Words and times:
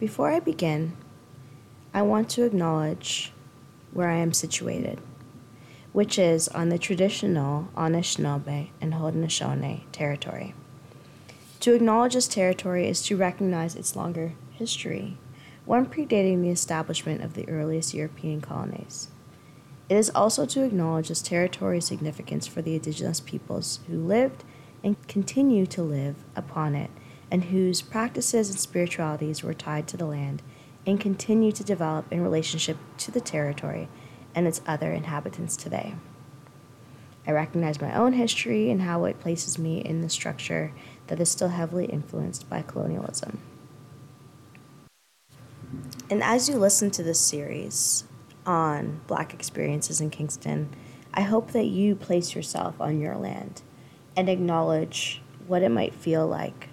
Before 0.00 0.30
I 0.30 0.40
begin, 0.40 0.96
I 1.92 2.00
want 2.00 2.30
to 2.30 2.44
acknowledge 2.44 3.34
where 3.92 4.08
I 4.08 4.16
am 4.16 4.32
situated, 4.32 4.98
which 5.92 6.18
is 6.18 6.48
on 6.48 6.70
the 6.70 6.78
traditional 6.78 7.68
Anishinaabe 7.76 8.70
and 8.80 8.94
Haudenosaunee 8.94 9.82
territory. 9.92 10.54
To 11.60 11.74
acknowledge 11.74 12.14
this 12.14 12.28
territory 12.28 12.88
is 12.88 13.02
to 13.02 13.16
recognize 13.18 13.76
its 13.76 13.94
longer 13.94 14.32
history, 14.52 15.18
one 15.66 15.84
predating 15.84 16.40
the 16.40 16.48
establishment 16.48 17.22
of 17.22 17.34
the 17.34 17.46
earliest 17.46 17.92
European 17.92 18.40
colonies. 18.40 19.08
It 19.90 19.98
is 19.98 20.10
also 20.14 20.46
to 20.46 20.64
acknowledge 20.64 21.08
this 21.08 21.20
territory's 21.20 21.84
significance 21.84 22.46
for 22.46 22.62
the 22.62 22.74
indigenous 22.76 23.20
peoples 23.20 23.80
who 23.86 23.98
lived 23.98 24.44
and 24.82 24.96
continue 25.08 25.66
to 25.66 25.82
live 25.82 26.24
upon 26.34 26.74
it, 26.74 26.90
and 27.30 27.44
whose 27.44 27.82
practices 27.82 28.50
and 28.50 28.58
spiritualities 28.58 29.42
were 29.42 29.54
tied 29.54 29.86
to 29.88 29.96
the 29.96 30.06
land 30.06 30.42
and 30.86 31.00
continue 31.00 31.52
to 31.52 31.64
develop 31.64 32.10
in 32.10 32.22
relationship 32.22 32.76
to 32.98 33.10
the 33.10 33.20
territory 33.20 33.88
and 34.34 34.46
its 34.46 34.60
other 34.66 34.92
inhabitants 34.92 35.56
today. 35.56 35.94
I 37.26 37.32
recognize 37.32 37.80
my 37.80 37.94
own 37.94 38.14
history 38.14 38.70
and 38.70 38.82
how 38.82 39.04
it 39.04 39.20
places 39.20 39.58
me 39.58 39.80
in 39.80 40.00
the 40.00 40.08
structure 40.08 40.72
that 41.08 41.20
is 41.20 41.30
still 41.30 41.48
heavily 41.48 41.84
influenced 41.86 42.48
by 42.48 42.62
colonialism. 42.62 43.40
And 46.08 46.22
as 46.22 46.48
you 46.48 46.56
listen 46.56 46.90
to 46.92 47.02
this 47.02 47.20
series 47.20 48.04
on 48.46 49.02
Black 49.06 49.34
experiences 49.34 50.00
in 50.00 50.10
Kingston, 50.10 50.70
I 51.12 51.20
hope 51.20 51.52
that 51.52 51.66
you 51.66 51.94
place 51.94 52.34
yourself 52.34 52.80
on 52.80 53.00
your 53.00 53.16
land 53.16 53.62
and 54.16 54.28
acknowledge 54.28 55.20
what 55.46 55.62
it 55.62 55.68
might 55.68 55.94
feel 55.94 56.26
like 56.26 56.69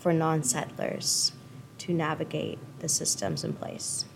for 0.00 0.14
non 0.14 0.42
settlers 0.42 1.32
to 1.76 1.92
navigate 1.92 2.58
the 2.78 2.88
systems 2.88 3.44
in 3.44 3.52
place. 3.52 4.06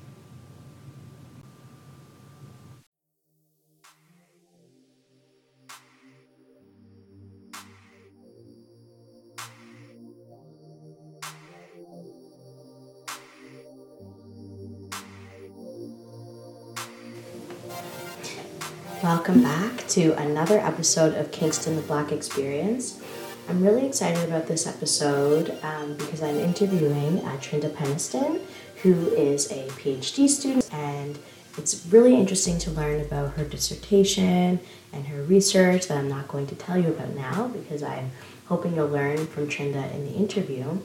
Welcome 19.02 19.42
back 19.42 19.86
to 19.88 20.12
another 20.12 20.58
episode 20.58 21.14
of 21.14 21.30
Kingston 21.30 21.76
the 21.76 21.82
Black 21.82 22.10
Experience. 22.10 22.98
I'm 23.46 23.62
really 23.62 23.86
excited 23.86 24.26
about 24.26 24.46
this 24.46 24.66
episode 24.66 25.58
um, 25.62 25.96
because 25.98 26.22
I'm 26.22 26.36
interviewing 26.36 27.18
uh, 27.20 27.36
Trinda 27.36 27.68
Penniston, 27.68 28.40
who 28.82 29.08
is 29.10 29.50
a 29.52 29.66
PhD 29.68 30.28
student, 30.28 30.72
and 30.72 31.18
it's 31.58 31.86
really 31.90 32.14
interesting 32.14 32.58
to 32.60 32.70
learn 32.70 33.02
about 33.02 33.34
her 33.34 33.44
dissertation 33.44 34.60
and 34.94 35.06
her 35.06 35.22
research 35.24 35.88
that 35.88 35.98
I'm 35.98 36.08
not 36.08 36.26
going 36.26 36.46
to 36.48 36.54
tell 36.54 36.78
you 36.78 36.88
about 36.88 37.10
now 37.10 37.48
because 37.48 37.82
I'm 37.82 38.12
hoping 38.46 38.74
you'll 38.74 38.88
learn 38.88 39.26
from 39.26 39.48
Trinda 39.48 39.92
in 39.94 40.06
the 40.06 40.12
interview. 40.12 40.80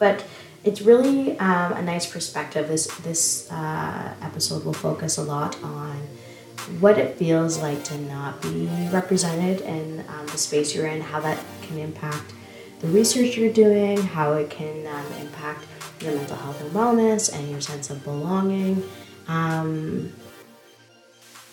But 0.00 0.24
it's 0.64 0.82
really 0.82 1.38
um, 1.38 1.74
a 1.74 1.82
nice 1.82 2.10
perspective. 2.10 2.66
This 2.66 2.88
this 2.98 3.50
uh, 3.52 4.14
episode 4.20 4.64
will 4.64 4.72
focus 4.72 5.16
a 5.16 5.22
lot 5.22 5.62
on 5.62 6.08
what 6.80 6.98
it 6.98 7.16
feels 7.16 7.58
like 7.58 7.82
to 7.84 7.98
not 7.98 8.40
be 8.42 8.68
represented 8.92 9.60
in 9.62 10.04
um, 10.08 10.26
the 10.26 10.38
space 10.38 10.74
you're 10.74 10.86
in, 10.86 11.00
how 11.00 11.20
that 11.20 11.38
can 11.62 11.78
impact 11.78 12.32
the 12.80 12.88
research 12.88 13.36
you're 13.36 13.52
doing, 13.52 13.96
how 13.98 14.32
it 14.34 14.50
can 14.50 14.86
um, 14.86 15.06
impact 15.20 15.66
your 16.00 16.14
mental 16.14 16.36
health 16.36 16.60
and 16.60 16.70
wellness 16.72 17.32
and 17.32 17.50
your 17.50 17.60
sense 17.60 17.90
of 17.90 18.02
belonging. 18.04 18.82
Um, 19.28 20.12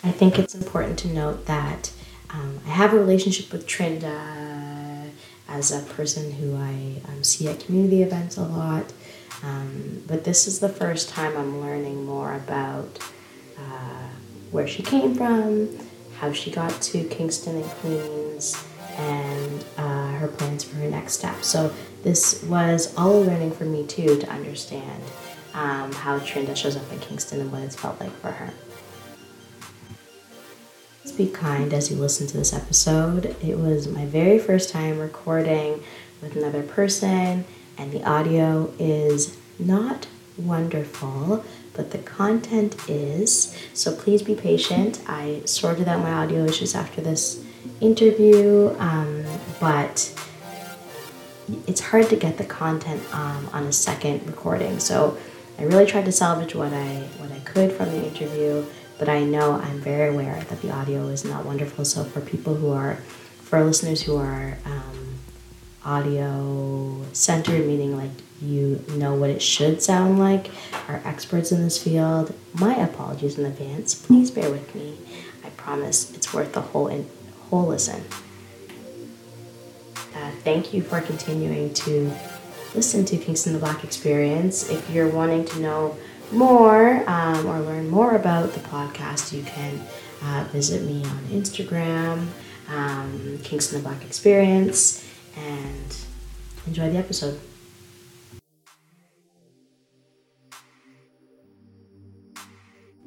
I 0.02 0.10
think 0.10 0.38
it's 0.38 0.54
important 0.54 0.98
to 1.00 1.08
note 1.08 1.46
that 1.46 1.92
um, 2.30 2.60
I 2.66 2.70
have 2.70 2.92
a 2.94 2.98
relationship 2.98 3.52
with 3.52 3.66
Trinda 3.66 5.10
as 5.48 5.72
a 5.72 5.80
person 5.94 6.32
who 6.32 6.56
I 6.56 7.00
um, 7.08 7.24
see 7.24 7.48
at 7.48 7.60
community 7.60 8.02
events 8.02 8.36
a 8.36 8.42
lot. 8.42 8.92
Um, 9.42 10.02
but 10.06 10.24
this 10.24 10.46
is 10.46 10.60
the 10.60 10.68
first 10.68 11.08
time 11.08 11.36
I'm 11.36 11.60
learning 11.60 12.04
more 12.04 12.34
about 12.34 12.98
uh, 13.58 14.08
where 14.50 14.66
she 14.66 14.82
came 14.82 15.14
from, 15.14 15.68
how 16.18 16.32
she 16.32 16.50
got 16.50 16.70
to 16.82 17.04
Kingston 17.04 17.56
and 17.56 17.64
Queens, 17.64 18.62
and 18.96 19.64
uh, 19.78 20.12
her 20.12 20.28
plans 20.28 20.64
for 20.64 20.76
her 20.76 20.90
next 20.90 21.14
step. 21.14 21.42
So 21.42 21.72
this 22.02 22.42
was 22.44 22.94
all 22.96 23.12
a 23.12 23.20
learning 23.20 23.52
for 23.52 23.64
me 23.64 23.86
too 23.86 24.18
to 24.18 24.28
understand 24.30 25.02
um, 25.54 25.92
how 25.92 26.18
Trinda 26.18 26.56
shows 26.56 26.76
up 26.76 26.90
in 26.92 26.98
Kingston 27.00 27.40
and 27.40 27.52
what 27.52 27.62
it's 27.62 27.76
felt 27.76 28.00
like 28.00 28.12
for 28.12 28.32
her. 28.32 28.52
Please 31.02 31.12
be 31.12 31.28
kind 31.28 31.72
as 31.72 31.90
you 31.90 31.96
listen 31.96 32.26
to 32.26 32.36
this 32.36 32.52
episode. 32.52 33.36
It 33.42 33.58
was 33.58 33.88
my 33.88 34.04
very 34.06 34.38
first 34.38 34.70
time 34.70 34.98
recording 34.98 35.82
with 36.20 36.36
another 36.36 36.62
person, 36.62 37.44
and 37.78 37.92
the 37.92 38.04
audio 38.04 38.72
is 38.78 39.36
not 39.58 40.06
wonderful, 40.36 41.44
but 41.74 41.90
the 41.90 41.98
content 41.98 42.76
is. 42.88 43.56
So 43.74 43.94
please 43.94 44.22
be 44.22 44.34
patient. 44.34 45.00
I 45.06 45.42
sorted 45.44 45.88
out 45.88 46.00
my 46.00 46.12
audio 46.12 46.44
issues 46.44 46.74
after 46.74 47.00
this 47.00 47.44
interview, 47.80 48.74
um, 48.78 49.24
but 49.60 50.12
it's 51.66 51.80
hard 51.80 52.08
to 52.08 52.16
get 52.16 52.38
the 52.38 52.44
content 52.44 53.02
um, 53.14 53.48
on 53.52 53.64
a 53.64 53.72
second 53.72 54.26
recording. 54.26 54.78
So 54.78 55.16
I 55.58 55.64
really 55.64 55.86
tried 55.86 56.04
to 56.06 56.12
salvage 56.12 56.54
what 56.54 56.72
I 56.72 57.08
what 57.18 57.30
I 57.32 57.38
could 57.40 57.72
from 57.72 57.90
the 57.90 58.04
interview, 58.06 58.64
but 58.98 59.08
I 59.08 59.24
know 59.24 59.52
I'm 59.52 59.80
very 59.80 60.08
aware 60.08 60.42
that 60.48 60.62
the 60.62 60.70
audio 60.70 61.08
is 61.08 61.24
not 61.24 61.44
wonderful. 61.44 61.84
So 61.84 62.04
for 62.04 62.20
people 62.20 62.54
who 62.54 62.72
are, 62.72 62.96
for 63.42 63.62
listeners 63.64 64.02
who 64.02 64.16
are 64.16 64.56
um, 64.64 65.09
audio 65.84 67.04
centered, 67.12 67.66
meaning 67.66 67.96
like 67.96 68.10
you 68.42 68.82
know 68.90 69.14
what 69.14 69.30
it 69.30 69.42
should 69.42 69.82
sound 69.82 70.18
like, 70.18 70.50
are 70.88 71.00
experts 71.04 71.52
in 71.52 71.62
this 71.62 71.82
field. 71.82 72.34
My 72.54 72.74
apologies 72.76 73.38
in 73.38 73.44
advance. 73.44 73.94
Please 73.94 74.30
bear 74.30 74.50
with 74.50 74.74
me. 74.74 74.96
I 75.44 75.50
promise 75.50 76.14
it's 76.14 76.32
worth 76.32 76.52
the 76.52 76.60
whole 76.60 76.88
in, 76.88 77.06
whole 77.50 77.66
listen. 77.66 78.02
Uh, 79.96 80.30
thank 80.42 80.74
you 80.74 80.82
for 80.82 81.00
continuing 81.00 81.72
to 81.72 82.12
listen 82.74 83.04
to 83.04 83.16
Kingston 83.16 83.52
the 83.52 83.58
Black 83.58 83.84
Experience. 83.84 84.68
If 84.70 84.88
you're 84.90 85.08
wanting 85.08 85.44
to 85.46 85.60
know 85.60 85.96
more 86.32 87.08
um, 87.08 87.46
or 87.46 87.60
learn 87.60 87.88
more 87.90 88.16
about 88.16 88.52
the 88.52 88.60
podcast, 88.60 89.32
you 89.32 89.42
can 89.42 89.80
uh, 90.22 90.44
visit 90.52 90.82
me 90.82 91.04
on 91.04 91.18
Instagram, 91.30 92.26
um, 92.68 93.38
Kingston 93.42 93.82
the 93.82 93.88
Black 93.88 94.04
Experience, 94.04 95.04
and 95.36 95.96
enjoy 96.66 96.90
the 96.90 96.98
episode. 96.98 97.40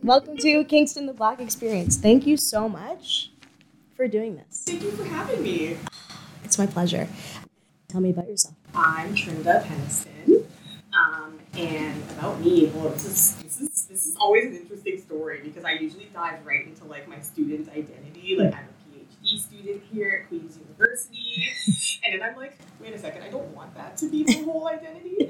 Welcome 0.01 0.35
to 0.37 0.65
Kingston 0.65 1.05
the 1.05 1.13
Black 1.13 1.39
Experience. 1.39 1.95
Thank 1.95 2.27
you 2.27 2.35
so 2.35 2.67
much 2.67 3.31
for 3.95 4.07
doing 4.07 4.35
this. 4.35 4.63
Thank 4.65 4.83
you 4.83 4.91
for 4.91 5.05
having 5.05 5.41
me. 5.41 5.77
It's 6.43 6.59
my 6.59 6.67
pleasure. 6.67 7.07
Tell 7.87 8.01
me 8.01 8.09
about 8.09 8.27
yourself. 8.27 8.53
I'm 8.75 9.15
Trinda 9.15 9.63
Penniston. 9.63 10.43
Um, 10.93 11.39
and 11.57 12.01
about 12.11 12.39
me, 12.41 12.71
well, 12.75 12.89
this 12.89 13.05
is, 13.05 13.35
this 13.41 13.61
is 13.61 13.85
this 13.85 14.05
is 14.05 14.15
always 14.17 14.45
an 14.45 14.55
interesting 14.57 14.99
story 14.99 15.39
because 15.43 15.63
I 15.63 15.71
usually 15.73 16.09
dive 16.13 16.45
right 16.45 16.65
into 16.67 16.83
like 16.85 17.07
my 17.07 17.19
student 17.21 17.69
identity. 17.69 18.35
Like 18.37 18.53
I'm 18.53 18.65
a 18.65 18.72
PhD 19.33 19.39
student 19.39 19.81
here 19.91 20.21
at 20.23 20.27
Queen's 20.29 20.57
University, 20.57 21.49
and 22.05 22.13
then 22.13 22.29
I'm 22.29 22.35
like, 22.35 22.57
wait 22.79 22.93
a 22.93 22.97
second, 22.97 23.23
I 23.23 23.29
don't 23.29 23.47
want 23.55 23.73
that 23.75 23.97
to 23.97 24.09
be 24.09 24.23
my 24.25 24.43
whole 24.43 24.67
identity. 24.67 25.29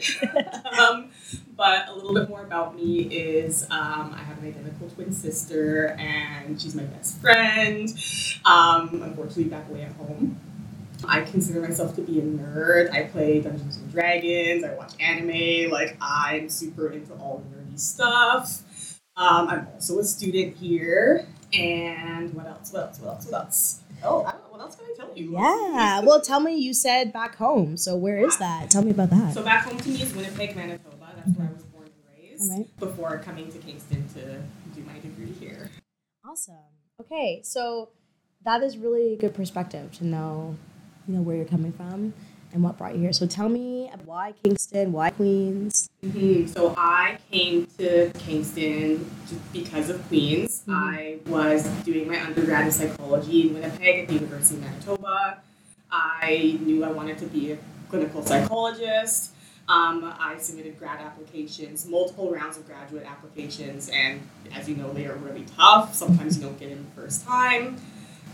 um, 0.79 1.11
but 1.55 1.88
a 1.90 1.94
little 1.94 2.14
bit 2.14 2.29
more 2.29 2.44
about 2.44 2.76
me 2.76 3.02
is 3.02 3.64
um, 3.64 4.14
I 4.16 4.23
have 4.23 4.40
an 4.40 4.47
identical 4.47 4.90
twin 4.90 5.14
sister, 5.14 5.96
and 6.00 6.61
she's 6.61 6.76
my 6.76 6.84
best 6.84 7.20
friend. 7.20 7.90
Um, 8.46 9.02
unfortunately, 9.02 9.46
back 9.46 9.70
away 9.70 9.84
at 9.84 9.94
home. 9.94 10.40
I 11.05 11.22
consider 11.22 11.59
myself 11.61 11.96
to 11.96 12.02
be 12.02 12.20
a 12.20 12.23
nerd. 12.23 12.91
I 12.94 13.03
play 13.03 13.41
Dungeons 13.41 13.76
and 13.76 13.91
Dragons. 13.91 14.64
I 14.64 14.73
watch 14.76 14.94
anime. 15.02 15.70
Like 15.70 15.97
I'm 16.00 16.47
super 16.47 16.90
into 16.91 17.14
all 17.16 17.44
nerdy 17.53 17.78
stuff. 17.78 18.61
Um, 19.17 19.47
I'm 19.50 19.67
also 19.73 20.00
a 20.00 20.03
student 20.03 20.55
here. 20.55 21.28
And 21.53 22.34
what 22.34 22.47
else? 22.47 22.73
What 22.73 22.84
else? 22.84 23.00
What 23.00 23.09
else? 23.16 23.26
What 23.26 23.34
else? 23.46 23.79
Oh, 24.03 24.23
I 24.23 24.32
don't 24.32 24.41
know. 24.44 24.50
What 24.50 24.61
else 24.61 24.76
can 24.76 24.85
I 24.85 24.94
tell 24.97 25.16
you? 25.16 25.34
Yeah. 25.34 26.02
Well, 26.02 26.22
tell 26.22 26.40
me. 26.40 26.58
You 26.58 26.73
said 26.73 27.14
back 27.14 27.35
home. 27.35 27.78
So 27.78 27.96
where 27.96 28.17
is 28.17 28.38
that? 28.38 28.70
Tell 28.70 28.84
me 28.84 28.91
about 28.91 29.09
that. 29.11 29.34
So 29.34 29.44
back 29.44 29.66
home 29.66 29.78
to 29.79 29.90
me 29.90 30.02
is 30.02 30.14
Winnipeg, 30.16 30.55
Manitoba. 30.55 31.14
That's 31.16 31.38
where 31.38 31.47
I 31.47 31.52
was 31.53 31.64
born 31.64 31.85
and 31.85 32.29
raised. 32.29 32.52
Right. 32.52 32.79
Before 32.79 33.17
coming 33.20 33.52
to 33.52 33.58
Kingston 33.59 34.08
to 34.16 34.41
do 34.76 34.84
my 34.85 35.00
degree 35.00 35.34
here. 35.40 35.70
Awesome. 36.26 36.55
Okay, 37.02 37.41
so 37.44 37.90
that 38.46 38.61
is 38.61 38.78
really 38.78 39.17
good 39.17 39.34
perspective 39.34 39.91
to 39.94 40.05
know, 40.05 40.55
you 41.08 41.16
know, 41.16 41.22
where 41.22 41.35
you're 41.35 41.46
coming 41.46 41.72
from 41.73 42.14
and 42.53 42.64
what 42.64 42.78
brought 42.78 42.94
you 42.96 43.02
here. 43.02 43.14
So 43.14 43.26
tell 43.26 43.50
me 43.50 43.91
why 44.05 44.34
Kingston, 44.44 44.94
why 44.94 45.09
Queens? 45.09 45.90
Mm-hmm. 46.05 46.47
So 46.47 46.73
I 46.78 47.17
came 47.32 47.67
to 47.79 48.11
Kingston 48.11 49.09
just 49.28 49.53
because 49.53 49.90
of 49.90 50.08
Queens. 50.08 50.61
Mm-hmm. 50.67 50.73
I 50.73 51.20
was 51.26 51.66
doing 51.84 52.08
my 52.08 52.23
undergrad 52.23 52.66
in 52.66 52.72
psychology 52.72 53.47
in 53.47 53.55
Winnipeg 53.55 54.03
at 54.03 54.08
the 54.08 54.14
University 54.14 54.55
of 54.55 54.61
Manitoba. 54.61 55.40
I 55.91 56.59
knew 56.61 56.84
I 56.84 56.91
wanted 56.91 57.17
to 57.20 57.26
be 57.26 57.52
a 57.52 57.58
clinical 57.90 58.23
psychologist. 58.23 59.32
Um, 59.67 60.14
I 60.20 60.38
submitted 60.40 60.78
grad 60.78 61.00
applications, 61.00 61.88
multiple 61.88 62.32
rounds 62.32 62.58
of 62.58 62.67
graduate 62.67 63.05
applications, 63.05 63.90
and 63.90 64.22
as 64.53 64.67
you 64.67 64.76
know, 64.76 64.91
they 64.91 65.05
are 65.05 65.16
really 65.16 65.46
tough. 65.55 65.96
Sometimes 65.96 66.38
you 66.38 66.44
don't 66.44 66.59
get 66.59 66.70
in 66.70 66.84
the 66.84 67.02
first 67.02 67.26
time. 67.26 67.78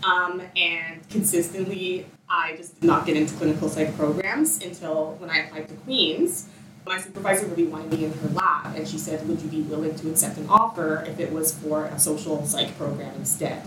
Um, 0.04 0.42
and 0.56 1.08
consistently, 1.08 2.06
I 2.28 2.56
just 2.56 2.80
did 2.80 2.86
not 2.86 3.06
get 3.06 3.16
into 3.16 3.34
clinical 3.34 3.68
psych 3.68 3.96
programs 3.96 4.62
until 4.62 5.14
when 5.18 5.30
I 5.30 5.38
applied 5.38 5.68
to 5.68 5.74
Queens. 5.74 6.48
My 6.86 6.98
supervisor 6.98 7.46
really 7.46 7.66
wanted 7.66 7.92
me 7.92 8.06
in 8.06 8.12
her 8.12 8.28
lab, 8.28 8.74
and 8.74 8.88
she 8.88 8.98
said, 8.98 9.28
Would 9.28 9.42
you 9.42 9.48
be 9.48 9.60
willing 9.62 9.94
to 9.96 10.10
accept 10.10 10.38
an 10.38 10.48
offer 10.48 11.04
if 11.06 11.20
it 11.20 11.32
was 11.32 11.54
for 11.54 11.84
a 11.84 11.98
social 11.98 12.44
psych 12.46 12.76
program 12.78 13.14
instead? 13.16 13.62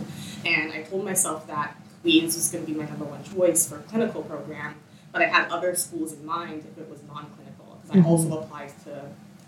And 0.46 0.74
I 0.74 0.82
told 0.82 1.06
myself 1.06 1.46
that 1.48 1.76
Queens 2.02 2.36
was 2.36 2.50
going 2.50 2.66
to 2.66 2.72
be 2.72 2.78
my 2.78 2.86
number 2.86 3.06
one 3.06 3.24
choice 3.24 3.68
for 3.68 3.78
a 3.78 3.82
clinical 3.84 4.24
program, 4.24 4.76
but 5.12 5.22
I 5.22 5.26
had 5.26 5.50
other 5.50 5.76
schools 5.76 6.14
in 6.14 6.26
mind 6.26 6.66
if 6.70 6.78
it 6.78 6.90
was 6.90 7.02
non 7.04 7.28
clinical, 7.36 7.80
because 7.82 7.96
mm-hmm. 7.96 8.06
I 8.06 8.10
also 8.10 8.42
applied 8.42 8.74
to 8.86 9.06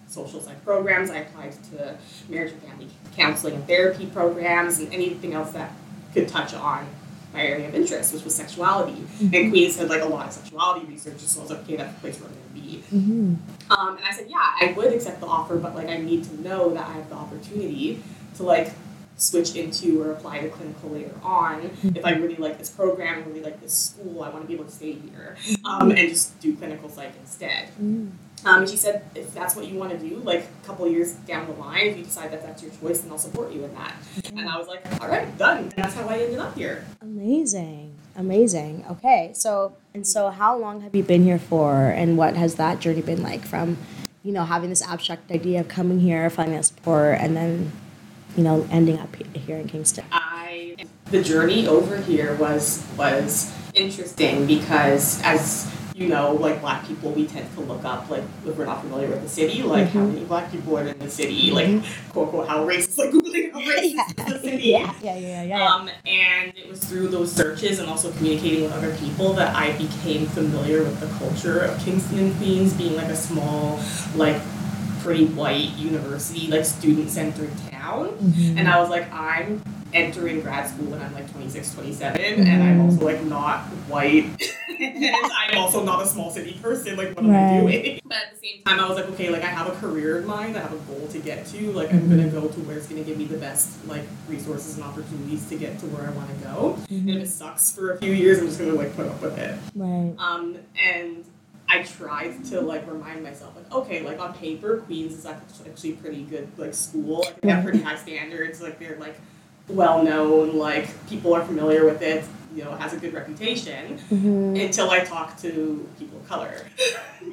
social 0.08 0.40
psych 0.40 0.64
programs, 0.64 1.10
I 1.10 1.18
applied 1.18 1.56
to 1.72 1.98
marriage 2.30 2.52
and 2.52 2.62
family 2.62 2.88
counseling 3.18 3.56
and 3.56 3.68
therapy 3.68 4.06
programs, 4.06 4.80
and 4.80 4.94
anything 4.94 5.34
else 5.34 5.52
that 5.54 5.72
could 6.16 6.28
touch 6.28 6.54
on 6.54 6.88
my 7.34 7.46
area 7.46 7.68
of 7.68 7.76
interest, 7.76 8.14
which 8.14 8.24
was 8.24 8.34
sexuality. 8.34 8.94
Mm-hmm. 8.94 9.36
And 9.36 9.52
Queens 9.52 9.78
had 9.78 9.90
like 9.90 10.02
a 10.02 10.06
lot 10.06 10.28
of 10.28 10.34
sexuality 10.34 10.86
research, 10.88 11.20
so 11.20 11.42
I 11.42 11.44
was 11.44 11.52
like, 11.52 11.60
okay, 11.64 11.76
that's 11.76 11.94
the 11.94 12.00
place 12.00 12.20
where 12.20 12.30
I'm 12.30 12.36
to 12.36 12.62
be. 12.62 12.84
Mm-hmm. 12.92 13.72
Um, 13.72 13.98
and 13.98 14.06
I 14.06 14.12
said, 14.12 14.28
yeah, 14.30 14.38
I 14.38 14.74
would 14.76 14.94
accept 14.94 15.20
the 15.20 15.28
offer, 15.28 15.58
but 15.58 15.76
like 15.76 15.90
I 15.90 15.98
need 15.98 16.24
to 16.24 16.42
know 16.42 16.74
that 16.74 16.88
I 16.88 16.94
have 16.94 17.10
the 17.10 17.16
opportunity 17.16 18.02
to 18.38 18.44
like 18.44 18.74
switch 19.18 19.56
into 19.56 20.02
or 20.02 20.12
apply 20.12 20.40
to 20.40 20.50
clinical 20.50 20.90
later 20.90 21.16
on. 21.22 21.62
Mm-hmm. 21.62 21.98
If 21.98 22.06
I 22.06 22.14
really 22.14 22.36
like 22.36 22.58
this 22.58 22.70
program, 22.70 23.26
really 23.26 23.42
like 23.42 23.62
this 23.62 23.74
school, 23.74 24.24
I 24.24 24.30
want 24.30 24.44
to 24.44 24.48
be 24.48 24.54
able 24.54 24.66
to 24.66 24.72
stay 24.72 24.94
here 24.94 25.38
mm-hmm. 25.44 25.66
um, 25.66 25.92
and 25.92 26.10
just 26.10 26.40
do 26.40 26.56
clinical 26.56 26.90
psych 26.90 27.14
instead. 27.20 27.70
Um, 28.46 28.60
and 28.62 28.70
she 28.70 28.78
said, 28.78 29.04
if 29.16 29.34
that's 29.34 29.56
what 29.56 29.68
you 29.68 29.80
want 29.80 29.92
to 29.92 29.98
do, 29.98 30.18
like 30.18 30.48
a 30.64 30.68
couple 30.68 30.88
years 30.88 31.14
down 31.14 31.48
the 31.48 31.54
line, 31.54 31.88
if 31.88 31.98
you 31.98 32.04
decide 32.04 32.32
that 32.32 32.44
that's 32.44 32.62
your 32.62 32.72
choice, 32.80 33.02
then 33.02 33.12
I'll 33.12 33.18
support 33.18 33.52
you 33.52 33.64
in 33.64 33.74
that. 33.74 33.96
Okay. 34.20 34.38
And 34.38 34.48
I 34.48 34.58
was 34.58 34.68
like, 34.68 34.86
all 35.02 35.08
right, 35.08 35.36
done. 35.38 35.64
And 35.64 35.72
that's 35.72 35.96
how 35.96 36.08
I 36.08 36.20
ended 36.20 36.38
up 36.38 36.56
here. 36.56 36.86
Amazing. 37.02 37.96
Amazing. 38.16 38.86
Okay. 38.92 39.32
So, 39.34 39.76
and 39.96 40.06
so 40.06 40.30
how 40.30 40.56
long 40.58 40.82
have 40.82 40.96
you 40.96 41.02
been 41.02 41.24
here 41.24 41.40
for 41.40 41.88
and 41.88 42.18
what 42.20 42.36
has 42.36 42.56
that 42.56 42.80
journey 42.80 43.02
been 43.02 43.24
like 43.24 43.42
from, 43.42 43.78
you 44.24 44.32
know, 44.32 44.46
having 44.46 44.70
this 44.70 44.84
abstract 44.84 45.32
idea 45.32 45.62
of 45.62 45.68
coming 45.68 46.00
here, 46.00 46.30
finding 46.30 46.56
that 46.56 46.66
support, 46.66 47.18
and 47.20 47.36
then, 47.36 47.72
you 48.38 48.44
know, 48.44 48.68
ending 48.70 49.00
up 49.00 49.16
here 49.16 49.58
in 49.58 49.68
Kingston? 49.68 50.06
I, 50.12 50.76
the 51.06 51.24
journey 51.24 51.68
over 51.68 51.98
here 51.98 52.36
was, 52.36 52.86
was 52.96 53.52
interesting 53.74 54.46
because 54.46 55.20
as 55.24 55.72
you 55.96 56.10
know, 56.10 56.34
like 56.34 56.60
black 56.60 56.86
people, 56.86 57.10
we 57.12 57.26
tend 57.26 57.52
to 57.56 57.62
look 57.62 57.86
up, 57.86 58.10
like, 58.10 58.24
if 58.46 58.58
we're 58.58 58.66
not 58.66 58.82
familiar 58.82 59.08
with 59.08 59.22
the 59.22 59.30
city, 59.30 59.64
like, 59.64 59.88
mm-hmm. 59.88 59.98
how 59.98 60.06
many 60.06 60.26
black 60.26 60.52
people 60.52 60.78
are 60.78 60.86
in 60.86 61.00
the 61.00 61.10
city, 61.10 61.52
like, 61.52 61.68
mm-hmm. 61.68 62.12
quote, 62.12 62.28
unquote, 62.28 62.50
how 62.50 62.66
racist, 62.68 62.98
like, 62.98 63.10
Googling 63.12 63.54
how 63.54 63.60
racist 63.72 63.94
yeah. 63.94 64.26
the 64.26 64.40
city. 64.40 64.64
Yeah, 64.64 64.94
yeah, 65.02 65.16
yeah, 65.16 65.44
yeah. 65.44 65.74
Um, 65.74 65.90
and 66.06 66.54
it 66.58 66.68
was 66.68 66.84
through 66.84 67.08
those 67.08 67.32
searches 67.32 67.80
and 67.80 67.90
also 67.90 68.12
communicating 68.12 68.64
with 68.64 68.74
other 68.74 68.94
people 68.98 69.32
that 69.34 69.56
I 69.56 69.72
became 69.78 70.26
familiar 70.26 70.80
with 70.80 71.00
the 71.00 71.08
culture 71.18 71.62
of 71.62 71.80
Kingston 71.80 72.20
and 72.20 72.36
Queens 72.36 72.74
being, 72.74 72.98
like, 72.98 73.08
a 73.08 73.16
small, 73.16 73.80
like, 74.16 74.42
pretty 75.00 75.28
white 75.28 75.70
university, 75.78 76.48
like, 76.48 76.66
student-centered 76.66 77.52
town. 77.70 78.10
Mm-hmm. 78.10 78.58
And 78.58 78.68
I 78.68 78.82
was 78.82 78.90
like, 78.90 79.10
I'm 79.14 79.62
entering 79.96 80.42
grad 80.42 80.70
school 80.70 80.88
when 80.88 81.02
I'm 81.02 81.14
like 81.14 81.32
26, 81.32 81.74
27, 81.74 82.22
mm-hmm. 82.22 82.42
and 82.42 82.64
I'm 82.64 82.82
also 82.82 83.06
like 83.06 83.24
not 83.24 83.62
white, 83.88 84.26
and 84.80 85.32
I'm 85.38 85.58
also 85.58 85.84
not 85.84 86.04
a 86.04 86.08
small 86.08 86.32
city 86.32 86.60
person. 86.62 86.98
Like, 86.98 87.16
what 87.16 87.26
am 87.26 87.32
right. 87.32 87.58
I 87.58 87.60
doing? 87.62 88.00
But 88.06 88.18
at 88.18 88.34
the 88.34 88.38
same 88.38 88.64
time, 88.64 88.80
I 88.80 88.88
was 88.88 88.98
like, 88.98 89.08
okay, 89.12 89.30
like 89.30 89.44
I 89.44 89.48
have 89.48 89.68
a 89.68 89.76
career 89.80 90.20
in 90.20 90.26
mind, 90.26 90.58
I 90.58 90.62
have 90.62 90.74
a 90.74 90.78
goal 90.78 91.08
to 91.08 91.20
get 91.20 91.46
to. 91.48 91.72
Like, 91.72 91.94
I'm 91.94 92.10
gonna 92.10 92.30
go 92.30 92.48
to 92.48 92.60
where 92.62 92.78
it's 92.78 92.88
gonna 92.88 93.04
give 93.04 93.18
me 93.18 93.26
the 93.26 93.38
best 93.38 93.86
like 93.88 94.04
resources 94.28 94.76
and 94.76 94.84
opportunities 94.84 95.48
to 95.50 95.58
get 95.58 95.80
to 95.80 95.86
where 95.88 96.08
I 96.08 96.12
want 96.12 96.30
to 96.30 96.36
go. 96.44 96.78
Mm-hmm. 96.90 97.10
And 97.10 97.18
if 97.18 97.24
it 97.24 97.30
sucks 97.30 97.76
for 97.76 97.94
a 97.94 97.98
few 97.98 98.12
years, 98.12 98.40
I'm 98.40 98.48
just 98.48 98.60
gonna 98.60 98.74
like 98.74 98.96
put 98.96 99.08
up 99.08 99.22
with 99.22 99.38
it. 99.38 99.58
Right. 99.76 100.14
Um, 100.18 100.58
and 100.82 101.26
I 101.68 101.84
tried 101.84 102.44
to 102.46 102.62
like 102.62 102.88
remind 102.88 103.24
myself, 103.24 103.56
like, 103.56 103.72
okay, 103.72 104.02
like 104.02 104.20
on 104.20 104.34
paper, 104.34 104.78
Queens 104.78 105.14
is 105.14 105.26
actually 105.26 105.94
a 105.94 105.96
pretty 105.96 106.24
good 106.24 106.48
like 106.58 106.74
school. 106.74 107.22
Like, 107.22 107.42
they 107.42 107.50
have 107.50 107.64
pretty 107.64 107.82
high 107.82 107.98
standards. 107.98 108.62
Like 108.62 108.80
they're 108.80 108.98
like 108.98 109.20
well 109.68 110.04
known, 110.04 110.58
like 110.58 110.88
people 111.10 111.34
are 111.34 111.44
familiar 111.44 111.86
with 111.86 112.02
it, 112.02 112.24
you 112.56 112.64
know, 112.64 112.72
has 112.76 112.94
a 112.94 112.98
good 112.98 113.14
reputation 113.14 113.98
mm-hmm. 113.98 114.56
until 114.56 114.90
I 114.90 115.00
talk 115.00 115.38
to 115.42 115.88
people 116.00 116.20
of 116.20 116.28
color. 116.28 116.66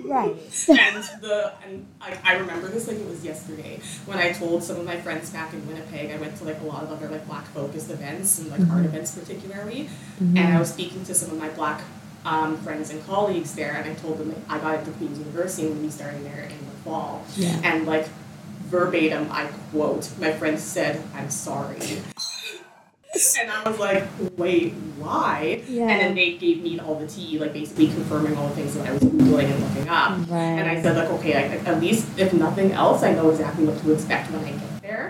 Right. 0.05 0.35
and 0.69 1.05
the 1.21 1.53
and 1.65 1.87
I, 2.01 2.19
I 2.25 2.37
remember 2.37 2.69
this 2.69 2.89
like 2.89 2.97
it 2.97 3.09
was 3.09 3.25
yesterday 3.25 3.81
when 4.07 4.19
I 4.19 4.33
told 4.33 4.65
some 4.65 4.77
of 4.77 4.85
my 4.85 5.01
friends 5.01 5.31
back 5.31 5.53
in 5.53 5.67
Winnipeg. 5.67 6.11
I 6.11 6.17
went 6.19 6.37
to 6.39 6.45
like 6.45 6.61
a 6.61 6.65
lot 6.65 6.83
of 6.83 6.91
other 6.91 7.09
like 7.09 7.27
black 7.27 7.47
focused 7.47 7.91
events 7.91 8.39
and 8.39 8.51
like 8.51 8.61
mm-hmm. 8.61 8.73
art 8.73 8.85
events 8.85 9.17
particularly, 9.17 9.89
mm-hmm. 10.21 10.37
and 10.37 10.55
I 10.55 10.59
was 10.59 10.73
speaking 10.73 11.05
to 11.05 11.15
some 11.15 11.31
of 11.31 11.39
my 11.39 11.49
black 11.51 11.83
um, 12.25 12.57
friends 12.59 12.91
and 12.91 13.05
colleagues 13.07 13.55
there, 13.55 13.73
and 13.73 13.91
I 13.91 13.95
told 13.95 14.19
them 14.19 14.35
I 14.49 14.59
got 14.59 14.81
into 14.81 14.91
Queen's 14.93 15.19
University 15.19 15.67
and 15.69 15.83
we 15.83 15.91
starting 15.91 16.25
there 16.25 16.45
in 16.45 16.59
the 16.59 16.77
fall, 16.85 17.25
yeah. 17.37 17.61
and 17.63 17.87
like 17.87 18.09
verbatim, 18.73 19.29
I 19.31 19.47
quote, 19.71 20.11
my 20.19 20.33
friend 20.33 20.59
said, 20.59 21.03
I'm 21.15 21.31
sorry. 21.31 21.79
And 23.15 23.51
I 23.51 23.69
was 23.69 23.79
like, 23.79 24.05
wait, 24.39 24.73
why? 24.99 25.63
Yeah. 25.69 25.89
And 25.89 26.01
then 26.01 26.15
they 26.15 26.35
gave 26.39 26.63
me 26.63 26.81
all 26.81 26.95
the 26.95 27.07
tea, 27.07 27.39
like 27.39 27.53
basically 27.53 27.89
confirming 27.89 28.37
all 28.37 28.49
the 28.49 28.55
things 28.55 28.75
that 28.75 28.89
I 28.89 28.93
was 28.93 29.03
Googling 29.03 29.51
and 29.53 29.61
looking 29.61 29.89
up. 29.89 30.19
Right. 30.31 30.41
And 30.41 30.69
I 30.69 30.81
said, 30.81 30.97
like, 30.97 31.11
okay, 31.11 31.35
I, 31.35 31.57
at 31.57 31.81
least 31.81 32.19
if 32.19 32.33
nothing 32.33 32.73
else, 32.73 33.03
I 33.03 33.13
know 33.13 33.31
exactly 33.31 33.67
what 33.67 33.79
to 33.83 33.93
expect 33.93 34.31
when 34.31 34.45
I 34.45 34.53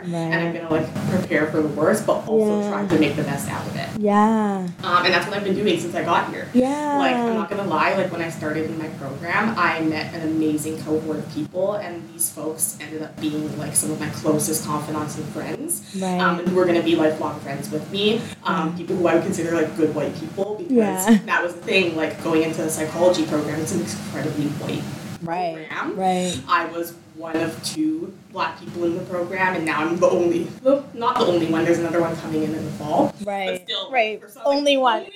right. 0.02 0.14
and 0.14 0.34
I'm 0.34 0.54
gonna 0.54 0.70
like 0.70 0.94
prepare 1.10 1.46
for 1.50 1.62
the 1.62 1.68
worst, 1.68 2.06
but 2.06 2.26
also 2.26 2.60
yeah. 2.60 2.70
try 2.70 2.86
to 2.86 2.98
make 2.98 3.16
the 3.16 3.22
best 3.22 3.48
out 3.48 3.66
of 3.66 3.76
it. 3.76 3.88
Yeah. 4.00 4.68
Um, 4.82 5.04
and 5.04 5.14
that's 5.14 5.26
what 5.26 5.36
I've 5.36 5.44
been 5.44 5.54
doing 5.54 5.78
since 5.78 5.94
I 5.94 6.04
got 6.04 6.30
here. 6.30 6.48
Yeah. 6.52 6.98
Like 6.98 7.14
I'm 7.16 7.34
not 7.34 7.50
gonna 7.50 7.64
lie, 7.64 7.94
like 7.94 8.10
when 8.10 8.20
I 8.20 8.30
started 8.30 8.70
in 8.70 8.78
my 8.78 8.88
program, 8.88 9.54
I 9.58 9.80
met 9.80 10.14
an 10.14 10.22
amazing 10.22 10.82
cohort 10.82 11.18
of 11.18 11.34
people, 11.34 11.74
and 11.74 12.08
these 12.12 12.30
folks 12.30 12.78
ended 12.80 13.02
up 13.02 13.18
being 13.20 13.58
like 13.58 13.74
some 13.74 13.90
of 13.90 14.00
my 14.00 14.08
closest 14.10 14.64
confidants 14.64 15.16
and 15.16 15.26
friends. 15.26 15.96
Right. 15.98 16.18
Um, 16.18 16.40
and 16.40 16.48
who 16.48 16.58
are 16.58 16.66
gonna 16.66 16.82
be 16.82 16.96
lifelong 16.96 17.38
friends 17.40 17.70
with 17.70 17.90
me. 17.90 18.20
Um, 18.44 18.76
people 18.76 18.96
who 18.96 19.06
I 19.06 19.14
would 19.14 19.24
consider 19.24 19.52
like 19.52 19.76
good 19.76 19.94
white 19.94 20.14
people 20.18 20.56
because 20.56 20.72
yeah. 20.72 21.18
that 21.26 21.42
was 21.42 21.54
the 21.54 21.62
thing. 21.62 21.96
Like 21.96 22.22
going 22.22 22.42
into 22.42 22.62
the 22.62 22.70
psychology 22.70 23.26
program, 23.26 23.60
it's 23.60 23.72
an 23.72 23.80
incredibly 23.80 24.46
white 24.46 24.82
right, 25.22 25.68
program. 25.68 25.96
Right. 25.96 26.40
I 26.48 26.66
was 26.66 26.94
one 27.14 27.36
of 27.36 27.62
two 27.64 28.16
black 28.30 28.58
people 28.58 28.84
in 28.84 28.96
the 28.96 29.04
program, 29.04 29.54
and 29.56 29.66
now 29.66 29.80
I'm 29.80 29.98
the 29.98 30.08
only, 30.08 30.48
well, 30.62 30.84
not 30.94 31.18
the 31.18 31.24
only 31.24 31.46
one. 31.46 31.64
There's 31.64 31.78
another 31.78 32.00
one 32.00 32.16
coming 32.16 32.42
in 32.42 32.54
in 32.54 32.64
the 32.64 32.70
fall. 32.72 33.14
Right. 33.24 33.60
But 33.60 33.62
still, 33.68 33.90
right. 33.90 34.22
Only 34.44 34.76
one. 34.76 35.06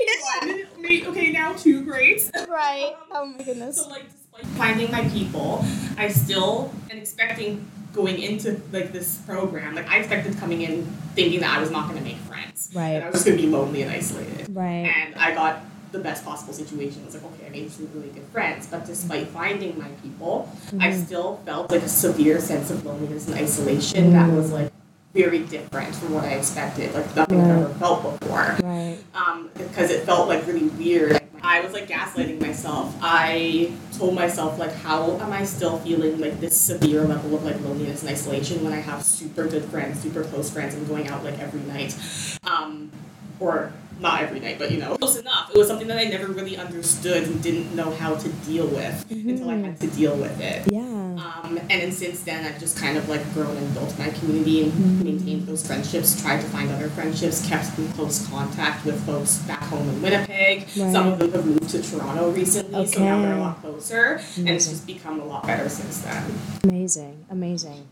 Only 0.43 0.65
one. 0.65 1.07
okay, 1.09 1.33
now 1.33 1.53
two 1.55 1.85
grades. 1.85 2.31
Right. 2.49 2.95
Um, 2.95 3.07
oh 3.13 3.27
my 3.27 3.45
goodness. 3.45 3.83
So 3.83 3.89
like, 3.89 4.05
despite 4.11 4.47
finding 4.59 4.91
my 4.91 5.09
people, 5.09 5.65
I 5.97 6.09
still 6.09 6.73
am 6.91 6.99
expecting 6.99 7.67
going 7.93 8.21
into 8.21 8.61
like 8.73 8.93
this 8.93 9.19
program. 9.27 9.75
Like 9.75 9.89
I 9.89 9.99
expected 9.99 10.37
coming 10.39 10.63
in 10.63 10.85
thinking 11.15 11.41
that 11.41 11.57
I 11.57 11.61
was 11.61 11.71
not 11.71 11.89
going 11.89 11.99
to 11.99 12.05
make 12.05 12.19
friends. 12.19 12.71
Right. 12.75 12.91
And 12.91 13.05
I 13.05 13.07
was 13.07 13.15
just 13.15 13.27
going 13.27 13.39
to 13.39 13.43
be 13.43 13.49
lonely 13.49 13.83
and 13.83 13.91
isolated. 13.91 14.55
Right. 14.55 14.93
And 14.95 15.15
I 15.15 15.35
got 15.35 15.61
the 15.93 15.99
best 15.99 16.25
possible 16.25 16.53
situation. 16.53 17.03
I 17.03 17.07
was 17.07 17.15
like, 17.15 17.25
okay, 17.25 17.47
I 17.47 17.51
made 17.51 17.71
some 17.71 17.89
really 17.95 18.09
good 18.09 18.25
friends. 18.25 18.67
But 18.67 18.87
despite 18.87 19.29
finding 19.29 19.79
my 19.79 19.89
people, 20.03 20.51
mm-hmm. 20.67 20.83
I 20.83 20.93
still 20.93 21.41
felt 21.45 21.71
like 21.71 21.83
a 21.83 21.89
severe 21.89 22.41
sense 22.41 22.71
of 22.71 22.85
loneliness 22.85 23.27
and 23.29 23.37
isolation 23.37 24.05
mm-hmm. 24.05 24.13
that 24.13 24.31
was 24.31 24.53
like 24.53 24.73
very 25.15 25.41
different 25.41 25.95
from 25.95 26.15
what 26.15 26.25
I 26.25 26.33
expected. 26.33 26.95
Like 26.95 27.15
nothing 27.17 27.39
right. 27.39 27.51
I've 27.51 27.65
ever 27.65 27.75
felt 27.75 28.21
before. 28.21 28.57
Right. 28.63 28.99
Um, 29.15 29.51
because 29.55 29.91
it 29.91 30.05
felt 30.05 30.29
like 30.29 30.47
really 30.47 30.69
weird. 30.69 31.21
I 31.43 31.61
was 31.61 31.73
like 31.73 31.89
gaslighting 31.89 32.41
myself. 32.41 32.95
I 33.01 33.73
told 33.97 34.15
myself 34.15 34.59
like, 34.59 34.75
how 34.75 35.17
am 35.19 35.33
I 35.33 35.45
still 35.45 35.79
feeling 35.79 36.21
like 36.21 36.41
this 36.41 36.61
severe 36.61 37.03
level 37.05 37.37
of 37.37 37.45
like 37.45 37.61
loneliness 37.61 38.03
and 38.03 38.11
isolation 38.11 38.65
when 38.65 38.73
I 38.73 38.81
have 38.81 39.05
super 39.05 39.47
good 39.47 39.65
friends, 39.67 40.01
super 40.01 40.25
close 40.25 40.51
friends, 40.51 40.75
and 40.75 40.87
going 40.89 41.09
out 41.09 41.23
like 41.25 41.39
every 41.39 41.61
night, 41.61 41.97
um, 42.45 42.91
or 43.39 43.73
not 44.01 44.23
every 44.23 44.41
night, 44.41 44.59
but 44.59 44.71
you 44.71 44.79
know, 44.79 44.97
close 44.97 45.17
enough. 45.17 45.51
It 45.51 45.59
was 45.59 45.69
something 45.69 45.89
that 45.89 45.99
I 45.99 46.05
never 46.05 46.33
really 46.33 46.57
understood 46.57 47.25
and 47.25 47.43
didn't 47.43 47.75
know 47.75 47.91
how 47.91 48.15
to 48.15 48.29
deal 48.29 48.67
with 48.67 49.09
mm-hmm. 49.09 49.29
until 49.31 49.51
I 49.51 49.57
had 49.57 49.81
to 49.81 49.87
deal 49.89 50.17
with 50.17 50.41
it. 50.41 50.71
Yeah. 50.71 50.83
Um, 50.83 51.59
and 51.59 51.71
then 51.71 51.93
since 51.93 52.23
then, 52.23 52.45
I've 52.45 52.61
just 52.61 52.79
kind 52.79 52.99
of 52.99 53.09
like 53.09 53.23
grown 53.33 53.57
and 53.57 53.75
built 53.75 53.99
my 53.99 54.11
community 54.11 54.65
and 54.65 54.73
mm-hmm. 54.73 55.05
maintained 55.05 55.47
those 55.47 55.67
friendships, 55.67 56.21
tried 56.21 56.41
to 56.41 56.47
find 56.49 56.71
other 56.71 56.89
friendships, 56.91 57.47
kept 57.47 57.79
in 57.79 57.89
close 57.93 58.27
contact 58.29 58.85
with 58.85 59.05
folks 59.07 59.39
back 59.41 59.63
home 59.65 59.89
in 59.89 60.03
Winnipeg. 60.03 60.59
Right. 60.59 60.93
Some 60.93 61.09
of 61.09 61.19
them 61.19 61.33
have 61.33 61.47
moved 61.47 61.71
to 61.71 61.83
Toronto 61.83 62.31
recently, 62.31 62.81
okay. 62.81 62.91
so 62.91 63.05
now 63.05 63.23
they're 63.23 63.35
a 63.35 63.41
lot 63.41 63.61
closer. 63.61 64.15
Amazing. 64.15 64.49
And 64.49 64.57
it's 64.57 64.69
just 64.69 64.87
become 64.87 65.21
a 65.21 65.25
lot 65.25 65.47
better 65.47 65.69
since 65.69 66.03
then. 66.03 66.35
Amazing. 66.65 67.25
Amazing. 67.31 67.89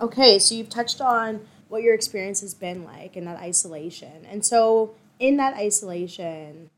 Okay, 0.00 0.38
so 0.38 0.54
you've 0.54 0.70
touched 0.70 1.00
on 1.00 1.46
what 1.68 1.82
your 1.82 1.94
experience 1.94 2.40
has 2.40 2.54
been 2.54 2.84
like 2.84 3.16
in 3.16 3.24
that 3.26 3.38
isolation. 3.38 4.26
And 4.28 4.44
so, 4.44 4.94
in 5.18 5.36
that 5.36 5.54
isolation, 5.54 6.70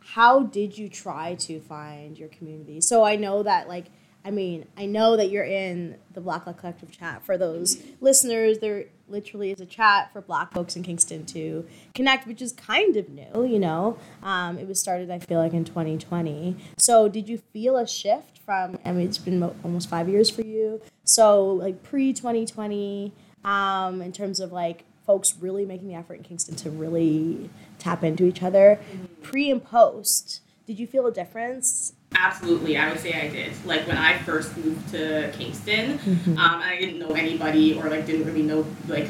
how 0.00 0.42
did 0.42 0.76
you 0.76 0.88
try 0.88 1.34
to 1.36 1.60
find 1.60 2.18
your 2.18 2.28
community? 2.28 2.80
So, 2.80 3.02
I 3.02 3.16
know 3.16 3.42
that, 3.42 3.66
like, 3.68 3.86
I 4.24 4.30
mean, 4.30 4.66
I 4.76 4.86
know 4.86 5.16
that 5.16 5.30
you're 5.30 5.44
in 5.44 5.96
the 6.12 6.20
Black 6.20 6.46
Luck 6.46 6.58
Collective 6.58 6.90
chat. 6.90 7.24
For 7.24 7.36
those 7.36 7.82
listeners, 8.00 8.58
there 8.58 8.86
literally 9.08 9.50
is 9.50 9.60
a 9.60 9.66
chat 9.66 10.12
for 10.12 10.20
Black 10.20 10.52
folks 10.52 10.76
in 10.76 10.82
Kingston 10.82 11.26
to 11.26 11.66
connect, 11.94 12.26
which 12.26 12.42
is 12.42 12.52
kind 12.52 12.96
of 12.96 13.08
new, 13.08 13.44
you 13.44 13.58
know. 13.58 13.98
Um, 14.22 14.58
it 14.58 14.66
was 14.66 14.80
started, 14.80 15.10
I 15.10 15.18
feel 15.18 15.38
like, 15.38 15.52
in 15.52 15.64
2020. 15.64 16.56
So, 16.78 17.08
did 17.08 17.28
you 17.28 17.38
feel 17.52 17.76
a 17.76 17.86
shift 17.86 18.34
from 18.44 18.78
I 18.84 18.92
mean 18.92 19.06
it's 19.06 19.18
been 19.18 19.40
mo- 19.40 19.56
almost 19.64 19.88
five 19.88 20.08
years 20.08 20.30
for 20.30 20.42
you. 20.42 20.80
So 21.04 21.46
like 21.46 21.82
pre 21.82 22.12
2020, 22.12 23.12
um, 23.44 24.02
in 24.02 24.12
terms 24.12 24.40
of 24.40 24.52
like 24.52 24.84
folks 25.06 25.34
really 25.38 25.64
making 25.64 25.88
the 25.88 25.94
effort 25.94 26.14
in 26.14 26.22
Kingston 26.22 26.56
to 26.56 26.70
really 26.70 27.50
tap 27.78 28.02
into 28.04 28.24
each 28.24 28.42
other, 28.42 28.80
mm-hmm. 28.92 29.22
pre 29.22 29.50
and 29.50 29.62
post. 29.62 30.40
Did 30.66 30.78
you 30.78 30.86
feel 30.86 31.06
a 31.06 31.12
difference? 31.12 31.92
Absolutely, 32.16 32.76
I 32.76 32.90
would 32.90 33.00
say 33.00 33.12
I 33.12 33.28
did. 33.28 33.52
Like 33.64 33.86
when 33.86 33.96
I 33.96 34.18
first 34.18 34.56
moved 34.56 34.88
to 34.90 35.32
Kingston, 35.36 35.98
mm-hmm. 35.98 36.38
um, 36.38 36.62
I 36.62 36.76
didn't 36.78 36.98
know 36.98 37.14
anybody 37.14 37.74
or 37.74 37.88
like 37.88 38.06
didn't 38.06 38.26
really 38.26 38.42
know 38.42 38.64
like 38.88 39.08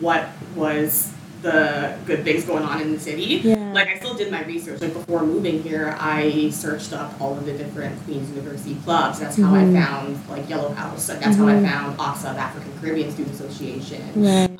what 0.00 0.28
was 0.56 1.12
the 1.42 1.96
good 2.06 2.24
things 2.24 2.44
going 2.44 2.64
on 2.64 2.80
in 2.80 2.92
the 2.92 2.98
city. 2.98 3.40
Yeah. 3.44 3.54
Like 3.72 3.88
I 3.88 3.98
still 3.98 4.14
did 4.14 4.32
my 4.32 4.42
research. 4.44 4.80
Like 4.80 4.94
before 4.94 5.22
moving 5.22 5.62
here, 5.62 5.96
I 6.00 6.50
searched 6.50 6.92
up 6.92 7.20
all 7.20 7.36
of 7.36 7.44
the 7.44 7.52
different 7.52 8.02
Queen's 8.04 8.30
University 8.30 8.74
clubs. 8.76 9.20
That's 9.20 9.36
how 9.36 9.52
mm-hmm. 9.52 9.76
I 9.76 9.80
found 9.80 10.28
like 10.28 10.48
Yellow 10.48 10.72
House. 10.72 11.08
Like 11.08 11.20
that's 11.20 11.36
mm-hmm. 11.36 11.44
how 11.44 11.50
I 11.50 11.54
mm-hmm. 11.54 11.66
found 11.66 12.00
ASA, 12.00 12.28
the 12.28 12.40
African 12.40 12.80
Caribbean 12.80 13.12
Student 13.12 13.34
Association. 13.34 14.02
Right. 14.16 14.53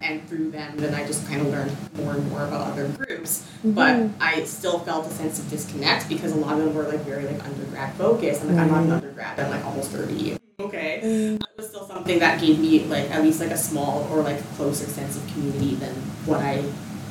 And 0.00 0.26
through 0.28 0.52
them, 0.52 0.76
then 0.76 0.94
I 0.94 1.04
just 1.04 1.26
kind 1.26 1.40
of 1.40 1.48
learned 1.48 1.76
more 1.96 2.14
and 2.14 2.30
more 2.30 2.44
about 2.46 2.72
other 2.72 2.88
groups. 2.88 3.40
Mm-hmm. 3.40 3.72
But 3.72 4.10
I 4.20 4.44
still 4.44 4.78
felt 4.78 5.06
a 5.06 5.10
sense 5.10 5.40
of 5.40 5.50
disconnect 5.50 6.08
because 6.08 6.32
a 6.32 6.36
lot 6.36 6.58
of 6.58 6.64
them 6.64 6.74
were 6.74 6.84
like 6.84 7.00
very 7.00 7.26
like 7.26 7.44
undergrad 7.44 7.94
focused. 7.94 8.42
I'm 8.42 8.54
like, 8.54 8.58
I'm 8.58 8.68
not 8.70 8.84
an 8.84 8.90
undergrad. 8.92 9.40
I'm 9.40 9.50
like 9.50 9.64
almost 9.64 9.90
thirty 9.90 10.38
okay. 10.60 11.00
Mm. 11.02 11.36
It 11.36 11.48
was 11.56 11.68
still 11.68 11.86
something 11.86 12.18
that 12.18 12.40
gave 12.40 12.58
me 12.58 12.84
like 12.84 13.10
at 13.10 13.22
least 13.22 13.40
like 13.40 13.50
a 13.50 13.56
small 13.56 14.08
or 14.10 14.22
like 14.22 14.42
closer 14.56 14.86
sense 14.86 15.16
of 15.16 15.26
community 15.28 15.74
than 15.76 15.94
what 16.26 16.40
I 16.40 16.64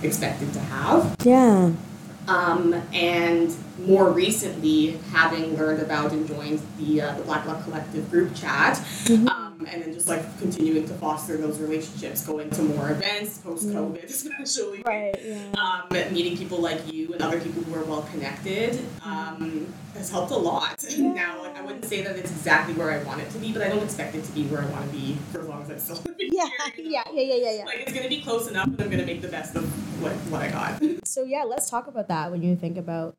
expected 0.03 0.53
to 0.53 0.59
have. 0.59 1.15
Yeah. 1.23 1.71
Um, 2.27 2.73
and 2.93 3.55
more 3.79 4.11
recently, 4.11 4.97
having 5.11 5.55
learned 5.55 5.81
about 5.81 6.11
and 6.11 6.27
joined 6.27 6.61
the 6.77 7.01
uh, 7.01 7.15
the 7.15 7.23
Black 7.23 7.45
Luck 7.45 7.63
Collective 7.63 8.11
group 8.11 8.35
chat, 8.35 8.75
mm-hmm. 9.05 9.29
um, 9.29 9.36
and 9.67 9.83
then 9.83 9.93
just 9.93 10.07
like 10.07 10.21
continuing 10.39 10.87
to 10.87 10.93
foster 10.95 11.37
those 11.37 11.59
relationships, 11.59 12.25
going 12.25 12.49
to 12.51 12.61
more 12.61 12.91
events 12.91 13.37
post 13.39 13.67
COVID, 13.67 14.03
especially, 14.03 14.81
right? 14.83 15.15
Yeah. 15.21 15.51
Um, 15.57 16.13
meeting 16.13 16.37
people 16.37 16.59
like 16.59 16.91
you 16.91 17.13
and 17.13 17.21
other 17.21 17.39
people 17.39 17.63
who 17.63 17.75
are 17.75 17.83
well 17.83 18.03
connected 18.11 18.79
um, 19.03 19.73
has 19.93 20.09
helped 20.09 20.31
a 20.31 20.37
lot. 20.37 20.83
Yeah. 20.97 21.13
Now, 21.13 21.41
like 21.43 21.55
I 21.55 21.61
wouldn't 21.61 21.85
say 21.85 22.01
that 22.01 22.15
it's 22.15 22.31
exactly 22.31 22.73
where 22.73 22.89
I 22.89 23.03
want 23.03 23.21
it 23.21 23.29
to 23.31 23.37
be, 23.37 23.51
but 23.51 23.61
I 23.61 23.69
don't 23.69 23.83
expect 23.83 24.15
it 24.15 24.23
to 24.23 24.31
be 24.31 24.45
where 24.45 24.61
I 24.61 24.65
want 24.67 24.89
to 24.89 24.97
be 24.97 25.15
for 25.31 25.41
as 25.41 25.47
long 25.47 25.61
as 25.61 25.69
I'm 25.69 25.79
still 25.79 25.97
living 26.07 26.29
yeah. 26.31 26.47
here. 26.75 26.85
Yeah, 26.85 27.03
yeah, 27.13 27.21
yeah, 27.21 27.35
yeah, 27.35 27.51
yeah. 27.57 27.65
Like 27.65 27.79
it's 27.81 27.93
gonna 27.93 28.09
be 28.09 28.21
close 28.21 28.47
enough, 28.47 28.65
and 28.65 28.81
I'm 28.81 28.89
gonna 28.89 29.05
make 29.05 29.21
the 29.21 29.27
best 29.27 29.55
of 29.55 29.63
what 30.01 30.13
what 30.31 30.41
I 30.41 30.49
got. 30.49 30.81
So 31.05 31.23
yeah, 31.23 31.43
let's 31.43 31.69
talk 31.69 31.87
about 31.87 32.07
that 32.07 32.31
when 32.31 32.41
you 32.41 32.55
think 32.55 32.77
about 32.77 33.15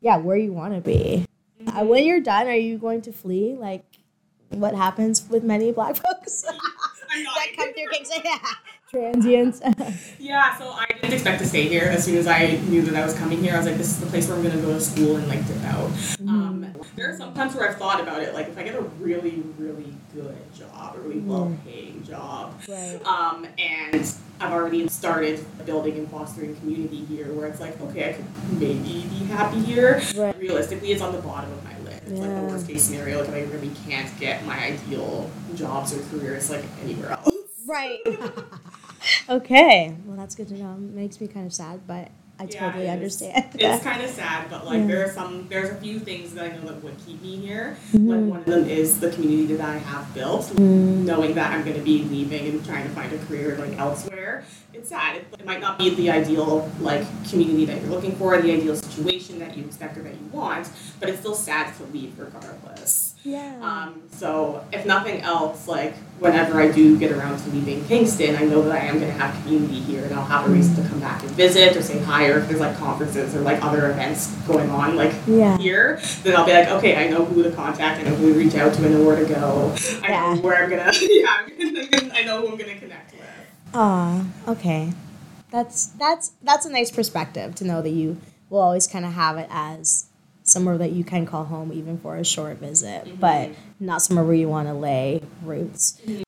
yeah, 0.00 0.16
where 0.16 0.36
you 0.36 0.52
want 0.52 0.74
to 0.74 0.80
be. 0.80 1.26
Mm-hmm. 1.62 1.76
Uh, 1.76 1.84
when 1.84 2.04
you're 2.04 2.20
done, 2.20 2.46
are 2.48 2.54
you 2.54 2.78
going 2.78 3.02
to 3.02 3.12
flee? 3.12 3.54
Like 3.58 3.84
what 4.50 4.74
happens 4.74 5.28
with 5.28 5.44
many 5.44 5.72
black 5.72 5.96
folks 6.04 6.42
that 6.42 7.46
come 7.56 7.72
through 7.72 7.88
Kingston? 7.92 8.22
Yeah. 8.92 9.12
Transients. 9.12 9.60
yeah, 10.18 10.58
so 10.58 10.68
I 10.68 10.86
didn't 10.86 11.12
expect 11.14 11.40
to 11.40 11.46
stay 11.46 11.68
here. 11.68 11.84
As 11.84 12.04
soon 12.04 12.16
as 12.16 12.26
I 12.26 12.56
knew 12.68 12.82
that 12.82 12.96
I 12.96 13.04
was 13.04 13.14
coming 13.14 13.40
here, 13.40 13.54
I 13.54 13.58
was 13.58 13.66
like, 13.66 13.76
this 13.76 13.86
is 13.86 14.00
the 14.00 14.06
place 14.06 14.26
where 14.26 14.36
I'm 14.36 14.42
going 14.42 14.56
to 14.56 14.60
go 14.60 14.72
to 14.72 14.80
school 14.80 15.14
and 15.14 15.28
like 15.28 15.46
dip 15.46 15.62
out. 15.62 15.90
Mm-hmm. 15.90 16.28
Um, 16.28 16.66
there 16.96 17.08
are 17.08 17.16
some 17.16 17.32
times 17.32 17.54
where 17.54 17.68
I've 17.70 17.76
thought 17.76 18.00
about 18.00 18.20
it, 18.20 18.34
like 18.34 18.48
if 18.48 18.58
I 18.58 18.64
get 18.64 18.74
a 18.74 18.80
really, 18.80 19.44
really 19.56 19.94
good 20.12 20.36
job, 20.52 20.96
a 20.96 21.00
really 21.00 21.20
mm-hmm. 21.20 21.28
well 21.28 21.56
paying 21.64 22.02
job, 22.02 22.60
right. 22.68 23.00
um, 23.06 23.46
and 23.58 24.12
I've 24.40 24.52
already 24.52 24.88
started 24.88 25.44
building 25.64 25.96
and 25.96 26.10
fostering 26.10 26.56
community 26.56 27.04
here 27.04 27.32
where 27.32 27.46
it's 27.46 27.60
like, 27.60 27.80
okay, 27.80 28.10
I 28.10 28.12
could 28.14 28.26
maybe 28.58 29.06
be 29.08 29.24
happy 29.26 29.60
here. 29.60 30.02
Right. 30.16 30.36
Realistically, 30.36 30.90
it's 30.90 31.02
on 31.02 31.12
the 31.12 31.22
bottom 31.22 31.52
of 31.52 31.62
my 31.62 31.74
list. 31.90 32.06
Yeah. 32.08 32.20
Like 32.20 32.36
the 32.36 32.52
worst 32.52 32.68
case 32.68 32.82
scenario, 32.84 33.18
like 33.20 33.28
if 33.28 33.34
I 33.34 33.52
really 33.52 33.70
can't 33.86 34.18
get 34.18 34.44
my 34.44 34.58
ideal 34.58 35.30
jobs 35.54 35.94
or 35.94 36.02
careers 36.10 36.50
like 36.50 36.64
anywhere 36.82 37.12
else. 37.12 37.30
Right. 37.66 38.00
okay. 39.28 39.96
Well, 40.04 40.16
that's 40.16 40.34
good 40.34 40.48
to 40.48 40.54
know. 40.54 40.72
It 40.74 40.80
makes 40.80 41.20
me 41.20 41.28
kind 41.28 41.46
of 41.46 41.52
sad, 41.52 41.86
but 41.86 42.08
I 42.40 42.44
yeah, 42.44 42.58
totally 42.58 42.88
understand. 42.88 43.50
It's 43.54 43.84
kind 43.84 44.00
of 44.00 44.08
sad, 44.08 44.48
but 44.48 44.64
like 44.64 44.80
yeah. 44.80 44.86
there 44.86 45.04
are 45.04 45.10
some, 45.10 45.46
there's 45.48 45.68
a 45.68 45.74
few 45.74 45.98
things 45.98 46.32
that 46.32 46.50
I 46.50 46.56
know 46.56 46.72
that 46.72 46.82
would 46.82 46.96
keep 47.04 47.20
me 47.20 47.36
here. 47.36 47.76
Mm-hmm. 47.92 48.08
Like 48.08 48.20
one 48.20 48.38
of 48.38 48.44
them 48.46 48.66
is 48.66 48.98
the 48.98 49.10
community 49.10 49.54
that 49.56 49.68
I 49.68 49.76
have 49.76 50.14
built, 50.14 50.44
mm-hmm. 50.46 51.04
knowing 51.04 51.34
that 51.34 51.52
I'm 51.52 51.64
going 51.64 51.76
to 51.76 51.82
be 51.82 52.02
leaving 52.04 52.48
and 52.48 52.64
trying 52.64 52.84
to 52.84 52.90
find 52.94 53.12
a 53.12 53.18
career 53.26 53.58
like 53.58 53.78
elsewhere. 53.78 54.44
It's 54.72 54.88
sad. 54.88 55.16
It, 55.16 55.26
it, 55.38 55.44
might 55.44 55.60
not 55.60 55.76
be 55.76 55.90
the 55.90 56.10
ideal 56.10 56.70
like 56.80 57.04
community 57.28 57.66
that 57.66 57.82
you're 57.82 57.90
looking 57.90 58.16
for, 58.16 58.40
the 58.40 58.52
ideal 58.52 58.74
situation 58.74 59.38
that 59.40 59.54
you 59.54 59.66
expect 59.66 59.98
or 59.98 60.02
that 60.02 60.14
you 60.14 60.26
want, 60.32 60.70
but 60.98 61.10
it's 61.10 61.20
still 61.20 61.34
sad 61.34 61.76
to 61.76 61.84
leave 61.84 62.18
regardless. 62.18 63.09
Yeah. 63.22 63.58
Um, 63.60 64.02
so 64.10 64.64
if 64.72 64.86
nothing 64.86 65.20
else, 65.20 65.68
like 65.68 65.94
whenever 66.20 66.60
I 66.60 66.70
do 66.70 66.98
get 66.98 67.12
around 67.12 67.38
to 67.40 67.50
leaving 67.50 67.84
Kingston, 67.84 68.36
I 68.36 68.44
know 68.44 68.62
that 68.62 68.72
I 68.72 68.86
am 68.86 68.98
going 68.98 69.12
to 69.12 69.18
have 69.18 69.34
community 69.42 69.80
here, 69.80 70.04
and 70.04 70.14
I'll 70.14 70.24
have 70.24 70.48
a 70.48 70.52
reason 70.52 70.82
to 70.82 70.88
come 70.88 71.00
back 71.00 71.22
and 71.22 71.30
visit 71.32 71.76
or 71.76 71.82
say 71.82 71.98
hi, 71.98 72.28
or 72.28 72.38
if 72.38 72.48
there's 72.48 72.60
like 72.60 72.76
conferences 72.78 73.34
or 73.34 73.40
like 73.40 73.62
other 73.62 73.90
events 73.90 74.34
going 74.46 74.70
on, 74.70 74.96
like 74.96 75.12
yeah. 75.26 75.58
here, 75.58 76.00
then 76.22 76.34
I'll 76.34 76.46
be 76.46 76.52
like, 76.52 76.68
okay, 76.68 76.96
I 76.96 77.10
know 77.10 77.24
who 77.24 77.42
to 77.42 77.50
contact, 77.50 78.00
I 78.00 78.08
know 78.08 78.14
who 78.14 78.32
to 78.32 78.38
reach 78.38 78.54
out 78.54 78.72
to, 78.74 78.86
I 78.86 78.88
know 78.88 79.04
where 79.04 79.16
to 79.16 79.26
go, 79.26 79.74
I 80.02 80.08
yeah. 80.08 80.34
know 80.34 80.40
where 80.40 80.64
I'm 80.64 80.70
gonna, 80.70 80.92
yeah, 81.00 81.46
I 82.14 82.22
know 82.24 82.40
who 82.40 82.52
I'm 82.52 82.56
gonna 82.56 82.78
connect 82.78 83.12
with. 83.12 83.20
Ah, 83.74 84.24
okay, 84.48 84.92
that's 85.50 85.86
that's 85.88 86.32
that's 86.42 86.64
a 86.64 86.70
nice 86.70 86.90
perspective 86.90 87.54
to 87.56 87.64
know 87.64 87.82
that 87.82 87.90
you 87.90 88.18
will 88.48 88.60
always 88.60 88.86
kind 88.86 89.04
of 89.04 89.12
have 89.12 89.36
it 89.36 89.48
as 89.50 90.06
somewhere 90.50 90.76
that 90.78 90.92
you 90.92 91.04
can 91.04 91.26
call 91.26 91.44
home 91.44 91.72
even 91.72 91.98
for 91.98 92.16
a 92.16 92.24
short 92.24 92.58
visit, 92.58 93.04
mm-hmm. 93.04 93.16
but 93.16 93.50
not 93.78 94.02
somewhere 94.02 94.24
where 94.24 94.34
you 94.34 94.48
want 94.48 94.68
to 94.68 94.74
lay 94.74 95.22
roots. 95.42 96.00
Mm-hmm. 96.04 96.22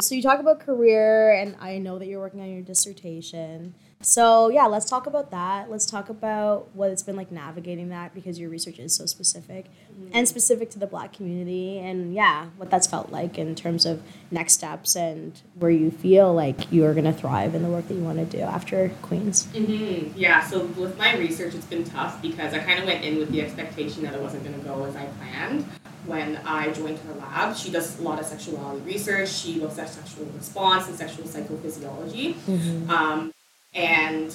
So 0.00 0.14
you 0.14 0.22
talk 0.22 0.40
about 0.40 0.60
career, 0.60 1.32
and 1.32 1.56
I 1.60 1.78
know 1.78 1.98
that 1.98 2.06
you're 2.06 2.20
working 2.20 2.40
on 2.40 2.50
your 2.50 2.62
dissertation. 2.62 3.74
So 4.04 4.48
yeah, 4.50 4.66
let's 4.66 4.84
talk 4.84 5.06
about 5.06 5.30
that. 5.30 5.70
Let's 5.70 5.86
talk 5.86 6.08
about 6.10 6.68
what 6.74 6.90
it's 6.90 7.02
been 7.02 7.16
like 7.16 7.32
navigating 7.32 7.88
that 7.88 8.14
because 8.14 8.38
your 8.38 8.50
research 8.50 8.78
is 8.78 8.94
so 8.94 9.06
specific 9.06 9.66
mm-hmm. 9.66 10.10
and 10.12 10.28
specific 10.28 10.70
to 10.70 10.78
the 10.78 10.86
black 10.86 11.12
community 11.12 11.78
and 11.78 12.14
yeah, 12.14 12.46
what 12.56 12.70
that's 12.70 12.86
felt 12.86 13.10
like 13.10 13.38
in 13.38 13.54
terms 13.54 13.86
of 13.86 14.02
next 14.30 14.52
steps 14.52 14.94
and 14.94 15.40
where 15.54 15.70
you 15.70 15.90
feel 15.90 16.34
like 16.34 16.70
you 16.70 16.84
are 16.84 16.92
going 16.92 17.04
to 17.04 17.12
thrive 17.12 17.54
in 17.54 17.62
the 17.62 17.68
work 17.68 17.88
that 17.88 17.94
you 17.94 18.02
want 18.02 18.18
to 18.18 18.36
do 18.36 18.42
after 18.42 18.90
Queens. 19.02 19.46
Mm-hmm. 19.54 20.18
Yeah, 20.18 20.44
so 20.44 20.66
with 20.66 20.98
my 20.98 21.16
research 21.16 21.54
it's 21.54 21.66
been 21.66 21.84
tough 21.84 22.20
because 22.20 22.52
I 22.52 22.58
kind 22.58 22.78
of 22.78 22.86
went 22.86 23.04
in 23.04 23.18
with 23.18 23.30
the 23.30 23.40
expectation 23.40 24.02
that 24.02 24.14
it 24.14 24.20
wasn't 24.20 24.44
going 24.44 24.58
to 24.58 24.64
go 24.64 24.84
as 24.84 24.96
I 24.96 25.06
planned 25.06 25.64
when 26.06 26.36
I 26.44 26.70
joined 26.72 26.98
her 26.98 27.14
lab. 27.14 27.56
She 27.56 27.70
does 27.70 27.98
a 27.98 28.02
lot 28.02 28.20
of 28.20 28.26
sexuality 28.26 28.84
research. 28.84 29.30
She 29.30 29.54
looks 29.54 29.78
at 29.78 29.88
sexual 29.88 30.26
response 30.36 30.88
and 30.88 30.96
sexual 30.96 31.24
psychophysiology. 31.24 32.34
Mm-hmm. 32.34 32.90
Um, 32.90 33.32
and 33.74 34.34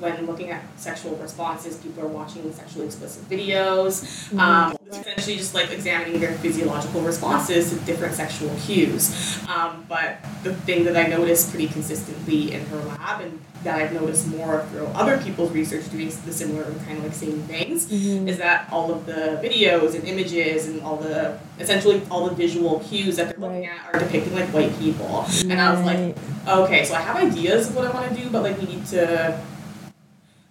when 0.00 0.26
looking 0.26 0.50
at 0.50 0.62
sexual 0.78 1.14
responses, 1.16 1.76
people 1.76 2.02
are 2.02 2.08
watching 2.08 2.50
sexually 2.52 2.86
explicit 2.86 3.28
videos. 3.28 4.34
Um, 4.38 4.74
essentially 4.90 5.36
just 5.36 5.54
like 5.54 5.70
examining 5.70 6.20
their 6.20 6.32
physiological 6.38 7.02
responses 7.02 7.70
to 7.70 7.76
different 7.84 8.14
sexual 8.14 8.54
cues. 8.60 9.38
Um, 9.48 9.84
but 9.88 10.18
the 10.42 10.54
thing 10.54 10.84
that 10.84 10.96
I 10.96 11.06
noticed 11.06 11.50
pretty 11.50 11.68
consistently 11.68 12.52
in 12.52 12.64
her 12.66 12.78
lab 12.78 13.20
and 13.20 13.40
that 13.64 13.74
I've 13.80 13.92
noticed 13.92 14.28
more 14.28 14.64
through 14.70 14.86
other 14.88 15.18
people's 15.18 15.50
research 15.50 15.90
doing 15.90 16.08
the 16.24 16.32
similar 16.32 16.62
kind 16.86 16.98
of 16.98 17.04
like 17.04 17.12
same 17.12 17.40
things 17.42 17.90
is 17.90 18.38
that 18.38 18.68
all 18.70 18.92
of 18.92 19.04
the 19.04 19.40
videos 19.42 19.94
and 19.96 20.04
images 20.04 20.68
and 20.68 20.80
all 20.82 20.96
the 20.96 21.36
essentially 21.58 22.00
all 22.10 22.28
the 22.28 22.34
visual 22.36 22.78
cues 22.80 23.16
that 23.16 23.30
they're 23.30 23.38
looking 23.38 23.62
Right. 23.68 23.70
at 23.86 23.94
are 23.94 23.98
depicting 23.98 24.34
like 24.34 24.48
white 24.50 24.78
people. 24.78 25.26
And 25.40 25.60
I 25.60 25.72
was 25.74 25.84
like, 25.84 26.16
okay, 26.46 26.84
so 26.84 26.94
I 26.94 27.00
have 27.00 27.16
ideas 27.16 27.68
of 27.70 27.74
what 27.76 27.86
I 27.86 27.90
want 27.90 28.08
to 28.14 28.22
do, 28.22 28.30
but 28.30 28.42
like 28.42 28.58
we 28.60 28.66
need 28.66 28.86
to. 28.86 29.40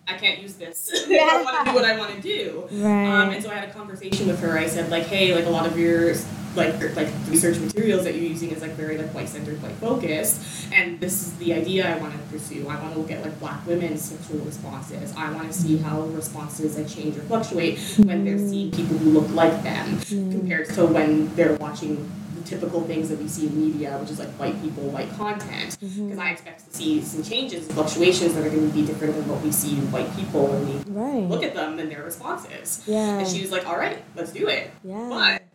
I 0.10 0.14
can't 0.18 0.42
use 0.42 0.54
this. 0.54 0.90
if 0.94 1.08
I 1.10 1.14
Yeah. 1.14 1.44
want 1.44 1.66
to 1.66 1.72
do 1.72 1.76
what 1.76 1.86
I 1.86 1.98
want 1.98 2.16
to 2.16 2.22
do. 2.22 2.68
Right. 2.72 3.08
Um, 3.08 3.30
and 3.32 3.44
so 3.44 3.50
I 3.50 3.56
had 3.56 3.70
a 3.70 3.74
conversation 3.74 4.28
with 4.28 4.40
her. 4.42 4.58
I 4.58 4.68
said 4.68 4.90
like, 4.90 5.04
hey, 5.04 5.34
like 5.36 5.46
a 5.46 5.50
lot 5.50 5.66
of 5.66 5.78
your 5.80 6.14
like 6.58 6.96
like 6.96 7.08
research 7.30 7.60
materials 7.60 8.04
that 8.04 8.16
you're 8.16 8.26
using 8.26 8.52
is 8.52 8.62
like 8.62 8.72
very 8.72 8.98
like 8.98 9.14
white 9.14 9.30
centered, 9.30 9.62
white 9.62 9.76
focused, 9.76 10.42
and 10.74 11.00
this 11.00 11.28
is 11.28 11.38
the 11.38 11.54
idea 11.54 11.96
I 11.96 11.98
want 12.00 12.14
to 12.14 12.20
pursue. 12.30 12.68
I 12.68 12.82
want 12.82 12.94
to 12.94 13.00
look 13.00 13.12
at 13.12 13.22
like 13.24 13.40
black 13.40 13.66
women's 13.66 14.02
sexual 14.02 14.40
responses. 14.40 15.14
I 15.16 15.32
want 15.32 15.52
to 15.52 15.54
see 15.54 15.78
how 15.78 16.02
responses 16.02 16.78
like 16.78 16.88
change 16.88 17.16
or 17.18 17.22
fluctuate 17.22 17.80
when 17.98 18.26
they're 18.26 18.38
seeing 18.38 18.72
mm. 18.72 18.76
people 18.76 18.98
who 18.98 19.12
look 19.12 19.30
like 19.30 19.64
them 19.64 19.98
mm. 19.98 20.32
compared 20.32 20.70
to 20.74 20.86
when 20.86 21.34
they're 21.36 21.56
watching 21.56 22.12
the 22.36 22.42
typical 22.42 22.82
things 22.82 23.10
that 23.10 23.20
we 23.20 23.28
see 23.28 23.48
in 23.48 23.60
media, 23.60 23.98
which 24.00 24.10
is 24.10 24.20
like 24.20 24.30
white 24.30 24.60
people, 24.62 24.84
white 24.90 25.12
content. 25.16 25.78
Mm-hmm. 25.80 26.06
Because 26.08 26.20
I 26.20 26.32
expect 26.32 26.66
to 26.66 26.78
see 26.78 27.02
some 27.02 27.24
changes 27.24 27.68
and 27.68 27.76
fluctuations 27.76 28.34
that 28.34 28.46
are 28.46 28.50
going 28.50 28.68
to 28.68 28.76
be 28.76 28.86
different 28.86 29.16
than 29.16 29.28
what 29.28 29.42
we 29.42 29.52
see 29.52 29.78
in 29.78 29.92
white 29.92 30.14
people 30.16 30.48
when 30.48 30.68
we 30.68 30.92
right. 30.92 31.30
look 31.30 31.44
at 31.44 31.54
them 31.54 31.78
and 31.78 31.92
their 31.92 32.04
responses. 32.04 32.84
yeah. 32.88 33.20
And 33.20 33.28
she 33.28 33.42
was 33.42 33.52
like, 33.52 33.68
all 33.68 33.78
right, 33.78 34.02
let's 34.16 34.32
do 34.32 34.48
it. 34.48 34.72
yeah. 34.84 35.08
But 35.10 35.47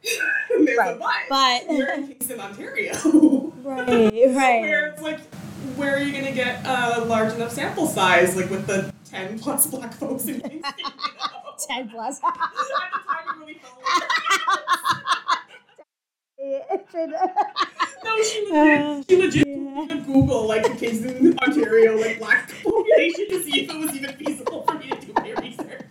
Right. 0.77 0.99
but. 0.99 1.07
But- 1.29 1.69
We're 1.69 1.93
in 1.95 2.07
Kingston, 2.09 2.41
Ontario. 2.41 2.93
right. 3.63 3.87
Where 4.13 4.35
Right. 4.35 4.65
it's 4.93 5.03
like, 5.03 5.21
where 5.77 5.95
are 5.97 6.01
you 6.01 6.13
going 6.13 6.25
to 6.25 6.33
get 6.33 6.65
a 6.67 7.05
large 7.05 7.33
enough 7.35 7.53
sample 7.53 7.87
size, 7.87 8.37
like 8.37 8.51
with 8.51 8.67
the 8.67 8.93
10 9.11 9.39
plus 9.39 9.67
black 9.69 9.93
folks 9.95 10.27
in 10.27 10.41
Kingston? 10.41 10.73
You 10.79 10.85
know? 10.85 11.55
Ten 11.69 11.89
plus. 11.89 12.19
At 12.25 12.35
the 12.35 12.99
time, 13.07 13.41
really 13.41 13.61
No, 18.05 18.23
she 18.23 18.47
legit, 18.51 19.09
she 19.09 19.17
legit 19.17 19.47
yeah. 19.47 19.87
Google 20.07 20.47
like 20.49 20.65
Kingston, 20.79 21.39
Ontario, 21.39 21.97
like 21.97 22.19
black 22.19 22.49
population 22.63 23.29
to 23.29 23.43
see 23.45 23.61
if 23.65 23.71
it 23.71 23.79
was 23.79 23.95
even 23.95 24.13
feasible 24.17 24.65
for 24.65 24.75
me 24.75 24.89
to 24.91 24.97
do 25.07 25.13
my 25.15 25.31
research. 25.41 25.83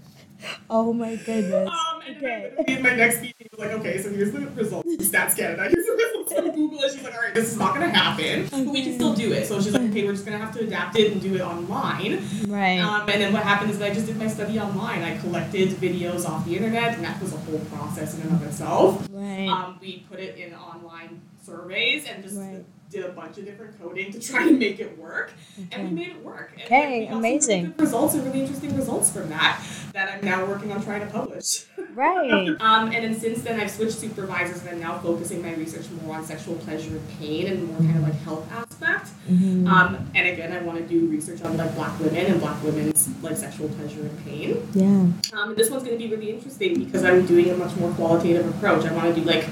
Oh 0.69 0.91
my 0.91 1.15
goodness. 1.15 1.69
Um, 1.69 2.01
and 2.05 2.17
Okay. 2.17 2.79
my 2.81 2.95
next 2.95 3.19
like, 3.61 3.71
okay, 3.71 4.01
so 4.01 4.09
here's 4.09 4.31
the 4.31 4.39
result. 4.47 4.85
Stats 4.85 5.35
Canada. 5.35 5.69
Here's 5.69 5.85
the 5.85 5.93
results 5.93 6.33
from 6.33 6.51
Google. 6.51 6.81
And 6.81 6.91
she's 6.91 7.03
like, 7.03 7.13
all 7.13 7.21
right, 7.21 7.33
this 7.33 7.51
is 7.51 7.57
not 7.57 7.75
going 7.75 7.89
to 7.89 7.97
happen, 7.97 8.47
but 8.49 8.65
we 8.71 8.83
can 8.83 8.95
still 8.95 9.13
do 9.13 9.31
it. 9.31 9.47
So 9.47 9.61
she's 9.61 9.73
like, 9.73 9.83
okay, 9.89 10.03
we're 10.05 10.13
just 10.13 10.25
going 10.25 10.37
to 10.37 10.43
have 10.43 10.53
to 10.55 10.61
adapt 10.63 10.97
it 10.97 11.11
and 11.11 11.21
do 11.21 11.35
it 11.35 11.41
online. 11.41 12.23
Right. 12.47 12.79
Um, 12.79 13.07
and 13.09 13.21
then 13.21 13.33
what 13.33 13.43
happened 13.43 13.71
is 13.71 13.79
that 13.79 13.91
I 13.91 13.93
just 13.93 14.07
did 14.07 14.17
my 14.17 14.27
study 14.27 14.59
online. 14.59 15.03
I 15.03 15.17
collected 15.19 15.69
videos 15.69 16.27
off 16.27 16.45
the 16.45 16.55
internet, 16.57 16.95
and 16.95 17.03
that 17.03 17.21
was 17.21 17.33
a 17.33 17.37
whole 17.37 17.59
process 17.59 18.15
in 18.15 18.21
and 18.21 18.31
of 18.33 18.43
itself. 18.43 19.07
right. 19.11 19.47
Um, 19.47 19.77
we 19.81 20.05
put 20.09 20.19
it 20.19 20.37
in 20.37 20.53
online 20.53 21.21
surveys 21.45 22.05
and 22.07 22.23
just 22.23 22.37
Right. 22.37 22.63
Did 22.91 23.05
a 23.05 23.09
bunch 23.09 23.37
of 23.37 23.45
different 23.45 23.79
coding 23.81 24.11
to 24.11 24.19
try 24.19 24.45
and 24.47 24.59
make 24.59 24.79
it 24.79 24.97
work, 24.97 25.31
and 25.71 25.89
we 25.89 25.95
made 25.95 26.09
it 26.09 26.23
work. 26.23 26.51
And 26.55 26.63
Okay, 26.65 26.99
we 26.99 27.05
got 27.05 27.09
some 27.11 27.19
amazing. 27.19 27.63
really 27.63 27.73
results 27.77 28.13
and 28.15 28.25
really 28.25 28.41
interesting 28.41 28.75
results 28.75 29.09
from 29.11 29.29
that 29.29 29.63
that 29.93 30.11
I'm 30.13 30.25
now 30.25 30.45
working 30.45 30.71
on 30.73 30.83
trying 30.83 30.99
to 31.01 31.07
publish. 31.07 31.65
right. 31.95 32.49
Um, 32.59 32.87
and 32.91 33.03
then 33.03 33.19
since 33.19 33.41
then, 33.43 33.59
I've 33.59 33.71
switched 33.71 33.93
supervisors 33.99 34.61
and 34.61 34.69
I'm 34.71 34.79
now 34.79 34.99
focusing 34.99 35.41
my 35.41 35.53
research 35.53 35.85
more 36.05 36.15
on 36.17 36.25
sexual 36.25 36.55
pleasure 36.55 36.91
and 36.97 37.09
pain 37.19 37.47
and 37.47 37.63
more 37.67 37.77
kind 37.77 37.97
of 37.97 38.03
like 38.03 38.19
health 38.23 38.51
aspect. 38.51 39.09
Mhm. 39.29 39.67
Um, 39.67 40.11
and 40.13 40.27
again, 40.27 40.51
I 40.51 40.61
want 40.61 40.77
to 40.79 40.85
do 40.85 41.07
research 41.07 41.41
on 41.43 41.55
like 41.57 41.73
black 41.75 41.97
women 41.99 42.25
and 42.25 42.39
black 42.41 42.61
women's 42.63 43.09
like 43.21 43.37
sexual 43.37 43.69
pleasure 43.69 44.01
and 44.01 44.25
pain. 44.25 44.67
yeah. 44.73 44.85
Um, 44.87 45.49
and 45.49 45.55
this 45.55 45.69
one's 45.69 45.83
going 45.83 45.97
to 45.97 46.03
be 46.07 46.13
really 46.13 46.31
interesting 46.31 46.83
because 46.83 47.03
I'm 47.05 47.25
doing 47.25 47.49
a 47.49 47.55
much 47.55 47.75
more 47.77 47.91
qualitative 47.93 48.47
approach. 48.55 48.85
I 48.85 48.93
want 48.93 49.13
to 49.15 49.21
do 49.21 49.25
like 49.25 49.45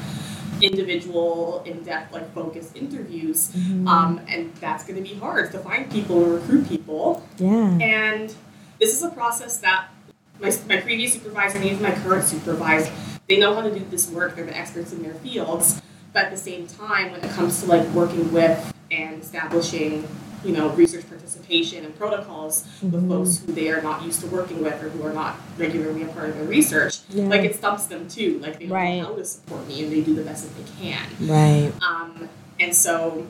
individual, 0.62 1.64
in-depth, 1.66 2.14
like 2.14 2.34
focused 2.34 2.76
interviews, 2.76 3.50
Mhm. 3.56 3.88
um, 3.88 4.22
and 4.28 4.52
that's 4.60 4.84
going 4.84 5.02
to 5.02 5.08
be 5.08 5.16
hard 5.20 5.52
to 5.52 5.60
find 5.60 5.90
people 5.90 6.24
and 6.24 6.34
recruit 6.34 6.68
people. 6.68 7.24
yeah. 7.38 7.78
And 7.80 8.34
this 8.80 8.94
is 8.96 9.04
a 9.04 9.10
process 9.10 9.58
that 9.58 9.88
my, 10.42 10.54
my 10.68 10.78
previous 10.78 11.14
supervisor 11.14 11.58
and 11.58 11.66
even 11.66 11.82
my 11.84 11.92
current 11.92 12.24
supervisor, 12.26 12.92
they 13.28 13.38
know 13.38 13.54
how 13.54 13.62
to 13.62 13.72
do 13.72 13.84
this 13.92 14.10
work. 14.10 14.36
They're 14.36 14.46
the 14.46 14.58
experts 14.58 14.94
in 14.94 15.04
their 15.04 15.14
fields. 15.16 15.82
But 16.14 16.26
at 16.26 16.32
the 16.32 16.38
same 16.38 16.66
time, 16.66 17.12
when 17.12 17.22
it 17.24 17.30
comes 17.32 17.62
to 17.62 17.68
like 17.68 17.88
working 17.90 18.32
with 18.34 18.74
and 18.90 19.22
establishing, 19.22 20.08
you 20.44 20.52
know, 20.54 20.70
research 20.70 21.08
participation 21.10 21.84
and 21.86 21.98
protocols 21.98 22.66
with 22.82 23.04
Mhm. 23.04 23.08
folks 23.10 23.42
who 23.46 23.52
they 23.54 23.70
are 23.70 23.82
not 23.82 24.04
used 24.04 24.22
to 24.22 24.28
working 24.28 24.62
with 24.64 24.82
or 24.82 24.90
who 24.90 25.04
are 25.06 25.14
not 25.14 25.36
regularly 25.58 26.04
a 26.04 26.08
part 26.08 26.30
of 26.30 26.36
their 26.36 26.46
research, 26.48 27.00
Yeah. 27.10 27.28
like 27.28 27.42
it 27.42 27.56
stumps 27.56 27.86
them 27.86 28.08
too. 28.08 28.40
Like 28.42 28.60
they 28.60 28.66
don't 28.66 28.76
Right. 28.78 29.02
know 29.02 29.08
how 29.08 29.14
to 29.16 29.26
support 29.26 29.68
me 29.68 29.84
and 29.84 29.92
they 29.92 30.02
do 30.02 30.16
the 30.16 30.22
best 30.24 30.44
that 30.46 30.56
they 30.56 30.90
can. 30.90 31.28
Right. 31.30 31.72
Um, 31.82 32.30
and 32.60 32.74
so, 32.74 33.26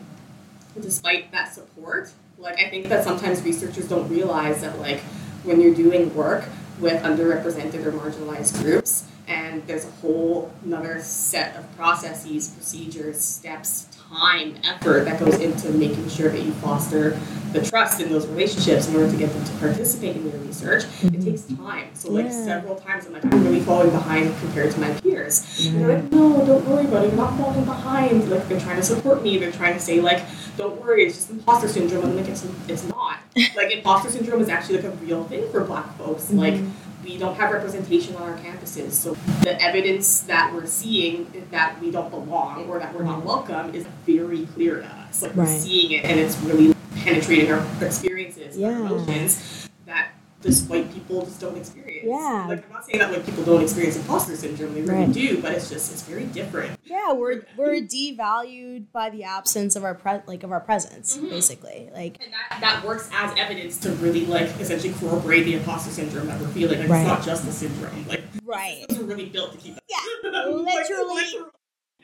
despite 0.79 1.31
that 1.31 1.53
support, 1.53 2.11
like 2.37 2.59
I 2.59 2.69
think 2.69 2.89
that 2.89 3.03
sometimes 3.03 3.41
researchers 3.41 3.87
don't 3.87 4.07
realize 4.09 4.61
that 4.61 4.79
like 4.79 4.99
when 5.43 5.59
you're 5.61 5.73
doing 5.73 6.13
work 6.15 6.45
with 6.79 7.01
underrepresented 7.03 7.85
or 7.85 7.91
marginalized 7.91 8.61
groups, 8.61 9.03
and 9.27 9.61
there's 9.67 9.83
a 9.85 9.91
whole 10.01 10.51
another 10.63 11.01
set 11.03 11.55
of 11.57 11.75
processes, 11.75 12.47
procedures, 12.49 13.19
steps, 13.19 13.87
time, 14.09 14.55
effort 14.63 15.05
that 15.05 15.19
goes 15.19 15.39
into 15.39 15.69
making 15.71 16.09
sure 16.09 16.29
that 16.29 16.41
you 16.41 16.51
foster 16.53 17.17
the 17.51 17.65
trust 17.65 17.99
in 17.99 18.09
those 18.09 18.27
relationships 18.27 18.87
in 18.87 18.95
order 18.95 19.11
to 19.11 19.17
get 19.17 19.31
them 19.31 19.43
to 19.43 19.51
participate 19.53 20.15
in 20.15 20.29
your 20.29 20.39
research. 20.41 20.83
It 20.83 20.87
mm-hmm. 20.87 21.23
takes 21.23 21.43
time. 21.43 21.89
So 21.93 22.11
like 22.11 22.25
Yeah. 22.25 22.43
several 22.45 22.75
times 22.75 23.05
I'm 23.07 23.13
like 23.13 23.25
I'm 23.25 23.43
really 23.43 23.61
falling 23.61 23.89
behind 23.89 24.37
compared 24.39 24.71
to 24.71 24.79
my 24.79 24.91
peers. 25.01 25.65
And 25.65 25.79
they're 25.79 25.95
like, 25.95 26.05
mm-hmm. 26.05 26.15
no, 26.15 26.45
don't 26.45 26.67
worry 26.67 26.85
about 26.85 27.05
it. 27.05 27.07
You're 27.09 27.17
not 27.17 27.37
falling 27.37 27.65
behind. 27.65 28.29
Like 28.29 28.47
they're 28.47 28.59
trying 28.59 28.77
to 28.77 28.83
support 28.83 29.23
me. 29.23 29.37
They're 29.37 29.51
trying 29.51 29.73
to 29.73 29.79
say 29.79 29.99
like, 29.99 30.23
don't 30.57 30.79
worry. 30.81 31.05
It's 31.05 31.15
just 31.15 31.29
imposter 31.31 31.67
syndrome. 31.67 32.03
And 32.03 32.11
I'm 32.11 32.17
like, 32.17 32.27
it's 32.29 32.47
it's 32.67 32.83
not. 32.83 33.17
Like 33.55 33.71
imposter 33.71 34.09
syndrome 34.11 34.41
is 34.41 34.49
actually 34.49 34.77
like 34.77 34.85
a 34.85 34.95
real 34.97 35.23
thing 35.25 35.49
for 35.51 35.63
Black 35.63 35.97
folks. 35.97 36.31
Like 36.31 36.55
mm-hmm. 36.55 36.88
We 37.09 37.17
don't 37.17 37.35
have 37.35 37.51
representation 37.51 38.15
on 38.15 38.21
our 38.23 38.37
campuses. 38.37 38.91
So 38.91 39.13
the 39.41 39.59
evidence 39.61 40.21
that 40.21 40.53
we're 40.53 40.67
seeing 40.67 41.47
that 41.51 41.81
we 41.81 41.89
don't 41.91 42.11
belong 42.11 42.69
or 42.69 42.77
that 42.79 42.93
we're 42.93 43.03
not 43.03 43.25
welcome 43.25 43.73
is 43.73 43.85
very 44.05 44.45
clear 44.47 44.81
to 44.81 44.87
us. 44.87 45.23
Like 45.23 45.35
we're 45.35 45.47
seeing 45.47 45.91
it 45.91 46.05
and 46.05 46.19
it's 46.19 46.37
really 46.41 46.75
penetrating 46.97 47.51
our 47.51 47.65
experiences, 47.81 48.57
Yeah. 48.57 48.69
our 48.69 48.73
emotions 48.85 49.69
that 49.87 50.09
just 50.41 50.69
white 50.69 50.91
people 50.93 51.25
just 51.25 51.39
don't 51.41 51.57
experience. 51.57 52.05
Yeah. 52.07 52.45
Like 52.47 52.65
I'm 52.67 52.73
not 52.73 52.85
saying 52.85 52.99
that 52.99 53.11
white 53.11 53.25
people 53.25 53.43
don't 53.43 53.61
experience 53.61 53.97
imposter 53.97 54.35
syndrome, 54.35 54.73
they 54.73 54.81
really 54.81 55.03
Right. 55.05 55.11
do, 55.11 55.41
but 55.41 55.51
it's 55.53 55.69
just 55.69 55.91
it's 55.91 56.01
very 56.03 56.25
different. 56.25 56.79
Yeah, 56.83 57.13
we're 57.13 57.43
we're 57.57 57.81
devalued 57.95 58.85
by 58.93 59.09
the 59.09 59.23
absence 59.23 59.75
of 59.75 59.83
our 59.83 59.95
pre- 59.95 60.21
like 60.27 60.43
of 60.43 60.51
our 60.51 60.59
presence, 60.61 61.17
Mhm. 61.17 61.29
basically. 61.29 61.89
Like 61.93 62.17
And 62.23 62.31
that, 62.33 62.57
that 62.61 62.85
works 62.85 63.09
as 63.13 63.37
evidence 63.37 63.77
to 63.79 63.91
really 63.93 64.25
like 64.25 64.49
essentially 64.59 64.93
corroborate 64.93 65.45
the 65.45 65.55
imposter 65.55 65.91
syndrome 65.91 66.27
that 66.27 66.39
we're 66.39 66.47
feeling. 66.49 66.79
Like 66.79 66.89
Right. 66.89 66.99
it's 67.01 67.07
not 67.09 67.23
just 67.25 67.45
the 67.45 67.51
syndrome. 67.51 68.05
Like 68.07 68.23
right. 68.45 68.85
are 68.91 69.03
really 69.03 69.25
built 69.29 69.51
to 69.53 69.57
keep. 69.57 69.77
Yeah, 69.89 70.29
Like, 70.31 70.45
literally. 70.89 71.45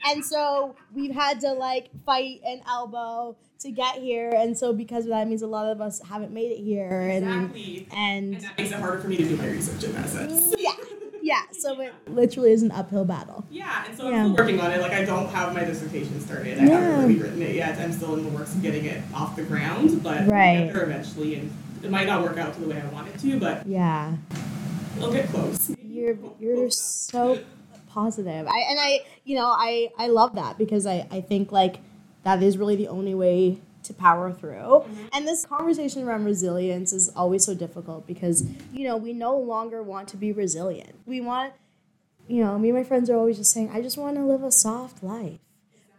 And 0.04 0.24
so 0.24 0.76
we've 0.94 1.14
had 1.14 1.40
to 1.40 1.52
like 1.52 1.88
fight 2.04 2.40
and 2.46 2.60
elbow 2.68 3.36
to 3.60 3.70
get 3.70 3.96
here, 3.96 4.30
and 4.36 4.56
so 4.56 4.72
because 4.72 5.04
of 5.04 5.10
that, 5.10 5.26
means 5.26 5.42
a 5.42 5.46
lot 5.46 5.66
of 5.70 5.80
us 5.80 6.00
haven't 6.02 6.30
made 6.32 6.52
it 6.52 6.62
here, 6.62 6.90
and 6.90 7.24
Exactly. 7.24 7.88
And 7.96 8.34
and 8.34 8.40
that 8.44 8.58
makes 8.58 8.70
it 8.70 8.78
harder 8.78 8.98
for 8.98 9.08
me 9.08 9.16
to 9.16 9.24
do 9.24 9.36
my 9.36 9.46
research 9.48 9.82
in 9.84 9.92
that 9.94 10.08
sense. 10.08 10.54
yeah, 10.58 10.72
yeah. 11.22 11.40
So 11.52 11.80
it 11.80 11.92
literally 12.06 12.52
is 12.52 12.62
an 12.62 12.70
uphill 12.70 13.06
battle. 13.06 13.46
Yeah, 13.50 13.86
and 13.88 13.96
so 13.96 14.10
Yeah. 14.10 14.24
I'm 14.24 14.34
still 14.34 14.44
working 14.44 14.60
on 14.60 14.70
it. 14.72 14.80
Like 14.82 14.92
I 14.92 15.04
don't 15.06 15.28
have 15.30 15.54
my 15.54 15.64
dissertation 15.64 16.20
started. 16.20 16.58
I 16.60 16.66
Yeah. 16.66 16.78
haven't 16.80 17.08
really 17.08 17.20
written 17.22 17.42
it 17.42 17.54
yet. 17.54 17.78
I'm 17.78 17.92
still 17.92 18.14
in 18.14 18.24
the 18.24 18.28
works 18.30 18.54
of 18.54 18.60
getting 18.62 18.84
it 18.84 19.02
off 19.14 19.34
the 19.36 19.42
ground, 19.42 20.02
but 20.02 20.28
Right. 20.28 20.70
there 20.72 20.82
eventually. 20.84 21.36
And 21.36 21.50
it 21.82 21.90
might 21.90 22.06
not 22.06 22.22
work 22.22 22.36
out 22.36 22.52
to 22.54 22.60
the 22.60 22.68
way 22.68 22.80
I 22.80 22.86
want 22.92 23.08
it 23.08 23.18
to, 23.20 23.40
but 23.40 23.66
Yeah, 23.66 24.16
it'll 24.98 25.12
get 25.12 25.28
close. 25.30 25.70
you're 25.82 26.16
you're 26.38 26.70
so 26.70 27.38
positive. 27.96 28.46
I 28.46 28.58
and 28.68 28.78
I 28.78 29.00
you 29.24 29.36
know 29.36 29.46
I 29.46 29.90
I 29.96 30.08
love 30.08 30.34
that 30.34 30.58
because 30.58 30.86
I 30.86 31.08
I 31.10 31.22
think 31.22 31.50
like 31.50 31.78
that 32.24 32.42
is 32.42 32.58
really 32.58 32.76
the 32.76 32.88
only 32.88 33.14
way 33.14 33.58
to 33.84 33.94
power 33.94 34.30
through. 34.32 34.50
Mm-hmm. 34.50 35.06
And 35.12 35.26
this 35.26 35.46
conversation 35.46 36.02
around 36.02 36.24
resilience 36.24 36.92
is 36.92 37.08
always 37.16 37.44
so 37.44 37.54
difficult 37.54 38.06
because 38.06 38.44
you 38.72 38.86
know 38.86 38.96
we 38.96 39.12
no 39.14 39.36
longer 39.36 39.82
want 39.82 40.08
to 40.08 40.16
be 40.16 40.30
resilient. 40.30 40.94
We 41.06 41.20
want 41.22 41.54
you 42.28 42.44
know 42.44 42.58
me 42.58 42.68
and 42.68 42.78
my 42.78 42.84
friends 42.84 43.08
are 43.08 43.16
always 43.16 43.38
just 43.38 43.52
saying 43.52 43.70
I 43.72 43.80
just 43.80 43.96
want 43.96 44.16
to 44.16 44.24
live 44.24 44.44
a 44.44 44.52
soft 44.52 45.02
life. 45.02 45.38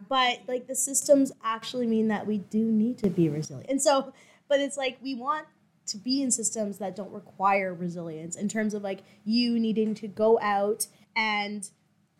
But 0.08 0.42
like 0.46 0.68
the 0.68 0.76
systems 0.76 1.32
actually 1.42 1.86
mean 1.86 2.08
that 2.08 2.26
we 2.26 2.38
do 2.38 2.64
need 2.64 2.96
to 2.98 3.10
be 3.10 3.28
resilient. 3.28 3.68
And 3.68 3.82
so 3.82 4.12
but 4.48 4.60
it's 4.60 4.76
like 4.76 4.98
we 5.02 5.16
want 5.16 5.46
to 5.86 5.96
be 5.96 6.22
in 6.22 6.30
systems 6.30 6.78
that 6.78 6.94
don't 6.94 7.12
require 7.12 7.74
resilience 7.74 8.36
in 8.36 8.48
terms 8.48 8.74
of 8.74 8.82
like 8.82 9.00
you 9.24 9.58
needing 9.58 9.94
to 9.94 10.06
go 10.06 10.38
out 10.40 10.86
and 11.16 11.70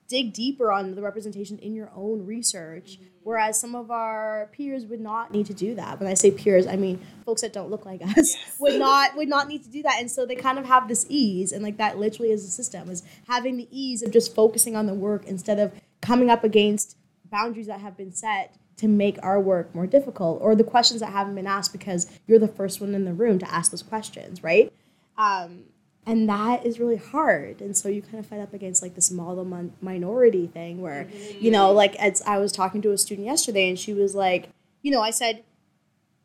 dig 0.09 0.33
deeper 0.33 0.73
on 0.73 0.95
the 0.95 1.03
representation 1.03 1.59
in 1.59 1.75
your 1.75 1.91
own 1.95 2.25
research 2.25 2.95
mm-hmm. 2.95 3.05
whereas 3.23 3.61
some 3.61 3.75
of 3.75 3.91
our 3.91 4.49
peers 4.53 4.87
would 4.87 5.01
not 5.01 5.31
need 5.31 5.47
to 5.47 5.55
do 5.55 5.75
that 5.75 6.01
when 6.01 6.09
i 6.09 6.15
say 6.15 6.31
peers 6.31 6.67
i 6.67 6.77
mean 6.77 7.01
folks 7.25 7.43
that 7.43 7.53
don't 7.53 7.71
look 7.71 7.85
like 7.85 8.03
us 8.03 8.17
yes. 8.17 8.37
would 8.59 8.79
not 8.79 9.15
would 9.17 9.29
not 9.29 9.47
need 9.49 9.63
to 9.63 9.71
do 9.71 9.83
that 9.83 9.97
and 10.01 10.11
so 10.11 10.27
they 10.27 10.35
kind 10.35 10.59
of 10.59 10.65
have 10.65 10.89
this 10.89 11.07
ease 11.09 11.53
and 11.53 11.63
like 11.63 11.77
that 11.77 11.99
literally 11.99 12.33
is 12.33 12.45
a 12.45 12.51
system 12.51 12.91
is 12.91 13.03
having 13.29 13.57
the 13.57 13.69
ease 13.71 14.03
of 14.03 14.11
just 14.11 14.35
focusing 14.35 14.75
on 14.75 14.87
the 14.87 14.95
work 14.95 15.25
instead 15.27 15.59
of 15.59 15.73
coming 16.01 16.31
up 16.31 16.43
against 16.43 16.97
boundaries 17.31 17.67
that 17.67 17.81
have 17.81 17.97
been 17.97 18.13
set 18.13 18.57
to 18.79 18.89
make 18.89 19.19
our 19.23 19.41
work 19.41 19.75
more 19.75 19.87
difficult 19.87 20.41
or 20.41 20.55
the 20.55 20.65
questions 20.65 21.01
that 21.01 21.13
haven't 21.13 21.35
been 21.35 21.47
asked 21.47 21.73
because 21.73 22.11
you're 22.27 22.39
the 22.39 22.49
first 22.49 22.81
one 22.81 22.95
in 22.95 23.05
the 23.05 23.13
room 23.13 23.39
to 23.39 23.53
ask 23.53 23.71
those 23.71 23.83
questions 23.83 24.43
right 24.43 24.73
um, 25.19 25.65
and 26.09 26.29
that 26.29 26.65
is 26.65 26.81
really 26.81 26.97
hard 26.97 27.61
and 27.61 27.77
so 27.77 27.89
you 27.89 28.03
kind 28.03 28.19
of 28.19 28.27
fight 28.27 28.41
up 28.41 28.53
against 28.53 28.83
like 28.83 28.95
this 28.95 29.11
model 29.11 29.45
mon- 29.45 29.73
minority 29.81 30.47
thing 30.47 30.81
where 30.81 31.05
mm-hmm. 31.05 31.45
you 31.45 31.51
know 31.51 31.73
like 31.73 31.95
as 31.97 32.23
i 32.23 32.39
was 32.39 32.51
talking 32.51 32.83
to 32.83 32.91
a 32.93 32.99
student 32.99 33.27
yesterday 33.27 33.69
and 33.69 33.79
she 33.79 33.93
was 33.93 34.15
like 34.15 34.49
you 34.83 34.91
know 34.91 35.01
i 35.01 35.11
said 35.11 35.45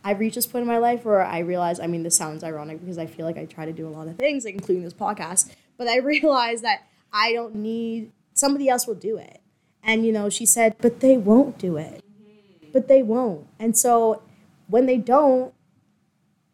i've 0.03 0.19
reached 0.19 0.35
this 0.35 0.47
point 0.47 0.63
in 0.63 0.67
my 0.67 0.77
life 0.77 1.05
where 1.05 1.23
i 1.23 1.39
realize 1.39 1.79
i 1.79 1.87
mean 1.87 2.03
this 2.03 2.17
sounds 2.17 2.43
ironic 2.43 2.79
because 2.79 2.97
i 2.97 3.05
feel 3.05 3.25
like 3.25 3.37
i 3.37 3.45
try 3.45 3.65
to 3.65 3.73
do 3.73 3.87
a 3.87 3.91
lot 3.91 4.07
of 4.07 4.15
things 4.17 4.45
like 4.45 4.55
including 4.55 4.83
this 4.83 4.93
podcast 4.93 5.51
but 5.77 5.87
i 5.87 5.97
realize 6.13 6.61
that 6.61 6.87
i 7.11 7.33
don't 7.33 7.53
need 7.53 8.11
somebody 8.33 8.69
else 8.69 8.87
will 8.87 8.95
do 8.95 9.17
it 9.17 9.41
and 9.83 10.05
you 10.05 10.11
know 10.11 10.29
she 10.29 10.45
said 10.45 10.75
but 10.79 11.01
they 11.01 11.17
won't 11.17 11.57
do 11.57 11.77
it 11.77 12.03
but 12.73 12.87
they 12.87 13.03
won't. 13.03 13.47
And 13.59 13.77
so 13.77 14.21
when 14.67 14.87
they 14.87 14.97
don't, 14.97 15.53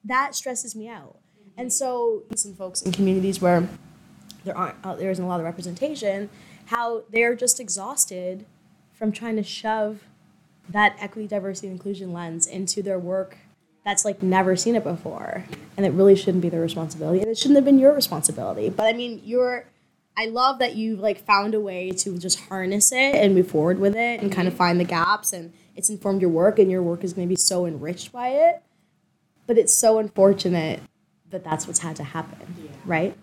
that 0.04 0.36
stresses 0.36 0.76
me 0.76 0.88
out. 0.88 1.19
And 1.60 1.74
so 1.74 2.24
some 2.36 2.54
folks 2.54 2.82
in 2.84 2.94
communities 2.94 3.42
where 3.42 3.68
there 4.46 4.58
aren't 4.58 4.76
uh, 4.82 4.96
there 4.96 5.12
isn't 5.12 5.24
a 5.24 5.28
lot 5.28 5.42
of 5.42 5.46
representation, 5.46 6.30
how 6.68 7.04
they're 7.10 7.36
just 7.36 7.60
exhausted 7.60 8.46
from 8.94 9.12
trying 9.12 9.36
to 9.36 9.44
shove 9.44 10.00
that 10.70 10.96
equity, 11.02 11.28
diversity, 11.28 11.68
and 11.68 11.76
inclusion 11.76 12.14
lens 12.14 12.48
into 12.48 12.82
their 12.82 12.98
work 12.98 13.38
that's 13.84 14.06
like 14.06 14.24
never 14.24 14.56
seen 14.56 14.76
it 14.76 14.86
before. 14.86 15.44
And 15.76 15.86
it 15.86 15.90
really 15.90 16.16
shouldn't 16.16 16.42
be 16.42 16.48
their 16.48 16.62
responsibility. 16.62 17.20
And 17.20 17.28
it 17.30 17.38
shouldn't 17.38 17.56
have 17.58 17.66
been 17.66 17.80
your 17.80 17.94
responsibility. 17.94 18.70
But 18.70 18.86
I 18.86 18.94
mean, 18.94 19.22
you're 19.26 19.66
I 20.16 20.28
love 20.28 20.60
that 20.60 20.78
you've 20.78 21.02
like 21.02 21.26
found 21.26 21.54
a 21.56 21.60
way 21.60 21.92
to 21.92 22.18
just 22.18 22.40
harness 22.40 22.94
it 22.94 23.16
and 23.16 23.36
move 23.36 23.50
forward 23.50 23.80
with 23.80 23.98
it 23.98 24.22
and 24.22 24.32
kind 24.32 24.48
of 24.48 24.54
find 24.54 24.80
the 24.80 24.86
gaps 24.86 25.34
and 25.34 25.52
it's 25.76 25.90
informed 25.90 26.22
your 26.22 26.30
work 26.30 26.58
and 26.58 26.72
your 26.72 26.82
work 26.82 27.04
is 27.04 27.12
to 27.12 27.26
be 27.26 27.36
so 27.36 27.66
enriched 27.66 28.14
by 28.14 28.30
it. 28.30 28.64
But 29.46 29.58
it's 29.58 29.74
so 29.74 30.00
unfortunate 30.00 30.80
that 31.32 31.44
that's 31.44 31.68
what's 31.68 31.80
had 31.80 31.96
to 31.98 32.04
happen, 32.04 32.56
yeah. 32.64 32.72
right? 32.86 33.18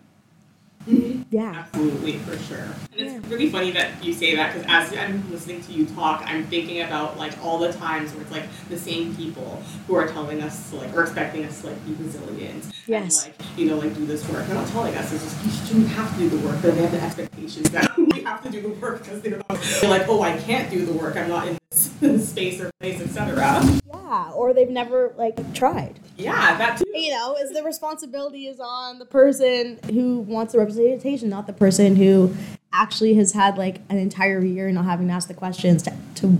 Mm-hmm. 0.87 1.23
Yeah. 1.31 1.65
Absolutely, 1.67 2.19
for 2.19 2.39
sure. 2.39 2.59
And 2.59 2.75
it's 2.93 3.13
yeah. 3.13 3.21
really 3.29 3.51
funny 3.51 3.73
that 3.73 4.05
you 4.05 4.13
say 4.13 4.37
that 4.37 4.55
because 4.55 4.67
as 4.69 4.97
I'm 4.97 5.29
listening 5.33 5.61
to 5.63 5.73
you 5.73 5.85
talk, 5.87 6.23
I'm 6.25 6.45
thinking 6.47 6.83
about 6.83 7.19
like 7.19 7.33
all 7.43 7.59
the 7.59 7.73
times 7.73 8.13
where 8.13 8.23
it's 8.23 8.31
like 8.31 8.45
the 8.69 8.79
same 8.79 9.15
people 9.17 9.63
who 9.87 9.97
are 9.97 10.07
telling 10.07 10.43
us 10.43 10.71
to, 10.71 10.77
like 10.77 10.95
or 10.95 11.03
expecting 11.03 11.45
us 11.45 11.61
to 11.63 11.69
like 11.69 11.87
be 11.87 11.95
resilient. 11.95 12.73
Yes. 12.87 13.27
And, 13.27 13.35
like, 13.35 13.59
you 13.59 13.67
know, 13.67 13.79
like 13.79 13.95
do 13.95 14.07
this 14.07 14.29
work. 14.29 14.47
They're 14.47 14.55
not 14.55 14.69
telling 14.69 14.95
us 14.95 15.13
it's 15.13 15.25
just 15.25 15.45
you 15.45 15.67
shouldn't 15.67 15.89
have 15.89 16.13
to 16.13 16.19
do 16.19 16.29
the 16.29 16.47
work, 16.47 16.63
but 16.63 16.75
they 16.77 16.83
have 16.83 16.93
the 16.93 17.03
expectations 17.03 17.71
that 17.71 17.97
we 17.97 18.23
have 18.23 18.43
to 18.45 18.51
do 18.51 18.61
the 18.61 18.69
work 18.69 19.03
because 19.03 19.21
they're 19.23 19.39
not 19.39 19.61
they're 19.81 19.91
like, 19.91 20.09
oh 20.09 20.23
I 20.23 20.37
can't 20.39 20.71
do 20.71 20.87
the 20.87 20.93
work, 20.93 21.17
I'm 21.17 21.29
not 21.29 21.49
in 21.49 21.59
this 21.71 22.31
space 22.31 22.61
or 22.61 22.71
place, 22.81 23.01
etc. 23.01 23.61
Yeah. 24.07 24.31
Or 24.33 24.55
they've 24.55 24.71
never 24.71 25.13
like 25.17 25.53
tried. 25.53 25.99
Yeah, 26.17 26.57
that 26.59 26.79
too. 26.79 26.85
You 26.95 27.13
know, 27.13 27.37
is 27.37 27.51
the 27.53 27.63
responsibility 27.63 28.47
is 28.47 28.61
on 28.61 28.99
the 28.99 29.05
person 29.05 29.79
who 29.91 30.21
wants 30.21 30.53
the 30.53 30.61
representation, 30.61 31.29
not 31.29 31.47
the 31.47 31.53
person 31.53 31.97
who 31.97 32.35
actually 32.73 33.15
has 33.15 33.33
had 33.33 33.59
like 33.59 33.81
an 33.89 33.99
entire 33.99 34.43
year 34.45 34.71
not 34.71 34.85
having 34.85 35.09
to 35.09 35.13
ask 35.13 35.29
the 35.29 35.35
questions 35.35 35.83
to, 35.83 35.93
to 36.15 36.39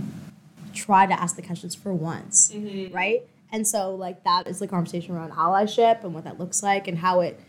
try 0.73 1.05
to 1.05 1.13
ask 1.13 1.35
the 1.35 1.41
questions 1.41 1.75
for 1.75 1.93
once, 1.93 2.51
mm-hmm. 2.53 2.93
right? 2.95 3.23
And 3.51 3.67
so 3.67 3.95
like 3.95 4.23
that 4.23 4.47
is 4.47 4.59
the 4.59 4.67
conversation 4.67 5.15
around 5.15 5.31
allyship 5.31 6.03
and 6.03 6.13
what 6.13 6.23
that 6.23 6.39
looks 6.39 6.63
like 6.63 6.87
and 6.87 6.97
how 6.97 7.21
it, 7.21 7.39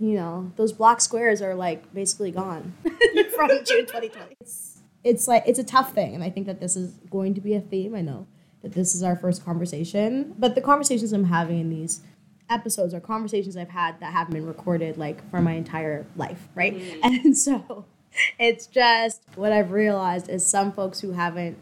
you 0.00 0.14
know, 0.14 0.52
those 0.56 0.72
black 0.72 1.00
squares 1.00 1.42
are 1.42 1.54
like 1.54 1.92
basically 1.94 2.30
gone 2.30 2.74
from 3.34 3.48
June 3.64 3.86
2020. 3.86 4.36
It's, 4.40 4.80
it's 5.04 5.28
like 5.28 5.44
it's 5.46 5.58
a 5.58 5.64
tough 5.64 5.94
thing, 5.94 6.14
and 6.14 6.24
I 6.24 6.30
think 6.30 6.46
that 6.46 6.60
this 6.60 6.76
is 6.76 6.92
going 7.10 7.34
to 7.34 7.40
be 7.40 7.54
a 7.54 7.60
theme. 7.60 7.94
I 7.94 8.00
know 8.00 8.26
this 8.72 8.94
is 8.94 9.02
our 9.02 9.16
first 9.16 9.44
conversation. 9.44 10.34
But 10.38 10.54
the 10.54 10.60
conversations 10.60 11.12
I'm 11.12 11.24
having 11.24 11.60
in 11.60 11.70
these 11.70 12.02
episodes 12.50 12.94
are 12.94 13.00
conversations 13.00 13.56
I've 13.56 13.68
had 13.68 14.00
that 14.00 14.12
haven't 14.12 14.34
been 14.34 14.46
recorded 14.46 14.96
like 14.96 15.28
for 15.30 15.40
my 15.40 15.52
entire 15.52 16.06
life, 16.16 16.48
right? 16.54 16.76
Mm. 16.76 17.00
And 17.24 17.36
so 17.36 17.84
it's 18.38 18.66
just 18.66 19.22
what 19.34 19.52
I've 19.52 19.70
realized 19.70 20.28
is 20.28 20.46
some 20.46 20.72
folks 20.72 21.00
who 21.00 21.12
haven't 21.12 21.58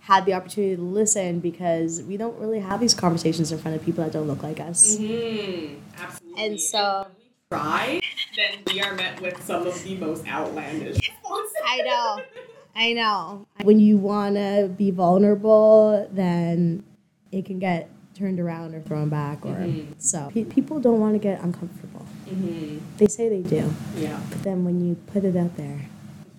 had 0.00 0.26
the 0.26 0.34
opportunity 0.34 0.76
to 0.76 0.82
listen 0.82 1.40
because 1.40 2.02
we 2.02 2.16
don't 2.16 2.38
really 2.38 2.60
have 2.60 2.80
these 2.80 2.94
conversations 2.94 3.52
in 3.52 3.58
front 3.58 3.76
of 3.76 3.84
people 3.84 4.04
that 4.04 4.12
don't 4.12 4.26
look 4.26 4.42
like 4.42 4.60
us. 4.60 4.96
Mm-hmm. 4.96 5.76
Absolutely. 5.98 6.44
And 6.44 6.60
so 6.60 7.06
try, 7.50 8.00
then 8.36 8.58
we 8.66 8.82
are 8.82 8.94
met 8.94 9.20
with 9.20 9.42
some 9.42 9.66
of 9.66 9.82
the 9.82 9.96
most 9.96 10.26
outlandish. 10.26 10.98
I 11.66 11.82
know. 11.82 12.22
I 12.76 12.92
know. 12.92 13.46
When 13.62 13.78
you 13.78 13.96
want 13.96 14.36
to 14.36 14.70
be 14.76 14.90
vulnerable, 14.90 16.08
then 16.12 16.84
it 17.30 17.44
can 17.44 17.58
get 17.58 17.88
turned 18.14 18.40
around 18.40 18.74
or 18.74 18.80
thrown 18.80 19.08
back, 19.08 19.44
or 19.44 19.54
mm-hmm. 19.54 19.92
so 19.98 20.30
pe- 20.32 20.44
people 20.44 20.80
don't 20.80 21.00
want 21.00 21.14
to 21.14 21.18
get 21.18 21.42
uncomfortable. 21.42 22.06
Mm-hmm. 22.26 22.78
They 22.96 23.06
say 23.06 23.28
they 23.28 23.42
do. 23.42 23.72
Yeah. 23.96 24.20
But 24.30 24.42
then 24.42 24.64
when 24.64 24.84
you 24.84 24.94
put 25.12 25.24
it 25.24 25.36
out 25.36 25.56
there. 25.56 25.80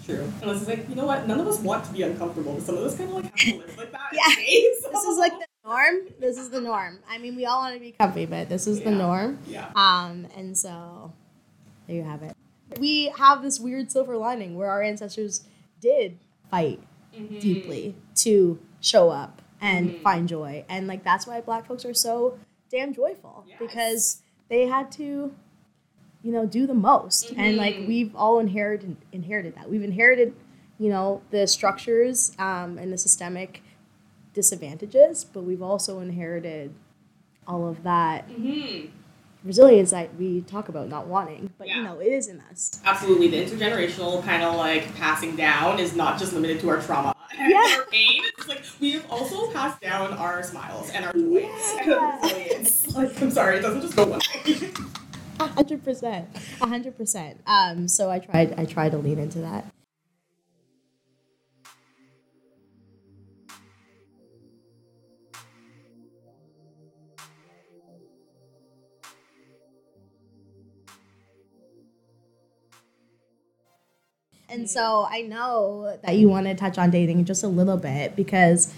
True. 0.04 0.32
Unless 0.42 0.62
it's 0.62 0.70
like, 0.70 0.88
you 0.88 0.96
know 0.96 1.06
what? 1.06 1.28
None 1.28 1.40
of 1.40 1.48
us 1.48 1.60
want 1.60 1.84
to 1.86 1.92
be 1.92 2.04
uncomfortable, 2.04 2.54
but 2.54 2.64
some 2.64 2.78
of 2.78 2.84
us 2.84 2.96
kind 2.96 3.10
of 3.10 3.16
like 3.16 3.26
have 3.26 3.36
to 3.36 3.58
live 3.58 3.78
like 3.78 3.92
that. 3.92 4.02
yeah. 4.14 4.22
so. 4.82 4.92
This 4.92 5.04
is 5.04 5.18
like 5.18 5.34
the 5.34 5.48
norm. 5.66 5.96
This 6.20 6.38
is 6.38 6.50
the 6.50 6.62
norm. 6.62 7.00
I 7.10 7.18
mean, 7.18 7.36
we 7.36 7.46
all 7.46 7.62
want 7.62 7.74
to 7.74 7.80
be 7.80 7.92
comfy, 7.92 8.26
but 8.26 8.48
this 8.48 8.68
is 8.68 8.80
yeah. 8.80 8.86
the 8.86 8.92
norm. 8.92 9.40
Yeah. 9.48 9.72
Um, 9.76 10.28
and 10.36 10.56
so 10.56 11.12
there 11.88 11.96
you 11.96 12.04
have 12.04 12.22
it. 12.22 12.36
We 12.80 13.08
have 13.18 13.42
this 13.42 13.60
weird 13.60 13.92
silver 13.92 14.16
lining 14.16 14.56
where 14.56 14.70
our 14.70 14.84
ancestors 14.84 15.44
did 15.82 16.20
fight 16.56 16.80
mm-hmm. 17.14 17.40
deeply 17.40 17.96
to 18.16 18.60
show 18.80 19.10
up 19.10 19.42
and 19.60 19.90
mm-hmm. 19.90 20.04
find 20.04 20.30
joy. 20.30 20.64
And 20.70 20.88
like 20.88 21.04
that's 21.04 21.28
why 21.28 21.42
black 21.42 21.68
folks 21.68 21.86
are 21.86 21.94
so 21.94 22.40
damn 22.70 22.94
joyful 22.94 23.46
yes. 23.48 23.58
because 23.60 24.22
they 24.50 24.68
had 24.68 24.92
to 24.94 25.34
you 26.24 26.32
know 26.32 26.46
do 26.46 26.66
the 26.66 26.74
most 26.74 27.28
mm-hmm. 27.28 27.40
and 27.40 27.58
like 27.58 27.76
we've 27.88 28.16
all 28.16 28.40
inherited 28.40 28.98
inherited 29.12 29.56
that 29.56 29.70
we've 29.70 29.84
inherited 29.84 30.34
you 30.80 30.90
know 30.90 31.22
the 31.30 31.46
structures 31.46 32.36
um, 32.40 32.80
and 32.80 32.92
the 32.92 32.98
systemic 32.98 33.62
disadvantages 34.34 35.24
but 35.24 35.44
we've 35.44 35.62
also 35.62 36.00
inherited 36.00 36.74
all 37.48 37.68
of 37.68 37.84
that 37.84 38.28
mm-hmm 38.28 38.88
resilience 39.46 39.92
that 39.92 40.16
we 40.16 40.42
talk 40.42 40.68
about 40.70 40.90
not 40.90 41.08
wanting, 41.08 41.52
but 41.58 41.68
yeah. 41.68 41.78
you 41.78 41.84
know, 41.84 42.00
it 42.00 42.08
is 42.08 42.28
in 42.28 42.42
us. 42.42 42.82
Absolutely. 42.84 43.28
The 43.30 43.46
intergenerational 43.46 44.24
kind 44.24 44.44
of 44.44 44.56
like 44.56 44.94
passing 44.96 45.36
down 45.36 45.80
is 45.80 45.96
not 45.96 46.20
just 46.20 46.34
limited 46.34 46.60
to 46.62 46.70
our 46.70 46.82
trauma 46.82 47.16
and 47.38 47.52
yeah. 47.52 47.78
our 47.78 47.86
pain. 47.86 48.24
It's 48.38 48.48
like 48.48 48.64
we 48.80 48.92
have 48.92 49.10
also 49.10 49.52
passed 49.52 49.80
down 49.82 50.14
our 50.14 50.44
smiles 50.44 50.90
and 50.90 51.06
our 51.06 51.14
joy 51.14 51.40
yeah. 51.86 52.20
and. 52.24 52.72
Like, 52.96 53.22
I'm 53.22 53.32
sorry, 53.32 53.58
it 53.58 53.62
doesn't 53.62 53.82
just 53.82 53.96
go 53.96 54.06
one 54.06 54.20
way. 54.20 54.72
Hundred 55.40 55.84
percent. 55.84 56.30
Hundred 56.60 56.98
percent. 56.98 57.42
Um, 57.46 57.88
so 57.88 58.10
I 58.10 58.20
tried 58.20 58.58
I 58.58 58.66
tried 58.66 58.94
to 58.94 58.98
lean 58.98 59.20
into 59.20 59.40
that. 59.40 59.66
And 74.50 74.70
so 74.70 75.08
I 75.10 75.22
know 75.22 75.98
that 76.04 76.18
you 76.18 76.30
want 76.30 76.48
to 76.48 76.56
touch 76.56 76.78
on 76.78 76.92
dating 76.92 77.26
just 77.26 77.44
a 77.44 77.48
little 77.48 77.78
bit 77.78 78.16
because 78.16 78.74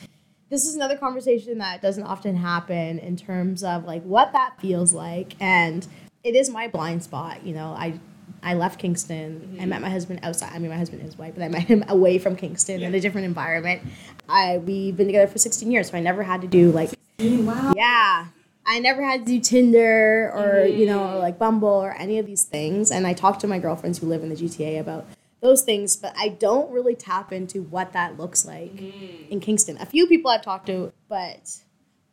this 0.49 0.65
is 0.65 0.75
another 0.75 0.97
conversation 0.97 1.57
that 1.57 1.81
doesn't 1.81 2.03
often 2.03 2.35
happen 2.35 2.99
in 2.99 3.17
terms 3.17 3.63
of 3.63 3.85
like 3.85 4.03
what 4.03 4.31
that 4.33 4.59
feels 4.59 4.93
like 4.93 5.35
and 5.39 5.87
it 6.23 6.35
is 6.35 6.49
my 6.49 6.67
blind 6.67 7.03
spot 7.03 7.45
you 7.45 7.53
know 7.53 7.75
i 7.77 7.99
i 8.43 8.53
left 8.53 8.79
kingston 8.79 9.39
mm-hmm. 9.39 9.61
i 9.61 9.65
met 9.65 9.81
my 9.81 9.89
husband 9.89 10.19
outside 10.23 10.51
i 10.53 10.59
mean 10.59 10.69
my 10.69 10.77
husband 10.77 11.05
is 11.05 11.17
white 11.17 11.33
but 11.35 11.43
i 11.43 11.47
met 11.47 11.63
him 11.63 11.83
away 11.89 12.17
from 12.17 12.35
kingston 12.35 12.79
yeah. 12.79 12.87
in 12.87 12.95
a 12.95 12.99
different 12.99 13.25
environment 13.25 13.81
i 14.29 14.57
we've 14.59 14.95
been 14.95 15.07
together 15.07 15.27
for 15.27 15.37
16 15.37 15.69
years 15.71 15.89
so 15.89 15.97
i 15.97 16.01
never 16.01 16.23
had 16.23 16.41
to 16.41 16.47
do 16.47 16.71
like 16.71 16.91
wow 17.19 17.73
yeah 17.75 18.27
I 18.69 18.79
never 18.79 19.01
had 19.01 19.25
to 19.25 19.31
do 19.31 19.39
Tinder 19.39 20.29
or 20.35 20.65
mm-hmm. 20.65 20.77
you 20.77 20.87
know 20.87 21.15
or 21.15 21.19
like 21.19 21.39
Bumble 21.39 21.69
or 21.69 21.93
any 21.93 22.19
of 22.19 22.25
these 22.25 22.43
things. 22.43 22.91
And 22.91 23.07
I 23.07 23.13
talked 23.13 23.39
to 23.39 23.47
my 23.47 23.59
girlfriends 23.59 23.99
who 23.99 24.07
live 24.07 24.23
in 24.23 24.27
the 24.29 24.35
GTA 24.35 24.81
about 24.81 25.07
those 25.41 25.61
things, 25.63 25.95
but 25.95 26.13
I 26.17 26.29
don't 26.29 26.71
really 26.71 26.95
tap 26.95 27.31
into 27.31 27.61
what 27.61 27.93
that 27.93 28.17
looks 28.17 28.45
like 28.45 28.75
mm. 28.75 29.29
in 29.29 29.39
Kingston. 29.39 29.77
A 29.79 29.85
few 29.85 30.07
people 30.07 30.31
I've 30.31 30.41
talked 30.41 30.67
to, 30.67 30.91
but 31.09 31.57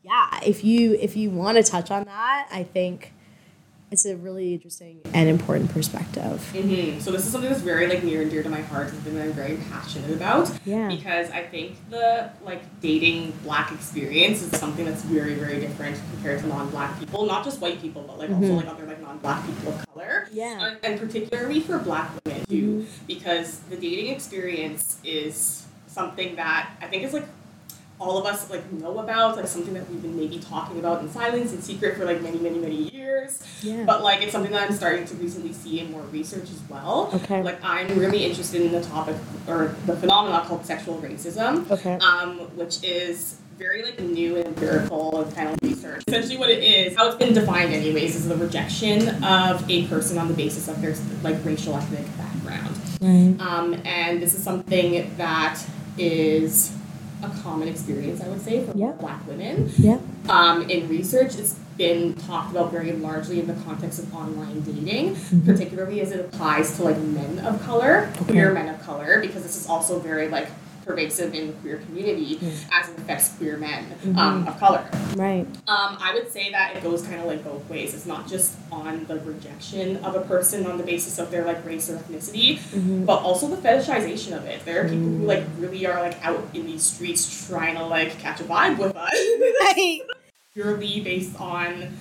yeah, 0.03 0.41
if 0.45 0.63
you 0.63 0.95
if 0.95 1.17
you 1.17 1.31
want 1.31 1.57
to 1.57 1.63
touch 1.63 1.91
on 1.91 2.05
that, 2.05 2.49
I 2.53 2.63
think 2.63 3.13
it's 3.95 4.05
a 4.05 4.17
really 4.17 4.53
interesting 4.55 5.01
and 5.15 5.29
important 5.29 5.71
perspective. 5.71 6.45
hmm 6.51 6.99
So 6.99 7.13
this 7.13 7.25
is 7.25 7.31
something 7.31 7.49
that's 7.49 7.63
very 7.63 7.87
like 7.87 8.03
near 8.03 8.23
and 8.23 8.31
dear 8.31 8.43
to 8.43 8.49
my 8.51 8.61
heart. 8.61 8.91
Something 8.91 9.15
that 9.15 9.23
I'm 9.27 9.33
very 9.33 9.57
passionate 9.71 10.11
about. 10.11 10.51
Yeah. 10.67 10.89
Because 10.89 11.31
I 11.31 11.43
think 11.45 11.77
the 11.91 12.31
like 12.45 12.63
dating 12.81 13.33
black 13.45 13.71
experience 13.73 14.43
is 14.43 14.51
something 14.59 14.85
that's 14.85 15.03
very 15.03 15.35
very 15.35 15.61
different 15.61 15.97
compared 16.13 16.41
to 16.41 16.47
non-black 16.49 16.99
people. 16.99 17.25
Not 17.25 17.45
just 17.45 17.61
white 17.61 17.81
people, 17.81 18.03
but 18.07 18.19
like 18.19 18.31
also 18.31 18.49
Mhm. 18.53 18.57
like 18.57 18.69
other 18.69 18.87
like 18.87 19.01
non-black 19.01 19.47
people 19.47 19.73
of 19.73 19.87
color. 19.95 20.29
Yeah. 20.33 20.67
And, 20.67 20.79
and 20.83 21.01
particularly 21.01 21.61
for 21.61 21.79
black 21.79 22.11
women 22.25 22.45
too, 22.47 22.55
Mm-hmm. 22.65 23.07
because 23.07 23.59
the 23.71 23.77
dating 23.77 24.09
experience 24.13 24.99
is 25.05 25.65
something 25.87 26.35
that 26.37 26.71
I 26.83 26.87
think 26.89 27.05
is 27.05 27.13
like 27.13 27.27
all 28.01 28.19
of 28.19 28.27
us 28.27 28.51
like 28.51 28.71
know 28.73 28.99
about, 28.99 29.37
like 29.37 29.47
something 29.47 29.75
that 29.75 29.89
we've 29.89 30.03
been 30.03 30.17
maybe 30.17 30.39
talking 30.39 30.79
about 30.79 31.01
in 31.03 31.09
silence 31.11 31.53
and 31.53 31.63
secret 31.63 31.97
for 31.97 32.05
like 32.05 32.21
many, 32.23 32.39
many, 32.39 32.59
many 32.59 32.91
years. 32.91 33.43
Yeah. 33.63 33.85
But 33.85 34.03
like 34.03 34.23
it's 34.23 34.33
something 34.33 34.53
that 34.53 34.69
I'm 34.69 34.75
starting 34.75 35.07
to 35.07 35.15
recently 35.15 35.53
see 35.53 35.81
in 35.81 35.91
more 35.93 36.03
research 36.03 36.51
as 36.51 36.61
well. 36.69 37.11
Okay. 37.15 37.43
Like 37.43 37.63
I'm 37.63 37.99
really 37.99 38.25
interested 38.25 38.63
in 38.63 38.73
the 38.73 38.83
topic 38.83 39.17
or 39.47 39.75
the 39.87 39.97
phenomenon 39.97 40.45
called 40.47 40.67
sexual 40.67 40.99
racism, 40.99 41.71
Okay. 41.71 41.95
um, 41.99 42.39
which 42.57 42.83
is 42.83 43.39
very 43.59 43.85
like 43.85 44.01
new 44.01 44.37
and 44.37 44.47
empirical 44.47 45.31
kind 45.35 45.49
of 45.49 45.57
research. 45.63 46.03
Essentially, 46.09 46.37
what 46.37 46.51
it 46.51 46.63
is, 46.63 46.97
how 46.97 47.07
it's 47.07 47.17
been 47.17 47.33
defined, 47.33 47.73
anyways, 47.73 48.17
is 48.17 48.27
the 48.29 48.37
rejection 48.37 49.09
of 49.23 49.69
a 49.71 49.87
person 49.87 50.19
on 50.19 50.27
the 50.27 50.35
basis 50.35 50.67
of 50.67 50.81
their 50.83 50.95
like 51.23 51.43
racial 51.45 51.77
ethnic 51.77 52.05
background. 52.19 52.77
Right. 53.01 53.37
Um, 53.41 53.75
and 53.85 54.21
this 54.21 54.35
is 54.35 54.43
something 54.43 55.15
that 55.17 55.61
is 55.97 56.77
a 57.31 57.43
common 57.43 57.69
experience, 57.69 58.21
I 58.23 58.29
would 58.29 58.41
say, 58.43 58.65
for 58.65 58.77
Yeah. 58.77 58.93
Black 58.93 59.27
women. 59.27 59.71
Yeah. 59.79 59.99
Um, 60.29 60.69
in 60.71 60.89
research, 60.89 61.37
it's 61.37 61.55
been 61.77 62.15
talked 62.15 62.51
about 62.53 62.71
very 62.71 62.93
largely 62.93 63.41
in 63.41 63.47
the 63.47 63.55
context 63.65 63.99
of 63.99 64.15
online 64.15 64.61
dating, 64.61 65.15
Mm-hmm. 65.17 65.45
particularly 65.47 66.01
as 66.01 66.13
it 66.13 66.21
applies 66.21 66.77
to 66.77 66.85
like 66.85 66.99
men 66.99 67.41
of 67.41 67.61
color, 67.63 68.09
Okay. 68.23 68.33
queer 68.33 68.53
men 68.53 68.69
of 68.69 68.81
color, 68.83 69.21
because 69.21 69.43
this 69.43 69.57
is 69.57 69.67
also 69.67 69.99
very 69.99 70.29
like 70.29 70.49
pervasive 70.85 71.35
in 71.35 71.49
the 71.49 71.53
queer 71.55 71.79
community 71.79 72.39
as 72.73 72.89
it 72.89 72.99
affects 72.99 73.31
queer 73.37 73.57
men 73.57 73.85
Mm-hmm. 74.05 74.19
um, 74.19 74.47
of 74.49 74.59
color. 74.59 74.85
Right. 75.17 75.47
Um, 75.67 75.97
I 76.01 76.13
would 76.15 76.31
say 76.31 76.51
that 76.51 76.77
it 76.77 76.83
goes 76.83 77.03
kind 77.07 77.21
of 77.21 77.27
like 77.27 77.43
both 77.43 77.69
ways. 77.71 77.95
It's 77.95 78.07
not 78.07 78.29
just 78.29 78.57
on 78.71 79.05
the 79.07 79.19
rejection 79.21 79.97
of 80.05 80.15
a 80.15 80.21
person 80.23 80.67
on 80.67 80.77
the 80.79 80.85
basis 80.85 81.19
of 81.19 81.31
their 81.31 81.45
like 81.45 81.65
race 81.65 81.89
or 81.91 81.97
ethnicity, 81.97 82.59
Mm-hmm. 82.59 83.05
but 83.05 83.21
also 83.23 83.49
the 83.49 83.57
fetishization 83.57 84.37
of 84.37 84.45
it. 84.45 84.65
There 84.65 84.81
are 84.81 84.89
people 84.89 85.05
who 85.07 85.25
like 85.27 85.45
really 85.59 85.87
are 85.87 86.01
like 86.01 86.23
out 86.25 86.43
in 86.55 86.67
these 86.67 86.83
streets 86.83 87.47
trying 87.49 87.77
to 87.77 87.85
like 87.87 88.19
catch 88.19 88.41
a 88.41 88.45
vibe 88.45 88.79
with 88.79 88.95
us, 88.97 89.11
Right. 89.61 90.01
purely 90.53 91.01
based 91.01 91.41
on 91.41 91.97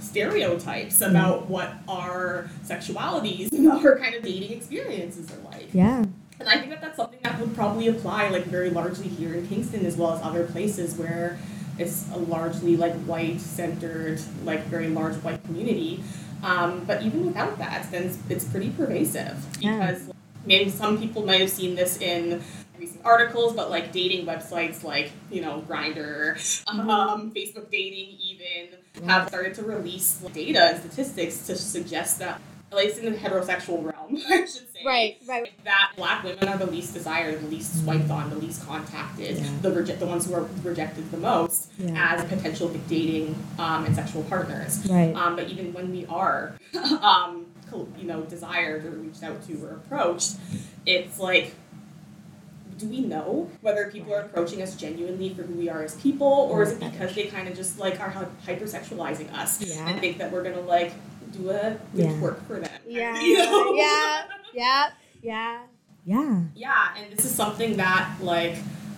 stereotypes 0.00 1.00
about 1.00 1.48
what 1.48 1.72
our 1.88 2.50
sexualities 2.64 3.52
and 3.52 3.70
our 3.70 3.98
kind 3.98 4.14
of 4.14 4.22
dating 4.22 4.52
experiences 4.56 5.30
are 5.32 5.50
like. 5.50 5.68
Yeah. 5.72 6.04
And 6.40 6.48
I 6.48 6.58
think 6.58 6.70
that 6.70 6.80
that's 6.80 6.96
something 6.96 7.20
that 7.22 7.38
would 7.38 7.54
probably 7.54 7.88
apply 7.88 8.30
like 8.30 8.44
very 8.44 8.70
largely 8.70 9.08
here 9.08 9.34
in 9.34 9.46
Kingston 9.46 9.84
as 9.84 9.96
well 9.96 10.14
as 10.14 10.22
other 10.22 10.46
places 10.46 10.96
where 10.96 11.38
it's 11.78 12.10
a 12.12 12.18
largely 12.18 12.76
like 12.78 12.94
white 13.04 13.40
centered, 13.40 14.20
like 14.44 14.64
very 14.64 14.88
large 14.88 15.16
white 15.16 15.44
community. 15.44 16.02
Um, 16.42 16.84
but 16.86 17.02
even 17.02 17.26
without 17.26 17.58
that, 17.58 17.90
then 17.90 18.04
it's, 18.04 18.18
it's 18.30 18.44
pretty 18.46 18.70
pervasive 18.70 19.36
Yeah. 19.60 19.86
because 19.92 20.10
maybe 20.46 20.70
some 20.70 20.98
people 20.98 21.24
might 21.26 21.40
have 21.40 21.50
seen 21.50 21.74
this 21.74 21.98
in 21.98 22.42
recent 22.78 23.04
articles, 23.04 23.54
but 23.54 23.68
like 23.70 23.92
dating 23.92 24.24
websites 24.24 24.82
like 24.82 25.12
you 25.30 25.42
know 25.42 25.62
Grindr, 25.68 26.36
um, 26.66 27.30
Facebook 27.32 27.70
dating 27.70 28.16
even 28.18 29.06
have 29.06 29.28
started 29.28 29.54
to 29.54 29.62
release 29.62 30.14
data 30.32 30.70
and 30.70 30.78
statistics 30.80 31.46
to 31.46 31.56
suggest 31.56 32.18
that 32.20 32.40
at 32.72 32.76
least 32.78 32.98
in 32.98 33.12
the 33.12 33.18
heterosexual 33.18 33.82
realm, 33.84 34.16
I 34.30 34.38
should 34.40 34.48
say, 34.72 34.80
Right. 34.84 35.16
Right. 35.26 35.50
that 35.64 35.92
black 35.96 36.22
women 36.24 36.46
are 36.48 36.56
the 36.56 36.66
least 36.66 36.94
desired, 36.94 37.40
the 37.42 37.46
least 37.48 37.82
swiped 37.82 38.10
on, 38.10 38.30
the 38.30 38.36
least 38.36 38.64
contacted, 38.66 39.38
Yeah. 39.38 39.50
the 39.62 39.70
reje- 39.70 39.98
the 39.98 40.06
ones 40.06 40.26
who 40.26 40.34
are 40.34 40.48
rejected 40.62 41.10
the 41.10 41.16
most 41.18 41.70
Yeah. 41.78 42.16
as 42.16 42.24
potential 42.26 42.68
dating 42.88 43.34
um, 43.58 43.84
and 43.86 43.94
sexual 43.94 44.22
partners. 44.24 44.86
Right. 44.88 45.14
Um, 45.14 45.36
but 45.36 45.48
even 45.48 45.72
when 45.72 45.90
we 45.90 46.06
are, 46.06 46.54
um, 47.02 47.46
you 47.98 48.04
know, 48.04 48.22
desired 48.22 48.84
or 48.84 48.90
reached 48.90 49.22
out 49.22 49.44
to 49.46 49.64
or 49.64 49.72
approached, 49.72 50.36
it's 50.86 51.18
like, 51.18 51.54
do 52.78 52.88
we 52.88 53.00
know 53.00 53.50
whether 53.60 53.90
people 53.90 54.14
are 54.14 54.20
approaching 54.20 54.62
us 54.62 54.74
genuinely 54.74 55.34
for 55.34 55.42
who 55.42 55.52
we 55.54 55.68
are 55.68 55.82
as 55.82 55.94
people, 55.96 56.26
or 56.50 56.62
is 56.62 56.70
it 56.72 56.80
because 56.80 57.14
they 57.14 57.24
kind 57.26 57.46
of 57.46 57.54
just 57.54 57.78
like 57.78 58.00
are 58.00 58.28
hypersexualizing 58.46 59.30
us 59.34 59.60
Yeah. 59.62 59.86
and 59.86 60.00
think 60.00 60.16
that 60.18 60.32
we're 60.32 60.42
gonna 60.42 60.60
like 60.62 60.92
do 61.32 61.50
a 61.50 61.78
good 61.94 62.04
Yeah. 62.06 62.20
work 62.20 62.46
for 62.46 62.60
them? 62.60 62.70
Yeah. 62.86 63.20
You 63.22 63.38
know? 63.38 63.74
Yeah. 63.74 64.22
Yeah. 64.54 64.90
Yeah. 65.22 65.60
Yeah. 66.06 66.40
Yeah, 66.54 66.88
and 66.96 67.12
this 67.16 67.24
is 67.24 67.34
something 67.34 67.76
that 67.76 68.16
like 68.20 68.56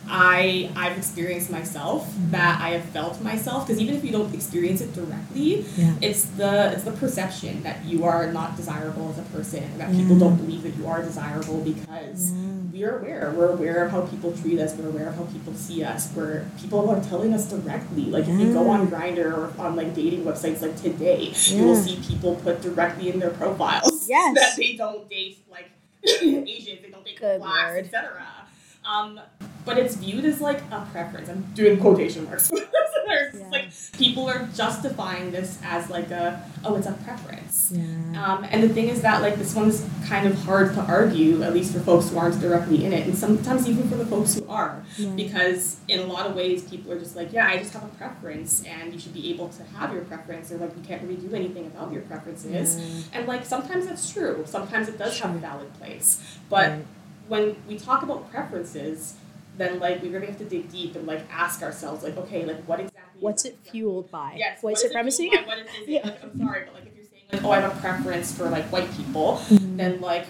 I 0.08 0.70
I've 0.76 0.96
experienced 0.98 1.50
myself 1.50 2.12
that 2.30 2.60
I 2.60 2.70
have 2.70 2.84
felt 2.86 3.20
myself 3.22 3.66
because 3.66 3.80
even 3.80 3.94
if 3.94 4.04
you 4.04 4.12
don't 4.12 4.34
experience 4.34 4.80
it 4.80 4.92
directly, 4.94 5.64
Yeah. 5.76 5.94
it's 6.00 6.24
the 6.24 6.72
it's 6.72 6.82
the 6.84 6.92
perception 6.92 7.62
that 7.62 7.84
you 7.84 8.04
are 8.04 8.30
not 8.32 8.56
desirable 8.56 9.10
as 9.10 9.18
a 9.18 9.22
person 9.36 9.62
that 9.78 9.92
people 9.92 10.18
don't 10.18 10.36
believe 10.36 10.62
that 10.64 10.74
you 10.76 10.86
are 10.86 11.02
desirable 11.02 11.58
because 11.60 12.32
Yeah. 12.32 12.38
we 12.72 12.84
are 12.84 12.98
aware. 12.98 13.32
We're 13.36 13.52
aware 13.52 13.84
of 13.84 13.92
how 13.92 14.02
people 14.02 14.32
treat 14.32 14.58
us. 14.58 14.74
We're 14.74 14.88
aware 14.88 15.08
of 15.08 15.16
how 15.16 15.24
people 15.24 15.54
see 15.54 15.82
us. 15.84 16.08
Where 16.14 16.46
people 16.60 16.90
are 16.90 17.00
telling 17.02 17.32
us 17.32 17.46
directly. 17.46 18.04
Like 18.06 18.28
if 18.28 18.38
you 18.40 18.52
go 18.52 18.68
on 18.70 18.88
Grindr 18.88 19.32
or 19.36 19.52
on 19.58 19.76
like 19.76 19.94
dating 19.94 20.24
websites 20.24 20.62
like 20.62 20.76
today 20.80 21.32
you 21.46 21.64
will 21.64 21.76
see 21.76 21.96
people 22.06 22.34
put 22.36 22.60
directly 22.60 23.10
in 23.10 23.18
their 23.20 23.30
profiles 23.30 24.08
Yes. 24.08 24.34
that 24.34 24.56
they 24.56 24.74
don't 24.76 25.08
date 25.08 25.38
like 25.50 25.70
Asians 26.04 26.80
they 26.82 26.90
don't 26.90 27.04
date 27.04 27.18
Good 27.20 27.40
blacks 27.40 27.76
etc 27.78 28.22
um 28.84 29.20
but 29.64 29.78
it's 29.78 29.94
viewed 29.96 30.24
as 30.24 30.40
like 30.40 30.60
a 30.70 30.86
preference 30.92 31.28
I'm 31.28 31.42
doing 31.54 31.78
quotation 31.78 32.24
marks. 32.24 32.50
Yeah. 33.34 33.48
Like 33.50 33.66
people 33.98 34.26
are 34.28 34.48
justifying 34.54 35.32
this 35.32 35.58
as 35.62 35.90
like 35.90 36.10
a 36.10 36.42
oh 36.64 36.76
it's 36.76 36.86
a 36.86 36.92
preference 37.04 37.70
Yeah. 37.74 37.82
um, 38.24 38.44
and 38.50 38.62
the 38.62 38.68
thing 38.70 38.88
is 38.88 39.02
that 39.02 39.20
like 39.20 39.36
this 39.36 39.54
one's 39.54 39.84
kind 40.06 40.26
of 40.26 40.34
hard 40.44 40.72
to 40.74 40.80
argue, 40.80 41.42
at 41.42 41.52
least 41.52 41.72
for 41.74 41.80
folks 41.80 42.08
who 42.08 42.16
aren't 42.18 42.40
directly 42.40 42.84
in 42.86 42.92
it, 42.94 43.06
and 43.06 43.16
sometimes 43.16 43.68
even 43.68 43.88
for 43.90 43.96
the 43.96 44.06
folks 44.06 44.34
who 44.34 44.46
are, 44.48 44.82
Right. 44.98 45.14
because 45.16 45.76
in 45.88 46.00
a 46.00 46.06
lot 46.06 46.26
of 46.26 46.34
ways 46.34 46.62
people 46.62 46.90
are 46.92 46.98
just 46.98 47.14
like, 47.14 47.32
yeah, 47.34 47.46
I 47.48 47.58
just 47.58 47.72
have 47.74 47.84
a 47.84 47.88
preference, 47.88 48.64
and 48.64 48.92
you 48.94 48.98
should 48.98 49.14
be 49.14 49.28
able 49.30 49.48
to 49.50 49.62
have 49.76 49.92
your 49.92 50.04
preference, 50.04 50.50
or 50.50 50.56
like 50.56 50.74
you 50.76 50.82
can't 50.82 51.02
really 51.02 51.16
do 51.16 51.34
anything 51.34 51.66
about 51.66 51.92
your 51.92 52.02
preferences, 52.02 52.78
Yeah. 52.78 53.18
and 53.18 53.28
like 53.28 53.44
sometimes 53.44 53.86
that's 53.86 54.10
true, 54.10 54.44
sometimes 54.46 54.88
it 54.88 54.96
does 54.98 55.18
have 55.20 55.34
a 55.34 55.38
valid 55.38 55.72
place, 55.74 56.18
but 56.48 56.78
when 57.28 57.56
we 57.68 57.78
talk 57.78 58.02
about 58.02 58.30
preferences. 58.30 59.14
Then, 59.56 59.78
like, 59.78 60.02
we 60.02 60.08
really 60.08 60.26
have 60.26 60.38
to 60.38 60.44
dig 60.44 60.70
deep 60.70 60.96
and 60.96 61.06
like 61.06 61.22
ask 61.30 61.62
ourselves, 61.62 62.02
like, 62.02 62.16
okay, 62.16 62.44
like, 62.44 62.64
what 62.66 62.80
exactly? 62.80 62.98
What's 63.20 63.44
it 63.44 63.58
fueled 63.62 64.10
by? 64.10 64.34
Yes. 64.36 64.62
White 64.62 64.72
what 64.72 64.78
is 64.78 64.84
it 64.84 64.88
supremacy? 64.88 65.28
by? 65.30 65.42
What 65.46 65.58
is 65.58 65.66
it? 65.66 65.72
Yeah. 65.88 66.00
Like, 66.06 66.22
I'm 66.22 66.38
sorry, 66.38 66.62
but 66.64 66.74
like 66.74 66.86
if 66.86 66.92
you're 66.96 67.04
saying 67.04 67.24
like, 67.32 67.44
oh, 67.44 67.50
I 67.50 67.60
have 67.60 67.76
a 67.76 67.80
preference 67.80 68.36
for 68.36 68.48
like 68.48 68.64
white 68.72 68.90
people, 68.96 69.40
Mhm. 69.48 69.76
then 69.76 70.00
like 70.00 70.26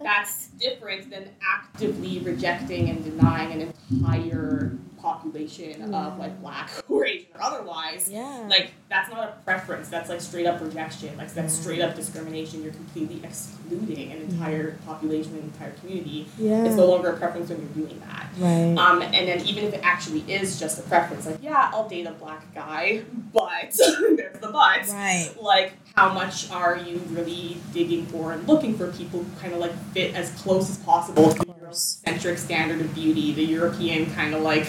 that's 0.00 0.48
different 0.58 1.10
than 1.10 1.28
actively 1.46 2.20
rejecting 2.20 2.88
and 2.88 3.04
denying 3.04 3.52
an 3.60 3.72
entire 3.92 4.72
population 5.00 5.94
of 5.94 6.18
like 6.18 6.40
black 6.40 6.70
or 6.88 7.04
Asian 7.04 7.26
or 7.34 7.42
otherwise. 7.42 8.08
Yeah. 8.10 8.46
Like 8.48 8.72
that's 8.88 9.10
not 9.10 9.20
a 9.28 9.32
preference. 9.44 9.88
That's 9.88 10.08
like 10.08 10.20
straight 10.20 10.46
up 10.46 10.60
rejection. 10.60 11.16
Like 11.16 11.32
that's 11.34 11.54
Yeah. 11.56 11.62
straight 11.62 11.80
up 11.80 11.94
discrimination. 11.96 12.62
You're 12.62 12.72
completely 12.72 13.20
excluding 13.24 14.12
an 14.12 14.22
entire 14.22 14.72
population, 14.86 15.34
an 15.34 15.42
entire 15.44 15.72
community. 15.72 16.26
yeah. 16.38 16.64
It's 16.64 16.76
no 16.76 16.86
longer 16.86 17.10
a 17.10 17.16
preference 17.16 17.48
when 17.50 17.60
you're 17.60 17.86
doing 17.86 18.00
that. 18.00 18.26
right. 18.38 18.76
Um, 18.76 19.02
and 19.02 19.28
then 19.28 19.40
even 19.46 19.64
if 19.64 19.74
it 19.74 19.80
actually 19.82 20.20
is 20.32 20.58
just 20.60 20.78
a 20.78 20.82
preference, 20.82 21.26
like 21.26 21.38
yeah, 21.42 21.70
I'll 21.72 21.88
date 21.88 22.06
a 22.06 22.12
black 22.12 22.52
guy, 22.54 23.02
but 23.32 23.72
there's 24.16 24.38
the 24.40 24.48
but. 24.52 24.88
right. 24.88 25.30
Like, 25.40 25.72
how 25.96 26.12
much 26.14 26.50
are 26.50 26.76
you 26.78 26.98
really 27.10 27.58
digging 27.72 28.06
for 28.06 28.32
and 28.32 28.46
looking 28.46 28.76
for 28.76 28.90
people 28.92 29.22
who 29.24 29.40
kind 29.40 29.52
of 29.52 29.58
like 29.60 29.72
fit 29.92 30.14
as 30.14 30.30
close 30.40 30.70
as 30.70 30.78
possible 30.78 31.32
to. 31.34 31.49
Eurocentric 31.70 32.38
standard 32.38 32.80
of 32.80 32.94
beauty, 32.94 33.32
the 33.32 33.44
European 33.44 34.12
kind 34.14 34.34
of 34.34 34.42
like 34.42 34.66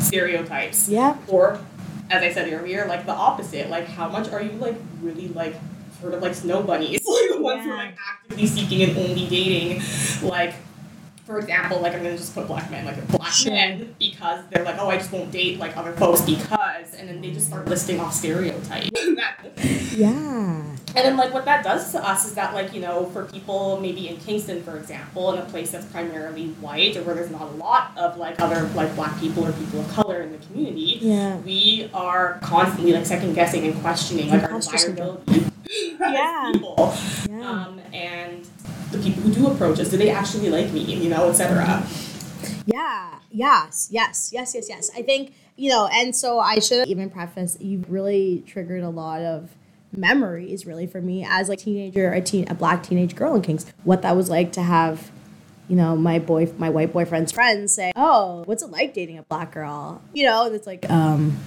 stereotypes, 0.00 0.88
Yeah. 0.88 1.16
or 1.26 1.58
as 2.10 2.22
I 2.22 2.32
said 2.32 2.52
earlier, 2.52 2.86
like 2.86 3.06
the 3.06 3.12
opposite. 3.12 3.68
Like, 3.68 3.86
how 3.86 4.08
much 4.08 4.28
are 4.30 4.40
you 4.42 4.52
like 4.52 4.76
really 5.02 5.28
like 5.28 5.56
sort 6.00 6.14
of 6.14 6.22
like 6.22 6.34
snow 6.34 6.62
bunnies, 6.62 7.04
like 7.06 7.30
the 7.36 7.40
ones 7.40 7.64
who 7.64 7.70
are 7.70 7.76
like 7.76 7.96
actively 8.10 8.46
seeking 8.46 8.82
and 8.82 8.96
only 8.98 9.26
dating, 9.28 9.82
like 10.22 10.54
for 11.26 11.38
example, 11.38 11.80
like 11.80 11.92
I'm 11.94 12.02
gonna 12.02 12.16
just 12.16 12.34
put 12.34 12.46
black 12.46 12.70
men, 12.70 12.84
like 12.86 12.96
a 12.96 13.02
black 13.02 13.32
Sure. 13.32 13.52
men, 13.52 13.94
because 13.98 14.44
they're 14.50 14.64
like, 14.64 14.76
oh, 14.78 14.88
I 14.88 14.96
just 14.96 15.12
won't 15.12 15.30
date 15.30 15.58
like 15.58 15.76
other 15.76 15.92
folks 15.92 16.22
because, 16.22 16.94
and 16.96 17.08
then 17.08 17.20
they 17.20 17.32
just 17.32 17.48
start 17.48 17.66
listing 17.66 18.00
off 18.00 18.14
stereotypes. 18.14 18.90
Yeah. 19.94 20.62
And 20.98 21.06
then 21.06 21.16
like 21.16 21.32
what 21.32 21.44
that 21.44 21.64
does 21.64 21.92
to 21.92 22.04
us 22.06 22.26
is 22.26 22.34
that 22.34 22.54
like 22.54 22.72
you 22.74 22.80
know 22.80 23.06
for 23.06 23.24
people 23.24 23.78
maybe 23.80 24.08
in 24.08 24.16
Kingston 24.18 24.62
for 24.62 24.76
example 24.76 25.32
in 25.32 25.38
a 25.38 25.44
place 25.46 25.70
that's 25.70 25.86
primarily 25.86 26.48
white 26.60 26.96
or 26.96 27.02
where 27.02 27.14
there's 27.14 27.30
not 27.30 27.42
a 27.42 27.54
lot 27.56 27.92
of 27.96 28.16
like 28.18 28.40
other 28.40 28.62
like 28.74 28.94
black 28.94 29.18
people 29.20 29.46
or 29.46 29.52
people 29.52 29.80
of 29.80 29.88
color 29.88 30.20
in 30.22 30.32
the 30.32 30.38
community, 30.46 30.98
Yeah. 31.00 31.36
we 31.38 31.90
are 31.94 32.38
constantly 32.42 32.92
like 32.92 33.06
second 33.06 33.34
guessing 33.34 33.64
and 33.66 33.80
questioning 33.80 34.28
like 34.30 34.42
our 34.44 34.52
desirability 34.52 35.46
Yeah. 36.00 36.50
people. 36.52 36.94
Yeah. 37.28 37.50
Um, 37.50 37.80
and 37.92 38.46
the 38.90 38.98
people 38.98 39.22
who 39.24 39.32
do 39.34 39.46
approach 39.48 39.78
us, 39.80 39.90
do 39.90 39.96
they 39.98 40.10
actually 40.10 40.48
like 40.48 40.72
me? 40.72 40.80
You 40.82 41.10
know, 41.10 41.28
etc. 41.28 41.82
Yeah. 42.66 43.18
Yes. 43.30 43.88
Yes. 43.90 44.30
Yes. 44.32 44.54
Yes. 44.54 44.68
Yes. 44.68 44.90
I 44.96 45.02
think 45.02 45.32
you 45.56 45.70
know, 45.70 45.88
and 45.92 46.14
so 46.14 46.38
I 46.38 46.60
should 46.60 46.86
even 46.88 47.10
preface. 47.10 47.56
You 47.60 47.84
really 47.88 48.44
triggered 48.46 48.82
a 48.84 48.88
lot 48.88 49.20
of 49.22 49.50
memories, 49.96 50.66
really, 50.66 50.86
for 50.86 51.00
me 51.00 51.26
as 51.28 51.48
like 51.48 51.60
teenager, 51.60 52.12
a 52.12 52.20
teen, 52.20 52.48
a 52.48 52.54
black 52.54 52.82
teenage 52.82 53.14
girl 53.14 53.34
in 53.34 53.42
Kings. 53.42 53.66
What 53.84 54.02
that 54.02 54.16
was 54.16 54.28
like 54.30 54.52
to 54.52 54.62
have, 54.62 55.10
you 55.68 55.76
know, 55.76 55.96
my 55.96 56.18
boy, 56.18 56.52
my 56.58 56.70
white 56.70 56.92
boyfriend's 56.92 57.32
friends 57.32 57.74
say, 57.74 57.92
"Oh, 57.96 58.42
what's 58.46 58.62
it 58.62 58.70
like 58.70 58.94
dating 58.94 59.18
a 59.18 59.22
black 59.22 59.52
girl?" 59.52 60.02
You 60.12 60.26
know, 60.26 60.46
and 60.46 60.54
it's 60.54 60.66
like, 60.66 60.88
um, 60.90 61.38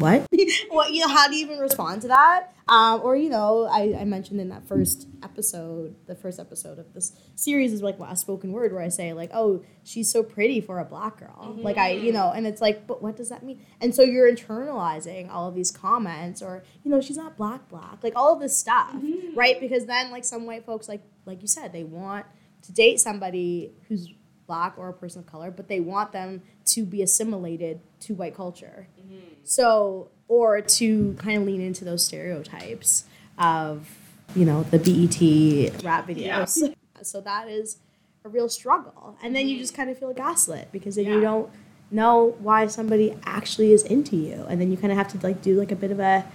what? 0.00 0.26
what? 0.70 0.92
You 0.92 1.00
know, 1.00 1.08
how 1.08 1.28
do 1.28 1.36
you 1.36 1.44
even 1.44 1.58
respond 1.58 2.02
to 2.02 2.08
that? 2.08 2.48
Um, 2.68 3.00
or 3.02 3.16
you 3.16 3.28
know, 3.28 3.68
I, 3.70 3.96
I 4.00 4.04
mentioned 4.04 4.40
in 4.40 4.48
that 4.50 4.66
first 4.66 5.08
episode, 5.22 5.96
the 6.06 6.14
first 6.14 6.38
episode 6.38 6.78
of 6.78 6.92
this 6.94 7.12
series 7.34 7.72
is 7.72 7.82
like 7.82 7.98
a 8.00 8.16
spoken 8.16 8.52
word 8.52 8.72
where 8.72 8.82
I 8.82 8.88
say 8.88 9.12
like, 9.12 9.30
oh, 9.34 9.64
she's 9.82 10.10
so 10.10 10.22
pretty 10.22 10.60
for 10.60 10.78
a 10.78 10.84
black 10.84 11.18
girl. 11.18 11.56
Like 11.58 11.76
I, 11.76 11.90
you 11.92 12.12
know, 12.12 12.30
and 12.30 12.46
it's 12.46 12.60
like, 12.60 12.86
but 12.86 13.02
what 13.02 13.16
does 13.16 13.28
that 13.28 13.42
mean? 13.42 13.64
And 13.80 13.94
so 13.94 14.02
you're 14.02 14.30
internalizing 14.30 15.30
all 15.30 15.48
of 15.48 15.54
these 15.54 15.70
comments, 15.70 16.42
or 16.42 16.64
you 16.84 16.90
know, 16.90 17.00
she's 17.00 17.16
not 17.16 17.36
black 17.36 17.68
black, 17.68 18.02
like 18.02 18.14
all 18.16 18.32
of 18.32 18.40
this 18.40 18.56
stuff, 18.56 18.94
right? 19.34 19.60
Because 19.60 19.86
then 19.86 20.10
like 20.10 20.24
some 20.24 20.46
white 20.46 20.64
folks, 20.64 20.88
like 20.88 21.02
like 21.26 21.42
you 21.42 21.48
said, 21.48 21.72
they 21.72 21.84
want 21.84 22.26
to 22.62 22.72
date 22.72 23.00
somebody 23.00 23.72
who's 23.88 24.08
black 24.50 24.74
or 24.76 24.88
a 24.88 24.92
person 24.92 25.20
of 25.20 25.26
color, 25.26 25.48
but 25.48 25.68
they 25.68 25.78
want 25.78 26.10
them 26.10 26.42
to 26.64 26.84
be 26.84 27.02
assimilated 27.02 27.78
to 28.00 28.14
white 28.14 28.34
culture. 28.34 28.88
Mm-hmm. 29.00 29.18
So, 29.44 30.10
or 30.26 30.60
to 30.60 31.14
kind 31.20 31.38
of 31.38 31.44
lean 31.44 31.60
into 31.60 31.84
those 31.84 32.04
stereotypes 32.04 33.04
of, 33.38 33.88
you 34.34 34.44
know, 34.44 34.64
the 34.64 34.78
BET 34.78 35.84
rap 35.84 36.08
videos. 36.08 36.74
So 37.02 37.22
that 37.22 37.48
is 37.48 37.78
a 38.26 38.28
real 38.28 38.50
struggle. 38.50 39.16
And 39.22 39.34
then 39.34 39.48
you 39.48 39.54
mm-hmm. 39.54 39.62
just 39.62 39.74
kind 39.74 39.88
of 39.88 39.98
feel 39.98 40.12
gaslit 40.12 40.68
because 40.70 40.96
then 40.96 41.06
you 41.06 41.18
don't 41.18 41.50
know 41.90 42.36
why 42.40 42.66
somebody 42.66 43.16
actually 43.24 43.72
is 43.72 43.82
into 43.84 44.16
you. 44.16 44.44
And 44.50 44.60
then 44.60 44.70
you 44.70 44.76
kind 44.76 44.92
of 44.92 44.98
have 44.98 45.08
to 45.12 45.26
like 45.26 45.40
do 45.40 45.58
like 45.58 45.72
a 45.72 45.76
bit 45.76 45.90
of 45.92 45.98
a 45.98 46.26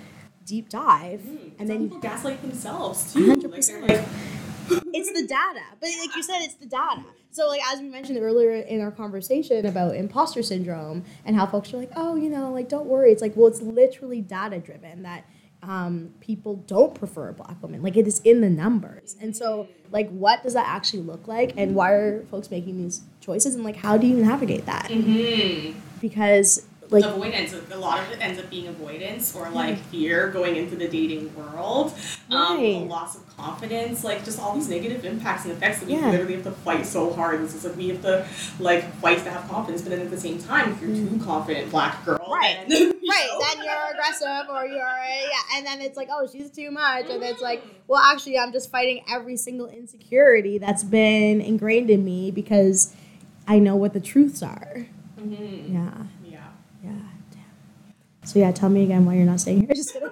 deep 0.43 0.69
dive. 0.69 1.21
Mm. 1.21 1.51
And 1.59 1.59
And 1.59 1.69
then 1.69 1.83
people 1.83 1.99
gaslight 1.99 2.41
themselves 2.41 3.13
too. 3.13 3.35
100%. 3.35 3.87
like, 3.87 4.05
it's 4.69 5.11
the 5.11 5.27
data. 5.27 5.61
But 5.79 5.89
like 5.99 6.15
you 6.15 6.23
said, 6.23 6.41
it's 6.41 6.55
the 6.55 6.65
data. 6.65 7.03
So 7.31 7.47
like 7.47 7.61
as 7.71 7.79
we 7.79 7.89
mentioned 7.89 8.17
earlier 8.19 8.51
in 8.51 8.81
our 8.81 8.91
conversation 8.91 9.65
about 9.65 9.95
imposter 9.95 10.41
syndrome 10.41 11.03
and 11.25 11.35
how 11.35 11.45
folks 11.45 11.73
are 11.73 11.77
like, 11.77 11.91
oh, 11.95 12.15
you 12.15 12.29
know, 12.29 12.51
like 12.51 12.69
don't 12.69 12.85
worry. 12.85 13.11
It's 13.11 13.21
like, 13.21 13.35
well, 13.35 13.47
it's 13.47 13.61
literally 13.61 14.21
data 14.21 14.59
driven 14.59 15.03
that 15.03 15.25
um, 15.63 16.13
people 16.19 16.57
don't 16.67 16.93
prefer 16.93 17.29
a 17.29 17.33
black 17.33 17.61
woman. 17.61 17.81
Like 17.81 17.97
it 17.97 18.07
is 18.07 18.19
in 18.19 18.41
the 18.41 18.49
numbers. 18.49 19.15
And 19.19 19.35
so 19.35 19.67
like 19.91 20.09
what 20.09 20.43
does 20.43 20.53
that 20.53 20.67
actually 20.67 21.03
look 21.03 21.27
like 21.27 21.53
and 21.57 21.75
why 21.75 21.91
are 21.91 22.23
folks 22.25 22.51
making 22.51 22.77
these 22.77 23.01
choices 23.19 23.55
and 23.55 23.63
like 23.63 23.75
how 23.75 23.97
do 23.97 24.07
you 24.07 24.17
navigate 24.17 24.65
that? 24.65 24.87
mm-hmm. 24.89 25.77
Because 25.99 26.65
like 26.91 27.03
avoidance. 27.05 27.53
A 27.71 27.77
lot 27.77 27.99
of 27.99 28.11
it 28.11 28.19
ends 28.21 28.39
up 28.39 28.49
being 28.49 28.67
avoidance 28.67 29.35
or 29.35 29.49
like 29.51 29.77
fear 29.85 30.29
going 30.29 30.55
into 30.55 30.75
the 30.75 30.87
dating 30.87 31.33
world, 31.35 31.93
um, 32.31 32.57
Right. 32.57 32.87
loss 32.89 33.15
of 33.15 33.21
confidence, 33.37 34.03
like 34.03 34.23
just 34.23 34.39
all 34.39 34.53
these 34.53 34.69
negative 34.69 35.03
impacts 35.05 35.45
and 35.45 35.53
effects 35.53 35.79
that 35.79 35.87
we 35.87 35.93
Yeah. 35.95 36.11
literally 36.11 36.35
have 36.35 36.43
to 36.43 36.51
fight 36.51 36.85
so 36.85 37.11
hard. 37.13 37.41
This 37.41 37.53
is 37.55 37.65
like 37.65 37.75
we 37.77 37.89
have 37.89 38.01
to 38.03 38.25
like 38.59 38.93
fight 38.95 39.19
to 39.23 39.29
have 39.29 39.47
confidence, 39.49 39.81
but 39.81 39.89
then 39.91 40.01
at 40.01 40.09
the 40.09 40.19
same 40.19 40.39
time, 40.39 40.71
if 40.71 40.81
you're 40.81 40.95
too 40.95 41.19
confident, 41.23 41.69
black 41.71 42.03
girl. 42.05 42.19
Right. 42.31 42.57
then, 42.67 42.77
you 43.01 43.09
right 43.09 43.29
know, 43.31 43.39
then 43.39 43.63
you're 43.65 43.91
aggressive 43.91 44.49
or 44.49 44.65
you're 44.65 44.77
yeah 44.77 45.57
and 45.57 45.65
then 45.65 45.79
it's 45.81 45.95
like 45.97 46.07
oh 46.11 46.27
she's 46.31 46.49
too 46.49 46.71
much 46.71 47.09
and 47.09 47.21
it's 47.23 47.41
like 47.41 47.63
well 47.87 48.01
actually 48.01 48.37
i'm 48.37 48.51
just 48.51 48.69
fighting 48.71 49.03
every 49.09 49.37
single 49.37 49.67
insecurity 49.67 50.57
that's 50.57 50.83
been 50.83 51.39
ingrained 51.41 51.89
in 51.89 52.03
me 52.03 52.31
because 52.31 52.93
i 53.47 53.59
know 53.59 53.75
what 53.75 53.93
the 53.93 53.99
truths 53.99 54.41
are 54.43 54.87
Mhm. 55.19 55.73
yeah 55.73 55.79
Yeah. 55.79 55.81
yeah 55.83 55.91
damn. 55.91 56.09
So 58.25 58.39
yeah 58.39 58.51
tell 58.51 58.69
me 58.69 58.83
again 58.83 59.05
why 59.05 59.13
you're 59.13 59.25
not 59.25 59.39
staying 59.39 59.59
here 59.59 59.69
just 59.75 59.93
kidding 59.93 60.09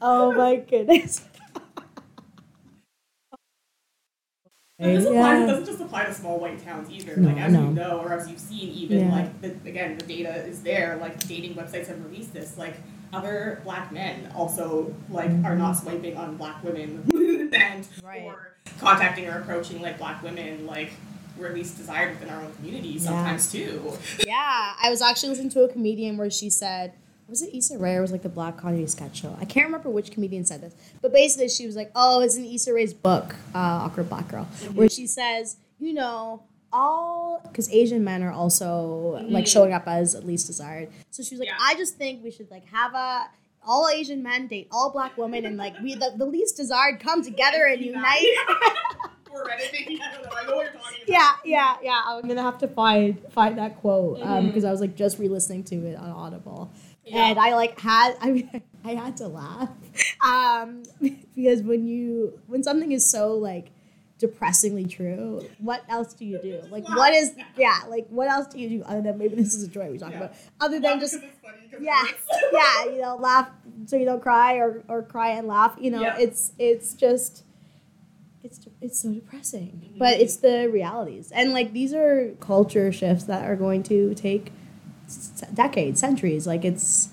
oh 0.00 0.32
my 0.32 0.56
goodness 0.56 1.24
this 4.78 5.06
applies, 5.06 5.42
it 5.42 5.46
doesn't 5.46 5.64
just 5.64 5.80
apply 5.80 6.04
to 6.04 6.12
small 6.12 6.38
white 6.38 6.62
towns 6.62 6.90
either. 6.90 7.16
No, 7.16 7.28
like 7.28 7.38
as 7.38 7.52
no. 7.52 7.60
you 7.62 7.70
know, 7.70 8.00
or 8.00 8.12
as 8.12 8.28
you've 8.28 8.38
seen, 8.38 8.68
even 8.74 8.98
Yeah. 9.00 9.10
like 9.10 9.40
the, 9.40 9.48
again, 9.66 9.96
the 9.96 10.04
data 10.04 10.44
is 10.44 10.62
there. 10.62 10.98
Like 11.00 11.18
dating 11.26 11.54
websites 11.54 11.86
have 11.86 12.04
released 12.04 12.34
this. 12.34 12.58
Like 12.58 12.74
other 13.12 13.60
black 13.64 13.92
men 13.92 14.30
also 14.34 14.94
like 15.08 15.30
are 15.44 15.56
not 15.56 15.74
mm-hmm. 15.76 15.88
swiping 15.88 16.16
on 16.16 16.36
black 16.36 16.62
women 16.62 17.08
and 17.54 17.88
Right. 18.04 18.22
or 18.22 18.52
contacting 18.78 19.26
or 19.28 19.38
approaching 19.40 19.80
like 19.80 19.98
black 19.98 20.22
women 20.22 20.66
like 20.66 20.90
we're 21.38 21.48
at 21.48 21.54
least 21.54 21.76
desired 21.76 22.10
within 22.18 22.30
our 22.34 22.42
own 22.42 22.52
community 22.54 22.98
sometimes 22.98 23.50
too. 23.50 23.92
Yeah, 24.26 24.74
I 24.82 24.88
was 24.90 25.02
actually 25.02 25.30
listening 25.30 25.50
to 25.50 25.62
a 25.64 25.68
comedian 25.68 26.16
where 26.16 26.30
she 26.30 26.50
said, 26.50 26.94
was 27.28 27.42
it 27.42 27.54
Issa 27.54 27.78
Rae 27.78 27.94
or 27.96 28.02
was 28.02 28.10
it 28.10 28.14
like 28.14 28.22
the 28.22 28.28
Black 28.28 28.56
Comedy 28.56 28.86
Sketch 28.86 29.16
Show? 29.22 29.36
I 29.40 29.44
can't 29.44 29.66
remember 29.66 29.90
which 29.90 30.10
comedian 30.12 30.44
said 30.44 30.60
this, 30.60 30.74
but 31.02 31.12
basically 31.12 31.48
she 31.48 31.66
was 31.66 31.74
like, 31.74 31.90
"Oh, 31.94 32.20
it's 32.20 32.36
in 32.36 32.44
Issa 32.44 32.72
Rae's 32.72 32.94
book, 32.94 33.34
uh, 33.54 33.58
Awkward 33.58 34.08
Black 34.08 34.28
Girl," 34.28 34.44
where 34.74 34.88
she 34.88 35.08
says, 35.08 35.56
you 35.80 35.92
know, 35.92 36.44
all 36.72 37.40
because 37.42 37.68
Asian 37.72 38.04
men 38.04 38.22
are 38.22 38.30
also 38.30 39.18
like 39.28 39.46
showing 39.48 39.72
up 39.72 39.88
as 39.88 40.14
at 40.14 40.24
least 40.24 40.46
desired. 40.46 40.88
So 41.10 41.24
she 41.24 41.34
was 41.34 41.40
like, 41.40 41.48
Yeah. 41.48 41.56
"I 41.60 41.74
just 41.74 41.96
think 41.96 42.22
we 42.22 42.30
should 42.30 42.50
like 42.50 42.64
have 42.66 42.94
a." 42.94 43.28
All 43.68 43.88
Asian 43.88 44.22
men 44.22 44.46
date 44.46 44.68
all 44.70 44.92
black 44.92 45.18
women, 45.18 45.44
and 45.44 45.56
like 45.56 45.74
we, 45.82 45.96
the, 45.96 46.12
the 46.16 46.24
least 46.24 46.56
desired 46.56 47.00
come 47.00 47.24
together 47.24 47.66
and 47.66 47.80
unite. 47.84 48.22
Or 49.36 49.44
Reddit, 49.44 49.72
maybe, 49.72 50.00
I 50.02 50.12
don't 50.12 50.22
know. 50.22 50.30
I 50.36 50.46
know 50.46 50.56
what 50.56 50.64
you're 50.64 50.72
talking 50.80 50.98
about. 51.06 51.08
yeah, 51.08 51.32
yeah, 51.44 51.76
yeah. 51.82 52.02
I'm 52.06 52.26
gonna 52.26 52.42
have 52.42 52.58
to 52.58 52.68
find 52.68 53.20
find 53.32 53.58
that 53.58 53.76
quote 53.80 54.20
um, 54.22 54.46
because 54.48 54.64
I 54.64 54.70
was 54.70 54.80
like 54.80 54.94
just 54.96 55.18
re-listening 55.18 55.64
to 55.64 55.76
it 55.86 55.96
on 55.96 56.10
Audible, 56.10 56.70
Yeah. 57.04 57.30
and 57.30 57.38
I 57.38 57.54
like 57.54 57.78
had 57.80 58.16
I 58.20 58.30
mean, 58.30 58.62
I 58.84 58.94
had 58.94 59.16
to 59.18 59.28
laugh 59.28 59.70
um, 60.24 60.82
because 61.34 61.62
when 61.62 61.86
you 61.86 62.40
when 62.46 62.62
something 62.62 62.92
is 62.92 63.08
so 63.08 63.34
like 63.34 63.70
depressingly 64.18 64.86
true, 64.86 65.46
what 65.58 65.84
else 65.90 66.14
do 66.14 66.24
you 66.24 66.38
do? 66.38 66.62
Like, 66.70 66.88
what 66.88 67.12
is 67.12 67.34
yeah? 67.56 67.80
Like, 67.88 68.06
what 68.08 68.28
else 68.28 68.46
do 68.46 68.58
you 68.58 68.68
do 68.78 68.82
other 68.84 69.02
than 69.02 69.18
maybe 69.18 69.36
this 69.36 69.54
is 69.54 69.62
a 69.64 69.68
joy 69.68 69.90
we 69.90 69.98
talk 69.98 70.12
Yeah. 70.12 70.16
about 70.16 70.32
other 70.60 70.80
than 70.80 70.98
just 71.00 71.14
because 71.14 71.28
it's 71.30 71.38
funny, 71.44 71.68
'cause 71.70 71.80
it 71.80 71.84
yeah, 71.84 72.04
yeah, 72.86 72.92
you 72.94 73.02
know, 73.02 73.16
laugh 73.16 73.50
so 73.84 73.96
you 73.96 74.06
don't 74.06 74.22
cry 74.22 74.54
or, 74.54 74.82
or 74.88 75.02
cry 75.02 75.30
and 75.32 75.46
laugh. 75.46 75.76
You 75.78 75.90
know, 75.90 76.00
Yeah. 76.00 76.16
it's 76.18 76.52
it's 76.58 76.94
just 76.94 77.44
it's 78.42 78.60
it's 78.80 79.00
so 79.00 79.12
depressing, 79.12 79.82
mm-hmm. 79.84 79.98
but 79.98 80.20
it's 80.20 80.36
the 80.36 80.68
realities, 80.70 81.32
and 81.32 81.52
like 81.52 81.72
these 81.72 81.92
are 81.92 82.32
culture 82.40 82.92
shifts 82.92 83.24
that 83.24 83.44
are 83.44 83.56
going 83.56 83.82
to 83.84 84.14
take 84.14 84.52
s- 85.06 85.42
decades, 85.52 86.00
centuries. 86.00 86.46
Like 86.46 86.64
it's 86.64 87.08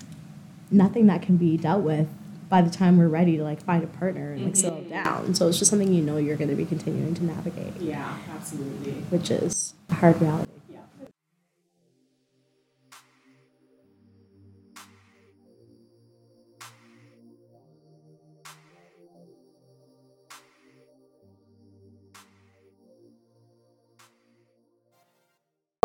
nothing 0.70 1.08
that 1.08 1.22
can 1.22 1.38
be 1.38 1.58
dealt 1.58 1.84
with 1.84 2.08
by 2.50 2.62
the 2.62 2.70
time 2.70 2.98
we're 2.98 3.08
ready 3.08 3.36
to 3.38 3.44
like 3.44 3.64
find 3.64 3.84
a 3.84 3.88
partner 3.88 4.32
and 4.34 4.46
like 4.46 4.56
settle 4.56 4.80
mm-hmm. 4.80 4.90
down. 4.90 5.34
So 5.34 5.48
it's 5.48 5.58
just 5.58 5.72
something 5.72 5.92
you 5.92 6.04
know 6.04 6.18
you're 6.18 6.38
going 6.38 6.52
to 6.52 6.56
be 6.56 6.66
continuing 6.66 7.16
to 7.16 7.26
navigate, 7.26 7.78
Yeah, 7.80 8.16
absolutely. 8.32 8.94
which 9.10 9.32
is 9.32 9.74
a 9.90 9.96
hard 9.96 10.22
reality. 10.22 10.53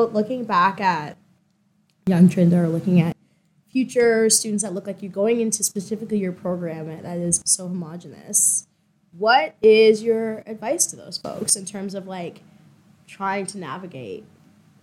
Looking 0.06 0.44
back 0.44 0.80
at 0.80 1.16
young 2.06 2.28
Trinda 2.28 2.54
or 2.64 2.68
looking 2.68 3.00
at 3.00 3.16
future 3.70 4.30
students 4.30 4.62
that 4.62 4.72
look 4.72 4.87
like 4.87 5.02
you 5.02 5.08
going 5.08 5.40
into 5.40 5.62
specifically 5.62 6.18
your 6.18 6.32
program 6.32 6.87
that 7.02 7.18
is 7.18 7.42
so 7.44 7.68
homogenous, 7.68 8.66
what 9.16 9.54
is 9.62 10.02
your 10.02 10.42
advice 10.46 10.87
to 10.87 10.96
those 10.96 11.18
folks 11.18 11.54
in 11.56 11.64
terms 11.64 11.94
of 11.94 12.06
like 12.06 12.40
trying 13.06 13.46
to 13.46 13.58
navigate 13.58 14.24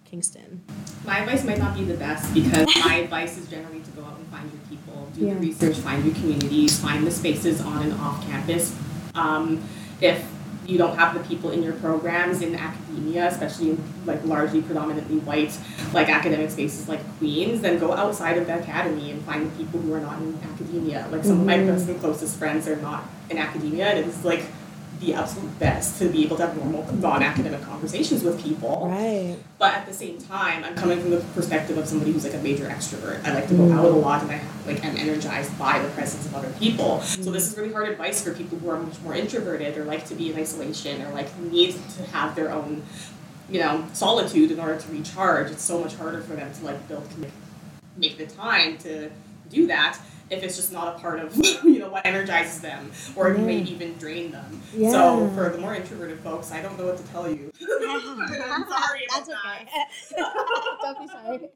Kingston? 0.04 0.62
My 1.06 1.20
advice 1.20 1.44
might 1.44 1.58
not 1.58 1.76
be 1.76 1.84
the 1.84 1.96
best 1.96 2.34
because 2.34 2.68
my 2.86 2.96
advice 3.04 3.38
is 3.38 3.48
generally 3.48 3.80
to 3.82 3.92
go 3.92 4.04
out 4.04 4.18
and 4.18 4.28
find 4.28 4.52
your 4.52 4.62
people, 4.70 5.10
do 5.16 5.26
Yeah. 5.26 5.34
the 5.34 5.40
research, 5.40 5.78
find 5.78 6.06
your 6.06 6.14
communities, 6.14 6.80
find 6.80 7.06
the 7.06 7.12
spaces 7.12 7.62
on 7.62 7.84
and 7.84 7.94
off 7.94 8.24
campus. 8.28 8.76
Um, 9.16 9.64
if 10.02 10.24
you 10.68 10.78
don't 10.78 10.98
have 10.98 11.14
the 11.14 11.20
people 11.28 11.52
in 11.52 11.64
your 11.64 11.74
programs 11.74 12.42
in 12.42 12.56
academia, 12.56 13.28
especially 13.28 13.72
in 13.72 13.84
like 14.06 14.24
largely 14.26 14.62
predominantly 14.62 15.20
white 15.20 15.58
like 15.94 16.10
academic 16.10 16.50
spaces 16.50 16.88
like 16.90 17.02
Queens, 17.18 17.62
then 17.62 17.80
go 17.80 17.94
outside 17.94 18.38
of 18.38 18.48
the 18.48 18.60
academy 18.60 19.12
and 19.12 19.24
find 19.24 19.52
the 19.52 19.56
people 19.58 19.80
who 19.80 19.94
are 19.94 20.00
not 20.00 20.22
in 20.22 20.38
academia. 20.44 21.08
Like 21.12 21.24
some 21.24 21.40
mm-hmm. 21.40 21.42
of 21.42 21.46
my 21.46 21.58
best 21.58 21.88
and 21.88 22.00
closest 22.00 22.38
friends 22.38 22.68
are 22.68 22.78
not 22.78 23.06
in 23.30 23.38
academia, 23.38 23.88
and 23.88 24.06
it's 24.06 24.24
like 24.24 24.46
the 25.00 25.14
absolute 25.14 25.60
best 25.60 26.00
to 26.00 26.10
be 26.10 26.24
able 26.24 26.38
to 26.38 26.48
have 26.48 26.56
normal 26.58 26.92
non-academic 26.96 27.62
conversations 27.62 28.24
with 28.24 28.42
people. 28.42 28.88
Right. 28.90 29.38
But 29.58 29.74
at 29.74 29.86
the 29.86 29.94
same 29.94 30.20
time, 30.20 30.64
I'm 30.64 30.76
coming 30.76 31.00
from 31.00 31.12
the 31.12 31.20
perspective 31.34 31.78
of 31.78 31.88
somebody 31.88 32.12
who's 32.12 32.24
like 32.24 32.34
a 32.34 32.40
major 32.40 32.66
extrovert. 32.66 33.24
I 33.26 33.34
like 33.34 33.48
to 33.50 33.56
go 33.56 33.64
mm-hmm. 33.64 33.78
out 33.78 33.86
a 33.86 33.90
lot 33.90 34.24
and 34.24 34.32
I 34.32 34.42
like 34.66 34.84
am 34.84 34.98
energized 34.98 35.58
by 35.58 35.80
the 35.80 35.90
presence 35.90 36.26
of 36.26 36.36
other 36.36 36.50
people. 36.60 37.02
So 37.02 37.32
this 37.32 37.52
is 37.52 37.58
really 37.58 37.74
hard 37.74 37.90
advice 37.90 38.24
for 38.24 38.34
people 38.34 38.58
who 38.58 38.70
are 38.70 38.80
much 38.80 39.00
more 39.02 39.14
introverted 39.14 39.78
or 39.78 39.86
like 39.86 40.06
to 40.08 40.16
be 40.16 40.32
in 40.32 40.40
isolation 40.40 41.02
or 41.02 41.12
like 41.14 41.36
need 41.38 41.76
to 41.98 42.04
have 42.08 42.36
their 42.36 42.52
own, 42.52 42.84
you 43.50 43.60
know, 43.60 43.86
solitude 43.94 44.52
in 44.52 44.60
order 44.60 44.80
to 44.80 44.92
recharge. 44.92 45.52
It's 45.52 45.64
so 45.64 45.80
much 45.80 45.96
harder 45.96 46.22
for 46.22 46.36
them 46.36 46.54
to 46.54 46.66
like 46.66 46.88
build 46.88 47.08
make 47.98 48.18
the 48.18 48.26
time 48.26 48.78
to 48.80 49.10
do 49.50 49.68
that 49.68 49.98
if 50.30 50.44
it's 50.44 50.56
just 50.56 50.72
not 50.72 50.96
a 50.96 51.00
part 51.00 51.20
of 51.20 51.36
you 51.64 51.80
know 51.80 51.90
what 51.90 52.06
energizes 52.06 52.62
them 52.62 52.92
or 53.16 53.32
yeah. 53.32 53.38
may 53.38 53.60
even 53.60 53.94
drain 53.98 54.32
them. 54.32 54.62
Yeah. 54.74 54.92
So 54.92 55.30
for 55.36 55.50
the 55.50 55.58
more 55.58 55.76
introverted 55.76 56.20
folks, 56.20 56.52
I 56.52 56.62
don't 56.62 56.78
know 56.78 56.86
what 56.86 56.98
to 56.98 57.04
tell 57.08 57.30
you. 57.30 57.52
I'm 57.62 58.66
sorry 58.68 59.08
That's 59.14 59.30
okay. 59.30 59.68
that. 60.18 60.34
don't 60.82 61.00
be 61.00 61.08
sorry. 61.08 61.50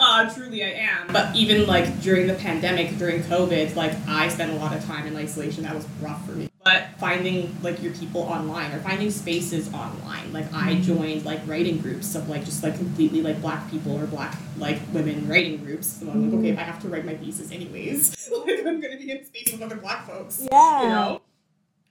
Uh, 0.00 0.34
truly, 0.34 0.64
I 0.64 0.68
am. 0.68 1.08
But 1.12 1.36
even 1.36 1.66
like 1.66 2.00
during 2.00 2.26
the 2.26 2.34
pandemic, 2.34 2.96
during 2.96 3.22
COVID, 3.24 3.74
like 3.76 3.92
I 4.08 4.28
spent 4.28 4.52
a 4.52 4.56
lot 4.56 4.74
of 4.74 4.82
time 4.86 5.06
in 5.06 5.14
isolation. 5.16 5.64
That 5.64 5.74
was 5.74 5.86
rough 6.00 6.24
for 6.24 6.32
me 6.32 6.48
but 6.66 6.88
finding 6.98 7.56
like 7.62 7.80
your 7.80 7.92
people 7.92 8.22
online 8.22 8.72
or 8.72 8.80
finding 8.80 9.08
spaces 9.08 9.72
online. 9.72 10.32
Like 10.32 10.52
i 10.52 10.72
mm-hmm. 10.72 10.82
joined 10.82 11.24
like 11.24 11.38
writing 11.46 11.78
groups 11.78 12.16
of 12.16 12.28
like 12.28 12.44
just 12.44 12.60
like 12.64 12.74
completely 12.74 13.22
like 13.22 13.40
black 13.40 13.70
people 13.70 13.96
or 13.96 14.04
black 14.08 14.36
like 14.58 14.80
women 14.92 15.28
writing 15.28 15.58
groups. 15.64 15.86
So 15.86 16.10
i'm 16.10 16.28
like 16.28 16.40
okay 16.40 16.48
if 16.48 16.58
i 16.58 16.62
have 16.62 16.82
to 16.82 16.88
write 16.88 17.04
my 17.06 17.14
thesis 17.14 17.52
anyways. 17.52 18.16
Like 18.46 18.58
i'm 18.66 18.80
gonna 18.80 18.96
be 18.96 19.12
in 19.12 19.24
space 19.24 19.52
with 19.52 19.62
other 19.62 19.76
black 19.76 20.08
folks 20.08 20.46
yeah. 20.50 20.82
you 20.82 20.88
know? 20.88 21.22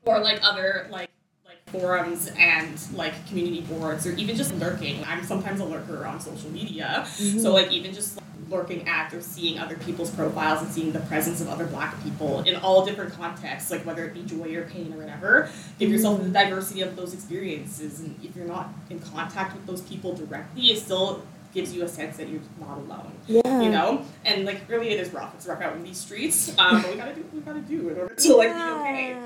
Or 0.03 0.19
like 0.19 0.39
other 0.43 0.87
like 0.89 1.09
like 1.45 1.63
forums 1.69 2.29
and 2.37 2.77
like 2.93 3.13
community 3.27 3.61
boards 3.61 4.05
or 4.05 4.11
even 4.11 4.35
just 4.35 4.53
lurking. 4.55 5.01
I'm 5.05 5.23
sometimes 5.23 5.61
a 5.61 5.65
lurker 5.65 6.05
on 6.05 6.19
social 6.19 6.49
media. 6.49 7.05
Mm-hmm. 7.05 7.39
so 7.39 7.53
like 7.53 7.71
even 7.71 7.93
just 7.93 8.17
like, 8.17 8.25
lurking 8.49 8.87
at 8.87 9.13
or 9.13 9.21
seeing 9.21 9.57
other 9.57 9.75
people's 9.77 10.11
profiles 10.11 10.61
and 10.61 10.71
seeing 10.71 10.91
the 10.91 10.99
presence 11.01 11.41
of 11.41 11.49
other 11.49 11.65
black 11.65 12.01
people 12.03 12.41
in 12.41 12.55
all 12.55 12.85
different 12.85 13.13
contexts, 13.13 13.71
like 13.71 13.85
whether 13.85 14.05
it 14.05 14.13
be 14.13 14.23
joy 14.23 14.53
or 14.55 14.63
pain 14.63 14.93
or 14.93 14.97
whatever. 14.97 15.49
Give 15.79 15.89
yourself 15.89 16.21
the 16.21 16.29
diversity 16.29 16.81
of 16.81 16.95
those 16.95 17.13
experiences. 17.13 17.99
And 17.99 18.19
if 18.23 18.35
you're 18.35 18.47
not 18.47 18.69
in 18.89 18.99
contact 18.99 19.55
with 19.55 19.65
those 19.65 19.81
people 19.81 20.13
directly, 20.13 20.63
it 20.71 20.79
still 20.79 21.23
gives 21.53 21.73
you 21.73 21.83
a 21.83 21.87
sense 21.87 22.17
that 22.17 22.27
you're 22.27 22.41
not 22.59 22.77
alone. 22.77 23.13
Yeah. 23.27 23.61
You 23.61 23.71
know? 23.71 24.05
And 24.25 24.45
like 24.45 24.61
really 24.67 24.89
it 24.89 24.99
is 24.99 25.11
rough. 25.13 25.33
It's 25.35 25.47
rough 25.47 25.61
out 25.61 25.75
in 25.75 25.83
these 25.83 25.97
streets. 25.97 26.55
Um, 26.59 26.81
but 26.81 26.91
we 26.91 26.97
gotta 26.97 27.15
do 27.15 27.21
what 27.21 27.33
we 27.33 27.39
gotta 27.41 27.61
do 27.61 27.89
in 27.89 27.97
order 27.97 28.13
to 28.13 28.35
like 28.35 28.53
be 28.53 28.61
okay. 28.61 29.17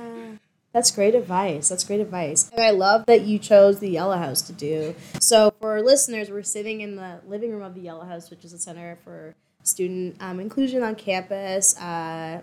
That's 0.74 0.91
great 0.91 1.15
advice. 1.15 1.70
That's 1.70 1.84
great 1.84 1.99
advice. 1.99 2.49
And 2.51 2.61
I 2.61 2.70
love 2.72 3.05
that 3.07 3.22
you 3.22 3.39
chose 3.39 3.80
the 3.80 3.89
Yellow 3.89 4.17
House 4.17 4.41
to 4.43 4.53
do. 4.53 4.95
So, 5.20 5.51
for 5.59 5.72
our 5.72 5.82
listeners, 5.82 6.30
we're 6.30 6.43
sitting 6.43 6.82
in 6.82 6.95
the 6.95 7.22
living 7.28 7.51
room 7.51 7.63
of 7.63 7.74
the 7.74 7.82
Yellow 7.82 8.05
House, 8.05 8.30
which 8.30 8.45
is 8.45 8.53
a 8.53 8.59
center 8.59 8.97
for 9.03 9.36
student 9.63 10.17
um, 10.20 10.39
inclusion 10.39 10.84
on 10.84 10.95
campus. 10.95 11.76
Uh, 11.80 12.41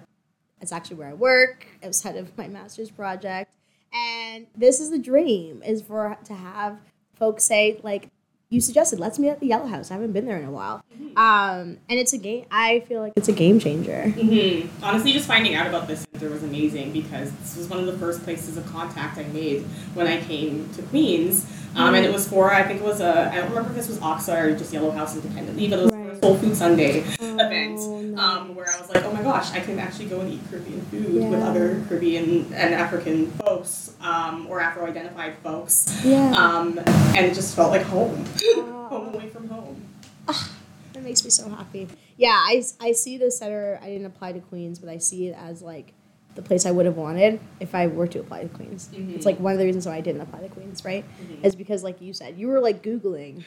it's 0.60 0.72
actually 0.72 0.96
where 0.96 1.08
I 1.08 1.14
work. 1.14 1.66
I 1.82 1.86
was 1.86 2.02
head 2.02 2.16
of 2.16 2.36
my 2.36 2.48
master's 2.48 2.90
project. 2.90 3.54
And 3.92 4.46
this 4.56 4.80
is 4.80 4.90
the 4.90 4.98
dream 4.98 5.62
is 5.64 5.82
for 5.82 6.18
to 6.24 6.34
have 6.34 6.78
folks 7.14 7.44
say 7.44 7.80
like 7.82 8.08
you 8.50 8.60
suggested 8.60 9.00
let's 9.00 9.18
meet 9.18 9.30
at 9.30 9.40
the 9.40 9.46
yellow 9.46 9.66
house. 9.66 9.90
I 9.90 9.94
haven't 9.94 10.12
been 10.12 10.26
there 10.26 10.38
in 10.38 10.44
a 10.44 10.50
while. 10.50 10.82
Mm-hmm. 10.94 11.18
um, 11.18 11.78
and 11.88 11.98
it's 11.98 12.12
a 12.12 12.18
game 12.18 12.44
i 12.50 12.80
feel 12.80 13.00
like 13.00 13.12
it's 13.16 13.28
a 13.28 13.32
game 13.32 13.58
changer. 13.58 14.04
Mm-hmm. 14.06 14.84
honestly 14.84 15.12
just 15.12 15.26
finding 15.26 15.54
out 15.54 15.66
about 15.66 15.88
this 15.88 16.06
center 16.12 16.30
was 16.30 16.42
amazing 16.42 16.92
because 16.92 17.30
this 17.32 17.56
was 17.56 17.68
one 17.68 17.78
of 17.78 17.86
the 17.86 17.96
first 17.98 18.22
places 18.22 18.56
of 18.56 18.66
contact 18.66 19.18
i 19.18 19.24
made 19.24 19.62
when 19.94 20.06
i 20.06 20.20
came 20.20 20.68
to 20.74 20.82
queens. 20.82 21.46
Um, 21.74 21.94
and 21.94 22.06
it 22.06 22.12
was 22.12 22.26
for 22.26 22.52
i 22.52 22.62
think 22.62 22.80
it 22.80 22.84
was 22.84 23.00
a 23.00 23.30
i 23.32 23.36
don't 23.36 23.50
remember 23.50 23.70
if 23.70 23.76
this 23.76 23.88
was 23.88 23.98
oxa 23.98 24.42
or 24.42 24.56
just 24.56 24.72
yellow 24.72 24.90
house 24.90 25.14
independently 25.14 25.68
but 25.68 25.78
it 25.78 25.82
was 25.82 25.92
for 26.34 26.38
food 26.38 26.56
sunday 26.56 27.04
oh, 27.20 27.34
event 27.38 27.74
nice. 27.74 28.18
um, 28.18 28.54
where 28.54 28.68
i 28.70 28.80
was 28.80 28.88
like 28.88 29.04
oh 29.04 29.12
my 29.12 29.22
gosh 29.22 29.52
i 29.52 29.60
can 29.60 29.78
actually 29.78 30.06
go 30.06 30.20
and 30.20 30.32
eat 30.32 30.40
caribbean 30.48 30.80
food 30.86 31.06
yeah. 31.08 31.28
with 31.28 31.42
other 31.42 31.82
caribbean 31.88 32.52
and 32.54 32.74
african 32.74 33.30
folks 33.32 33.94
um, 34.00 34.46
or 34.48 34.60
afro-identified 34.60 35.36
folks 35.38 36.00
yeah. 36.04 36.32
Um, 36.32 36.78
and 36.78 37.26
it 37.26 37.34
just 37.34 37.56
felt 37.56 37.70
like 37.70 37.82
home 37.82 38.24
home 38.88 39.14
away 39.14 39.28
from 39.28 39.48
home. 39.48 39.82
Oh, 40.28 40.52
that 40.92 41.02
makes 41.02 41.24
me 41.24 41.30
so 41.30 41.48
happy. 41.48 41.88
Yeah, 42.16 42.34
I, 42.34 42.62
I 42.80 42.92
see 42.92 43.18
the 43.18 43.30
center. 43.30 43.78
I 43.82 43.86
didn't 43.86 44.06
apply 44.06 44.32
to 44.32 44.40
Queens, 44.40 44.78
but 44.78 44.88
I 44.88 44.98
see 44.98 45.28
it 45.28 45.36
as 45.38 45.62
like 45.62 45.92
the 46.34 46.42
place 46.42 46.66
I 46.66 46.70
would 46.70 46.86
have 46.86 46.96
wanted 46.96 47.40
if 47.60 47.74
I 47.74 47.86
were 47.86 48.06
to 48.08 48.20
apply 48.20 48.42
to 48.42 48.48
Queens. 48.48 48.88
Mm-hmm. 48.92 49.14
It's 49.14 49.26
like 49.26 49.38
one 49.38 49.52
of 49.52 49.58
the 49.58 49.64
reasons 49.64 49.86
why 49.86 49.96
I 49.96 50.00
didn't 50.00 50.20
apply 50.20 50.40
to 50.40 50.48
Queens, 50.48 50.84
right? 50.84 51.04
Mm-hmm. 51.04 51.44
Is 51.44 51.56
because, 51.56 51.82
like 51.82 52.00
you 52.00 52.12
said, 52.12 52.38
you 52.38 52.48
were 52.48 52.60
like 52.60 52.82
Googling 52.82 53.44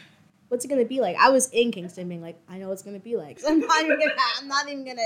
what's 0.50 0.66
it 0.66 0.68
gonna 0.68 0.86
be 0.86 1.00
like. 1.00 1.16
I 1.18 1.30
was 1.30 1.50
in 1.52 1.72
Kingston 1.72 2.10
being 2.10 2.22
like, 2.22 2.40
I 2.50 2.58
know 2.58 2.70
what's 2.70 2.84
gonna 2.84 3.00
be 3.00 3.16
like. 3.16 3.40
So 3.40 3.48
I'm 3.50 3.60
not 3.60 3.84
even 3.84 4.00
gonna. 4.00 4.14
I'm 4.40 4.48
not 4.48 4.70
even 4.70 4.86
gonna. 4.86 5.02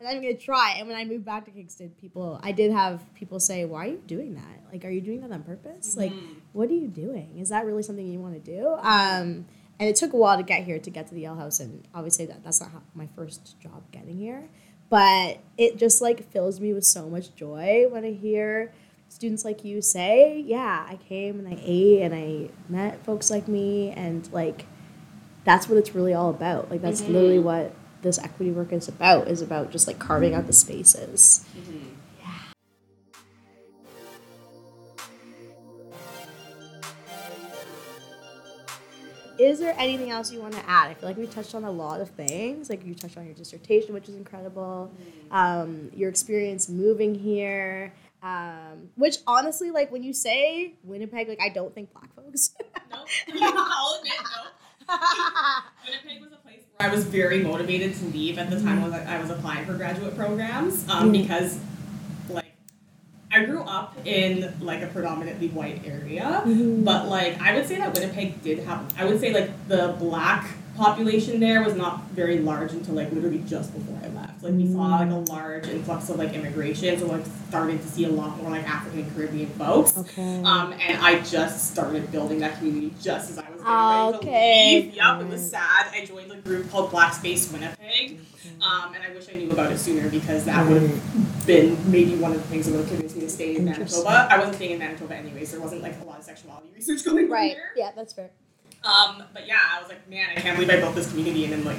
I'm 0.00 0.06
not 0.06 0.14
even 0.14 0.22
gonna 0.22 0.38
try. 0.38 0.76
And 0.78 0.88
when 0.88 0.96
I 0.96 1.04
moved 1.04 1.24
back 1.24 1.44
to 1.46 1.50
Kingston, 1.50 1.90
people, 2.00 2.40
I 2.42 2.52
did 2.52 2.72
have 2.72 3.02
people 3.14 3.38
say, 3.40 3.64
"Why 3.64 3.86
are 3.86 3.90
you 3.90 4.02
doing 4.06 4.34
that? 4.34 4.72
Like, 4.72 4.84
are 4.84 4.90
you 4.90 5.00
doing 5.00 5.20
that 5.20 5.32
on 5.32 5.42
purpose? 5.42 5.90
Mm-hmm. 5.90 6.00
Like, 6.00 6.12
what 6.52 6.70
are 6.70 6.74
you 6.74 6.88
doing? 6.88 7.38
Is 7.38 7.50
that 7.50 7.66
really 7.66 7.82
something 7.82 8.06
you 8.06 8.20
want 8.20 8.34
to 8.34 8.40
do?" 8.40 8.68
Um, 8.80 9.46
and 9.78 9.88
it 9.88 9.96
took 9.96 10.12
a 10.12 10.16
while 10.16 10.36
to 10.36 10.42
get 10.42 10.64
here 10.64 10.78
to 10.78 10.90
get 10.90 11.08
to 11.08 11.14
the 11.14 11.22
Yellow 11.22 11.38
House, 11.38 11.60
and 11.60 11.86
obviously 11.94 12.26
that 12.26 12.44
that's 12.44 12.60
not 12.60 12.70
how, 12.70 12.82
my 12.94 13.08
first 13.14 13.58
job 13.60 13.82
getting 13.90 14.18
here, 14.18 14.48
but 14.88 15.38
it 15.58 15.76
just 15.76 16.00
like 16.00 16.30
fills 16.30 16.60
me 16.60 16.72
with 16.72 16.84
so 16.84 17.08
much 17.08 17.34
joy 17.34 17.86
when 17.88 18.04
I 18.04 18.12
hear 18.12 18.72
students 19.08 19.44
like 19.44 19.64
you 19.64 19.80
say, 19.82 20.42
"Yeah, 20.46 20.86
I 20.88 20.96
came 20.96 21.38
and 21.38 21.48
I 21.48 21.58
ate 21.60 22.02
and 22.02 22.14
I 22.14 22.50
met 22.68 23.04
folks 23.04 23.30
like 23.30 23.48
me," 23.48 23.90
and 23.90 24.30
like 24.32 24.66
that's 25.46 25.68
what 25.68 25.78
it's 25.78 25.94
really 25.94 26.12
all 26.12 26.28
about. 26.28 26.70
Like 26.70 26.82
that's 26.82 27.00
mm-hmm. 27.00 27.14
literally 27.14 27.38
what 27.38 27.72
this 28.02 28.18
equity 28.18 28.50
work 28.50 28.72
is 28.72 28.88
about. 28.88 29.28
Is 29.28 29.40
about 29.40 29.70
just 29.70 29.86
like 29.86 29.98
carving 29.98 30.34
out 30.34 30.46
the 30.46 30.52
spaces. 30.52 31.46
Mm-hmm 31.56 31.96
is 39.38 39.58
there 39.58 39.74
anything 39.78 40.10
else 40.10 40.32
you 40.32 40.40
want 40.40 40.54
to 40.54 40.68
add? 40.68 40.90
I 40.90 40.94
feel 40.94 41.08
like 41.08 41.16
we 41.16 41.26
touched 41.26 41.54
on 41.54 41.64
a 41.64 41.70
lot 41.70 42.00
of 42.00 42.10
things. 42.10 42.70
Like 42.70 42.84
you 42.84 42.94
touched 42.94 43.16
on 43.16 43.26
your 43.26 43.34
dissertation, 43.34 43.94
which 43.94 44.08
is 44.08 44.14
incredible. 44.14 44.90
Um, 45.30 45.90
your 45.94 46.08
experience 46.08 46.68
moving 46.68 47.14
here. 47.14 47.92
Um, 48.22 48.90
which 48.96 49.18
honestly, 49.26 49.70
like 49.70 49.92
when 49.92 50.02
you 50.02 50.12
say 50.12 50.74
Winnipeg, 50.82 51.28
like 51.28 51.40
I 51.40 51.50
don't 51.50 51.74
think 51.74 51.92
black 51.92 52.14
folks. 52.14 52.54
no, 52.90 53.04
I'll 53.38 53.98
admit 53.98 54.14
no. 54.22 54.50
Winnipeg 54.88 56.22
was 56.22 56.32
a 56.32 56.36
place 56.36 56.62
where 56.76 56.88
I 56.88 56.92
was 56.92 57.04
very 57.04 57.42
motivated 57.42 57.94
to 57.96 58.04
leave 58.06 58.38
at 58.38 58.50
the 58.50 58.60
time 58.60 58.82
mm-hmm. 58.82 59.08
I 59.08 59.20
was 59.20 59.30
applying 59.30 59.66
for 59.66 59.74
graduate 59.74 60.16
programs 60.16 60.88
um, 60.88 61.12
mm-hmm. 61.12 61.12
because 61.12 61.58
I 63.36 63.44
grew 63.44 63.60
up 63.62 63.94
in 64.06 64.54
like 64.60 64.82
a 64.82 64.86
predominantly 64.86 65.48
white 65.48 65.82
area, 65.84 66.42
mm-hmm. 66.44 66.84
but 66.84 67.08
like 67.08 67.38
I 67.40 67.54
would 67.54 67.66
say 67.66 67.76
that 67.76 67.92
Winnipeg 67.92 68.42
did 68.42 68.60
have. 68.60 68.94
I 68.98 69.04
would 69.04 69.20
say 69.20 69.34
like 69.34 69.68
the 69.68 69.94
black 69.98 70.48
population 70.76 71.40
there 71.40 71.62
was 71.62 71.74
not 71.74 72.04
very 72.10 72.38
large 72.38 72.72
until 72.72 72.94
like 72.94 73.10
literally 73.12 73.42
just 73.46 73.72
before 73.74 73.98
I 74.02 74.08
left. 74.08 74.42
Like 74.42 74.54
we 74.54 74.70
saw 74.70 74.86
like 74.86 75.08
a 75.08 75.12
mm. 75.12 75.28
large 75.28 75.68
influx 75.68 76.08
of 76.10 76.18
like 76.18 76.34
immigration, 76.34 76.98
so 76.98 77.06
like 77.06 77.24
starting 77.48 77.78
to 77.78 77.86
see 77.86 78.04
a 78.04 78.08
lot 78.08 78.36
more 78.40 78.50
like 78.50 78.68
African 78.68 79.10
Caribbean 79.14 79.48
folks. 79.50 79.96
Okay. 79.96 80.42
Um, 80.42 80.72
and 80.72 81.04
I 81.04 81.20
just 81.22 81.72
started 81.72 82.10
building 82.12 82.40
that 82.40 82.58
community 82.58 82.94
just 83.00 83.30
as 83.30 83.38
I 83.38 83.50
was 83.50 83.60
getting 83.60 83.64
ready 83.64 84.16
okay. 84.18 84.80
to 84.80 84.86
leave. 84.86 84.96
Yep, 84.96 85.20
it 85.20 85.28
was 85.28 85.50
sad. 85.50 85.86
I 85.92 86.04
joined 86.04 86.32
a 86.32 86.36
group 86.36 86.70
called 86.70 86.90
Black 86.90 87.14
Space 87.14 87.50
Winnipeg. 87.50 88.20
Um, 88.60 88.94
and 88.94 89.02
I 89.02 89.12
wish 89.12 89.28
I 89.28 89.38
knew 89.38 89.50
about 89.50 89.72
it 89.72 89.78
sooner 89.78 90.08
because 90.08 90.44
that 90.44 90.66
would 90.66 90.82
have 90.82 91.46
been 91.46 91.90
maybe 91.90 92.16
one 92.16 92.32
of 92.32 92.38
the 92.38 92.48
things 92.48 92.66
that 92.66 92.72
would 92.72 92.80
have 92.80 92.88
convinced 92.88 93.16
me 93.16 93.22
to 93.22 93.28
stay 93.28 93.56
in 93.56 93.64
Manitoba. 93.64 94.28
I 94.30 94.38
wasn't 94.38 94.56
staying 94.56 94.72
in 94.72 94.78
Manitoba 94.78 95.16
anyways. 95.16 95.50
There 95.50 95.60
wasn't 95.60 95.82
like 95.82 96.00
a 96.00 96.04
lot 96.04 96.18
of 96.18 96.24
sexuality 96.24 96.68
research 96.74 97.04
going 97.04 97.28
right. 97.28 97.50
on 97.50 97.56
there. 97.56 97.72
Yeah, 97.76 97.90
that's 97.94 98.12
fair. 98.12 98.30
Um, 98.86 99.24
but 99.32 99.46
yeah, 99.46 99.58
I 99.64 99.80
was 99.80 99.88
like, 99.88 100.08
man, 100.08 100.28
I 100.30 100.40
can't 100.40 100.56
believe 100.56 100.70
I 100.70 100.76
built 100.76 100.94
this 100.94 101.08
community 101.10 101.44
and 101.44 101.52
then 101.52 101.64
like 101.64 101.78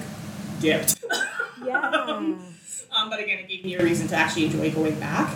dipped. 0.59 0.97
Yeah. 1.63 1.79
um, 2.07 2.39
but 3.09 3.19
again, 3.19 3.39
it 3.39 3.47
gave 3.47 3.63
me 3.63 3.75
a 3.75 3.83
reason 3.83 4.07
to 4.09 4.15
actually 4.15 4.45
enjoy 4.45 4.71
going 4.71 4.99
back. 4.99 5.33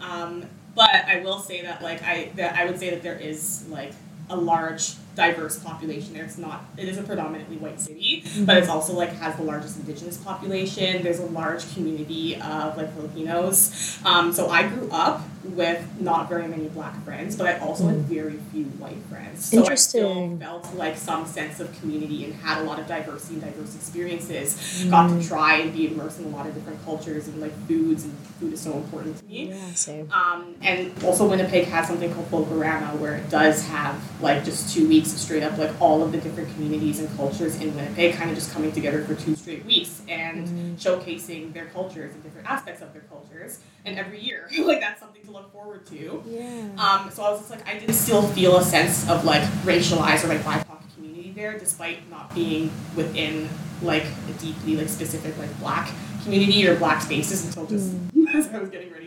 Um, 0.00 0.44
but 0.74 0.90
I 0.90 1.20
will 1.22 1.38
say 1.38 1.62
that 1.62 1.82
like 1.82 2.02
I 2.02 2.30
that 2.36 2.56
I 2.56 2.66
would 2.66 2.78
say 2.78 2.90
that 2.90 3.02
there 3.02 3.18
is 3.18 3.66
like 3.68 3.92
a 4.28 4.36
large 4.36 4.94
diverse 5.14 5.58
population 5.58 6.14
there. 6.14 6.24
It's 6.24 6.38
not. 6.38 6.64
It 6.76 6.88
is 6.88 6.98
a 6.98 7.02
predominantly 7.02 7.56
white 7.56 7.80
city, 7.80 8.24
but 8.40 8.56
it's 8.56 8.68
also 8.68 8.94
like 8.94 9.10
has 9.14 9.36
the 9.36 9.42
largest 9.42 9.78
indigenous 9.78 10.16
population. 10.16 11.02
There's 11.02 11.20
a 11.20 11.26
large 11.26 11.72
community 11.74 12.36
of 12.36 12.76
like 12.76 12.92
Filipinos. 12.94 13.98
Um, 14.04 14.32
so 14.32 14.48
I 14.48 14.66
grew 14.68 14.88
up 14.90 15.22
with 15.44 15.86
not 16.00 16.28
very 16.28 16.48
many 16.48 16.68
black 16.68 17.02
friends, 17.04 17.36
but 17.36 17.46
I 17.46 17.58
also 17.58 17.86
had 17.88 17.98
very 17.98 18.38
few 18.50 18.64
white 18.64 18.96
friends. 19.10 19.44
So 19.44 19.66
I 19.66 19.74
still 19.74 20.36
felt 20.38 20.74
like 20.74 20.96
some 20.96 21.26
sense 21.26 21.60
of 21.60 21.78
community 21.80 22.24
and 22.24 22.34
had 22.34 22.62
a 22.62 22.64
lot 22.64 22.78
of 22.78 22.86
diversity 22.86 23.34
and 23.34 23.42
diverse 23.44 23.74
experiences. 23.74 24.86
Got 24.90 25.08
to 25.08 25.26
try 25.26 25.56
and 25.56 25.72
be 25.72 25.88
immersed 25.88 26.18
in 26.20 26.26
a 26.26 26.28
lot 26.28 26.46
of 26.46 26.54
different 26.54 26.82
cultures 26.84 27.28
and 27.28 27.40
like 27.40 27.52
foods, 27.66 28.04
and 28.04 28.16
food 28.40 28.52
is 28.54 28.60
so 28.60 28.72
important 28.72 29.18
to 29.18 29.24
me. 29.26 29.50
Yeah, 29.50 29.72
same. 29.74 30.10
Um, 30.12 30.54
and 30.62 30.92
also 31.04 31.28
Winnipeg 31.28 31.66
has 31.66 31.88
something 31.88 32.12
called 32.12 32.30
Folklorama 32.30 32.98
where 32.98 33.16
it 33.16 33.28
does 33.28 33.66
have 33.66 34.00
like 34.22 34.44
just 34.44 34.74
two 34.74 34.88
weeks 34.88 35.03
of 35.12 35.18
straight 35.18 35.42
up 35.42 35.58
like 35.58 35.70
all 35.80 36.02
of 36.02 36.12
the 36.12 36.18
different 36.18 36.52
communities 36.54 37.00
and 37.00 37.14
cultures 37.16 37.60
in 37.60 37.74
Winnipeg 37.74 38.14
kind 38.14 38.30
of 38.30 38.36
just 38.36 38.52
coming 38.52 38.72
together 38.72 39.04
for 39.04 39.14
two 39.14 39.36
straight 39.36 39.64
weeks 39.64 40.02
and 40.08 40.78
showcasing 40.78 41.52
their 41.52 41.66
cultures 41.66 42.14
and 42.14 42.22
different 42.22 42.48
aspects 42.48 42.82
of 42.82 42.92
their 42.92 43.02
cultures. 43.02 43.60
And 43.84 43.98
every 43.98 44.20
year, 44.20 44.48
like 44.60 44.80
that's 44.80 45.00
something 45.00 45.22
to 45.24 45.30
look 45.30 45.52
forward 45.52 45.86
to. 45.86 46.22
Yeah. 46.26 46.68
Um, 46.78 47.10
so 47.10 47.22
I 47.22 47.30
was 47.30 47.40
just 47.40 47.50
like, 47.50 47.68
I 47.68 47.78
did 47.78 47.94
still 47.94 48.22
feel 48.22 48.56
a 48.56 48.62
sense 48.64 49.08
of 49.08 49.24
like 49.24 49.42
racialized 49.64 50.24
or 50.24 50.28
like 50.28 50.40
BIPOC 50.40 50.94
community 50.94 51.32
there, 51.32 51.58
despite 51.58 52.08
not 52.10 52.34
being 52.34 52.70
within 52.96 53.48
like 53.82 54.04
a 54.04 54.32
deeply 54.38 54.76
like 54.76 54.88
specific 54.88 55.36
like 55.38 55.58
black 55.60 55.90
community 56.22 56.66
or 56.66 56.76
black 56.76 57.02
spaces 57.02 57.44
until 57.44 57.66
just 57.66 57.94
as 58.34 58.48
I 58.48 58.58
was 58.58 58.70
getting 58.70 58.92
ready. 58.92 59.03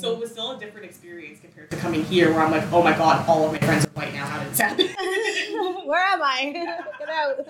So 0.00 0.12
it 0.14 0.18
was 0.18 0.30
still 0.30 0.52
a 0.52 0.58
different 0.58 0.86
experience 0.86 1.40
compared 1.40 1.70
to 1.70 1.76
coming 1.76 2.02
here, 2.04 2.30
where 2.32 2.40
I'm 2.40 2.50
like, 2.50 2.72
oh 2.72 2.82
my 2.82 2.96
god, 2.96 3.28
all 3.28 3.44
of 3.44 3.52
my 3.52 3.58
friends 3.58 3.84
are 3.84 3.90
white 3.90 4.14
now. 4.14 4.24
How 4.24 4.42
did 4.42 4.50
this 4.50 4.58
happen? 4.60 4.86
Where 5.86 6.02
am 6.02 6.22
I? 6.22 6.52
Get 6.98 7.08
out. 7.10 7.46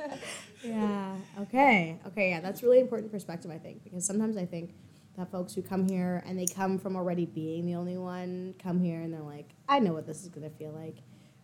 Yeah. 0.64 1.16
Okay. 1.42 2.00
Okay. 2.08 2.30
Yeah, 2.30 2.40
that's 2.40 2.64
really 2.64 2.80
important 2.80 3.12
perspective, 3.12 3.52
I 3.52 3.58
think, 3.58 3.84
because 3.84 4.04
sometimes 4.04 4.36
I 4.36 4.46
think 4.46 4.74
that 5.16 5.30
folks 5.30 5.54
who 5.54 5.62
come 5.62 5.88
here 5.88 6.24
and 6.26 6.36
they 6.36 6.46
come 6.46 6.76
from 6.78 6.96
already 6.96 7.24
being 7.24 7.66
the 7.66 7.76
only 7.76 7.96
one 7.96 8.54
come 8.60 8.80
here 8.80 9.00
and 9.00 9.14
they're 9.14 9.20
like, 9.20 9.50
I 9.68 9.78
know 9.78 9.92
what 9.92 10.06
this 10.06 10.22
is 10.22 10.28
gonna 10.28 10.50
feel 10.50 10.72
like, 10.72 10.96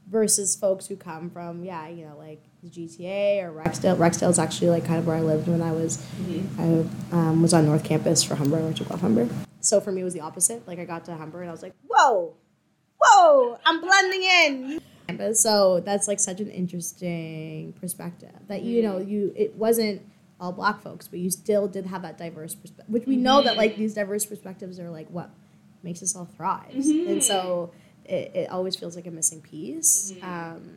versus 0.08 0.54
folks 0.54 0.86
who 0.86 0.96
come 0.96 1.30
from 1.30 1.64
yeah, 1.64 1.88
you 1.88 2.06
know, 2.06 2.16
like 2.16 2.42
the 2.62 2.68
GTA 2.70 3.42
or 3.42 3.52
Rexdale. 3.52 3.96
Rexdale 3.96 4.30
is 4.30 4.38
actually 4.38 4.70
like 4.70 4.84
kind 4.84 4.98
of 4.98 5.06
where 5.06 5.16
I 5.16 5.20
lived 5.20 5.48
when 5.48 5.62
I 5.62 5.72
was 5.72 5.98
mm-hmm. 5.98 7.12
I 7.12 7.16
um, 7.16 7.42
was 7.42 7.52
on 7.52 7.66
North 7.66 7.84
Campus 7.84 8.22
for 8.22 8.34
Humber. 8.34 8.58
I 8.58 8.62
went 8.62 8.76
to 8.78 8.84
Guelph 8.84 9.00
Humber. 9.00 9.28
So 9.60 9.80
for 9.80 9.92
me, 9.92 10.02
it 10.02 10.04
was 10.04 10.14
the 10.14 10.20
opposite. 10.20 10.66
Like 10.66 10.78
I 10.78 10.84
got 10.84 11.04
to 11.06 11.16
Humber 11.16 11.40
and 11.40 11.50
I 11.50 11.52
was 11.52 11.62
like, 11.62 11.74
whoa, 11.88 12.34
whoa, 13.00 13.58
I'm 13.64 13.80
blending 13.80 14.22
in. 14.22 14.80
So 15.34 15.80
that's 15.80 16.08
like 16.08 16.20
such 16.20 16.40
an 16.40 16.50
interesting 16.50 17.72
perspective 17.80 18.34
that 18.48 18.62
you 18.62 18.82
know 18.82 18.94
mm-hmm. 18.94 19.10
you 19.10 19.32
it 19.36 19.54
wasn't 19.54 20.02
all 20.40 20.52
black 20.52 20.82
folks, 20.82 21.08
but 21.08 21.18
you 21.18 21.30
still 21.30 21.66
did 21.66 21.86
have 21.86 22.02
that 22.02 22.18
diverse 22.18 22.54
perspective, 22.54 22.92
which 22.92 23.06
we 23.06 23.16
know 23.16 23.42
that 23.42 23.56
like 23.56 23.72
mm-hmm. 23.72 23.82
these 23.82 23.94
diverse 23.94 24.24
perspectives 24.24 24.78
are 24.78 24.90
like 24.90 25.08
what 25.08 25.30
makes 25.82 26.02
us 26.02 26.14
all 26.14 26.28
thrive. 26.36 26.74
And 26.74 27.22
so 27.22 27.72
it, 28.08 28.32
it 28.34 28.50
always 28.50 28.76
feels 28.76 28.96
like 28.96 29.06
a 29.06 29.10
missing 29.10 29.40
piece. 29.40 30.12
Mm-hmm. 30.12 30.24
Um, 30.28 30.76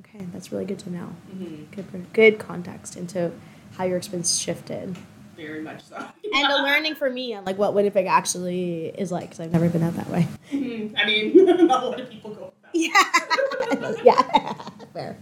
okay, 0.00 0.26
that's 0.32 0.52
really 0.52 0.64
good 0.64 0.78
to 0.80 0.90
know. 0.90 1.08
Mm-hmm. 1.34 1.64
Good 1.74 1.92
per- 1.92 1.98
good 2.12 2.38
context 2.38 2.96
into 2.96 3.32
how 3.76 3.84
your 3.84 3.96
experience 3.96 4.36
shifted. 4.38 4.96
Very 5.36 5.62
much 5.62 5.84
so. 5.84 5.96
And 6.34 6.52
a 6.52 6.56
learning 6.62 6.96
for 6.96 7.08
me 7.08 7.34
on 7.34 7.44
like 7.44 7.56
what 7.56 7.72
Winnipeg 7.72 8.06
actually 8.06 8.86
is 8.88 9.10
like 9.12 9.22
because 9.24 9.40
I've 9.40 9.52
never 9.52 9.68
been 9.68 9.82
out 9.82 9.94
that 9.94 10.10
way. 10.10 10.26
Mm-hmm. 10.52 10.96
I 10.96 11.06
mean, 11.06 11.44
not 11.66 11.82
a 11.82 11.86
lot 11.86 12.00
of 12.00 12.10
people 12.10 12.34
go. 12.34 12.52
That 12.62 12.74
Yeah. 12.74 14.02
yeah. 14.04 14.52
fair. 14.92 15.16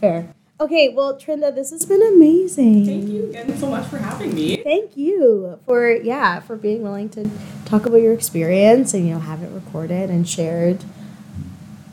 Fair. 0.00 0.34
Okay, 0.60 0.88
well, 0.88 1.16
Trinda, 1.16 1.54
this 1.54 1.70
has 1.70 1.86
been 1.86 2.02
amazing. 2.02 2.84
Thank 2.84 3.08
you 3.08 3.30
again 3.30 3.56
so 3.58 3.70
much 3.70 3.86
for 3.86 3.98
having 3.98 4.34
me. 4.34 4.56
Thank 4.56 4.96
you 4.96 5.58
for 5.64 5.92
yeah 5.92 6.40
for 6.40 6.56
being 6.56 6.82
willing 6.82 7.08
to 7.10 7.30
talk 7.64 7.86
about 7.86 7.98
your 7.98 8.12
experience 8.12 8.92
and 8.92 9.06
you 9.06 9.14
know 9.14 9.20
have 9.20 9.42
it 9.42 9.50
recorded 9.50 10.10
and 10.10 10.28
shared 10.28 10.84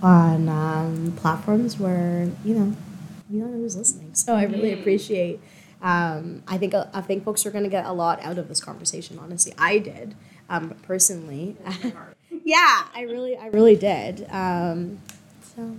on 0.01 0.49
um, 0.49 1.13
platforms 1.15 1.79
where 1.79 2.31
you 2.43 2.55
know 2.55 2.75
you 3.29 3.41
don't 3.41 3.51
know 3.51 3.59
who's 3.59 3.75
listening. 3.75 4.15
So 4.15 4.33
I 4.33 4.43
really 4.43 4.73
appreciate. 4.73 5.39
Um, 5.83 6.41
I 6.47 6.57
think 6.57 6.73
I 6.73 7.01
think 7.01 7.23
folks 7.23 7.45
are 7.45 7.51
going 7.51 7.65
to 7.65 7.69
get 7.69 7.85
a 7.85 7.93
lot 7.93 8.19
out 8.21 8.39
of 8.39 8.47
this 8.47 8.59
conversation. 8.59 9.19
Honestly, 9.19 9.53
I 9.59 9.77
did 9.77 10.15
um, 10.49 10.71
personally. 10.81 11.55
yeah, 12.43 12.87
I 12.95 13.01
really 13.01 13.37
I 13.37 13.47
really 13.47 13.75
did. 13.75 14.25
Um, 14.31 14.99
so 15.55 15.75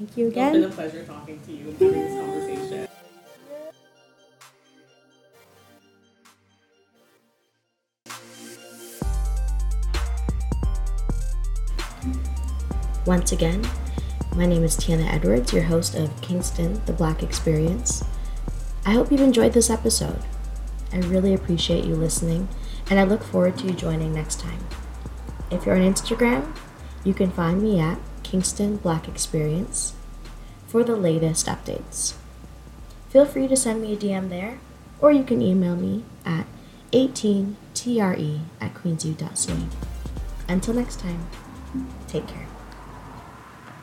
thank 0.00 0.16
you 0.16 0.28
again. 0.28 0.54
It's 0.54 0.64
been 0.64 0.72
a 0.72 0.74
pleasure 0.74 1.04
talking 1.04 1.38
to 1.42 1.52
you 1.52 1.68
and 1.68 1.78
having 1.78 1.92
this 1.92 2.20
conversation. 2.20 2.86
Once 13.04 13.32
again, 13.32 13.66
my 14.36 14.46
name 14.46 14.64
is 14.64 14.74
Tianna 14.76 15.12
Edwards, 15.12 15.52
your 15.52 15.64
host 15.64 15.94
of 15.94 16.18
Kingston, 16.22 16.80
the 16.86 16.94
Black 16.94 17.22
Experience. 17.22 18.02
I 18.86 18.92
hope 18.92 19.10
you've 19.10 19.20
enjoyed 19.20 19.52
this 19.52 19.68
episode. 19.68 20.22
I 20.94 20.98
really 21.00 21.34
appreciate 21.34 21.84
you 21.84 21.94
listening, 21.94 22.48
and 22.88 22.98
I 22.98 23.04
look 23.04 23.22
forward 23.22 23.58
to 23.58 23.66
you 23.66 23.74
joining 23.74 24.14
next 24.14 24.40
time. 24.40 24.64
If 25.50 25.66
you're 25.66 25.76
on 25.76 25.82
Instagram, 25.82 26.56
you 27.04 27.12
can 27.12 27.30
find 27.30 27.60
me 27.60 27.80
at 27.80 27.98
Kingston 28.30 28.76
Black 28.76 29.08
Experience 29.08 29.92
for 30.68 30.84
the 30.84 30.94
latest 30.94 31.46
updates. 31.46 32.14
Feel 33.08 33.26
free 33.26 33.48
to 33.48 33.56
send 33.56 33.82
me 33.82 33.92
a 33.92 33.96
DM 33.96 34.28
there, 34.28 34.60
or 35.00 35.10
you 35.10 35.24
can 35.24 35.42
email 35.42 35.74
me 35.74 36.04
at 36.24 36.46
18tre 36.92 38.40
at 38.60 38.74
queensu.ca. 38.74 39.66
Until 40.48 40.74
next 40.74 41.00
time, 41.00 41.26
take 42.06 42.28
care. 42.28 42.49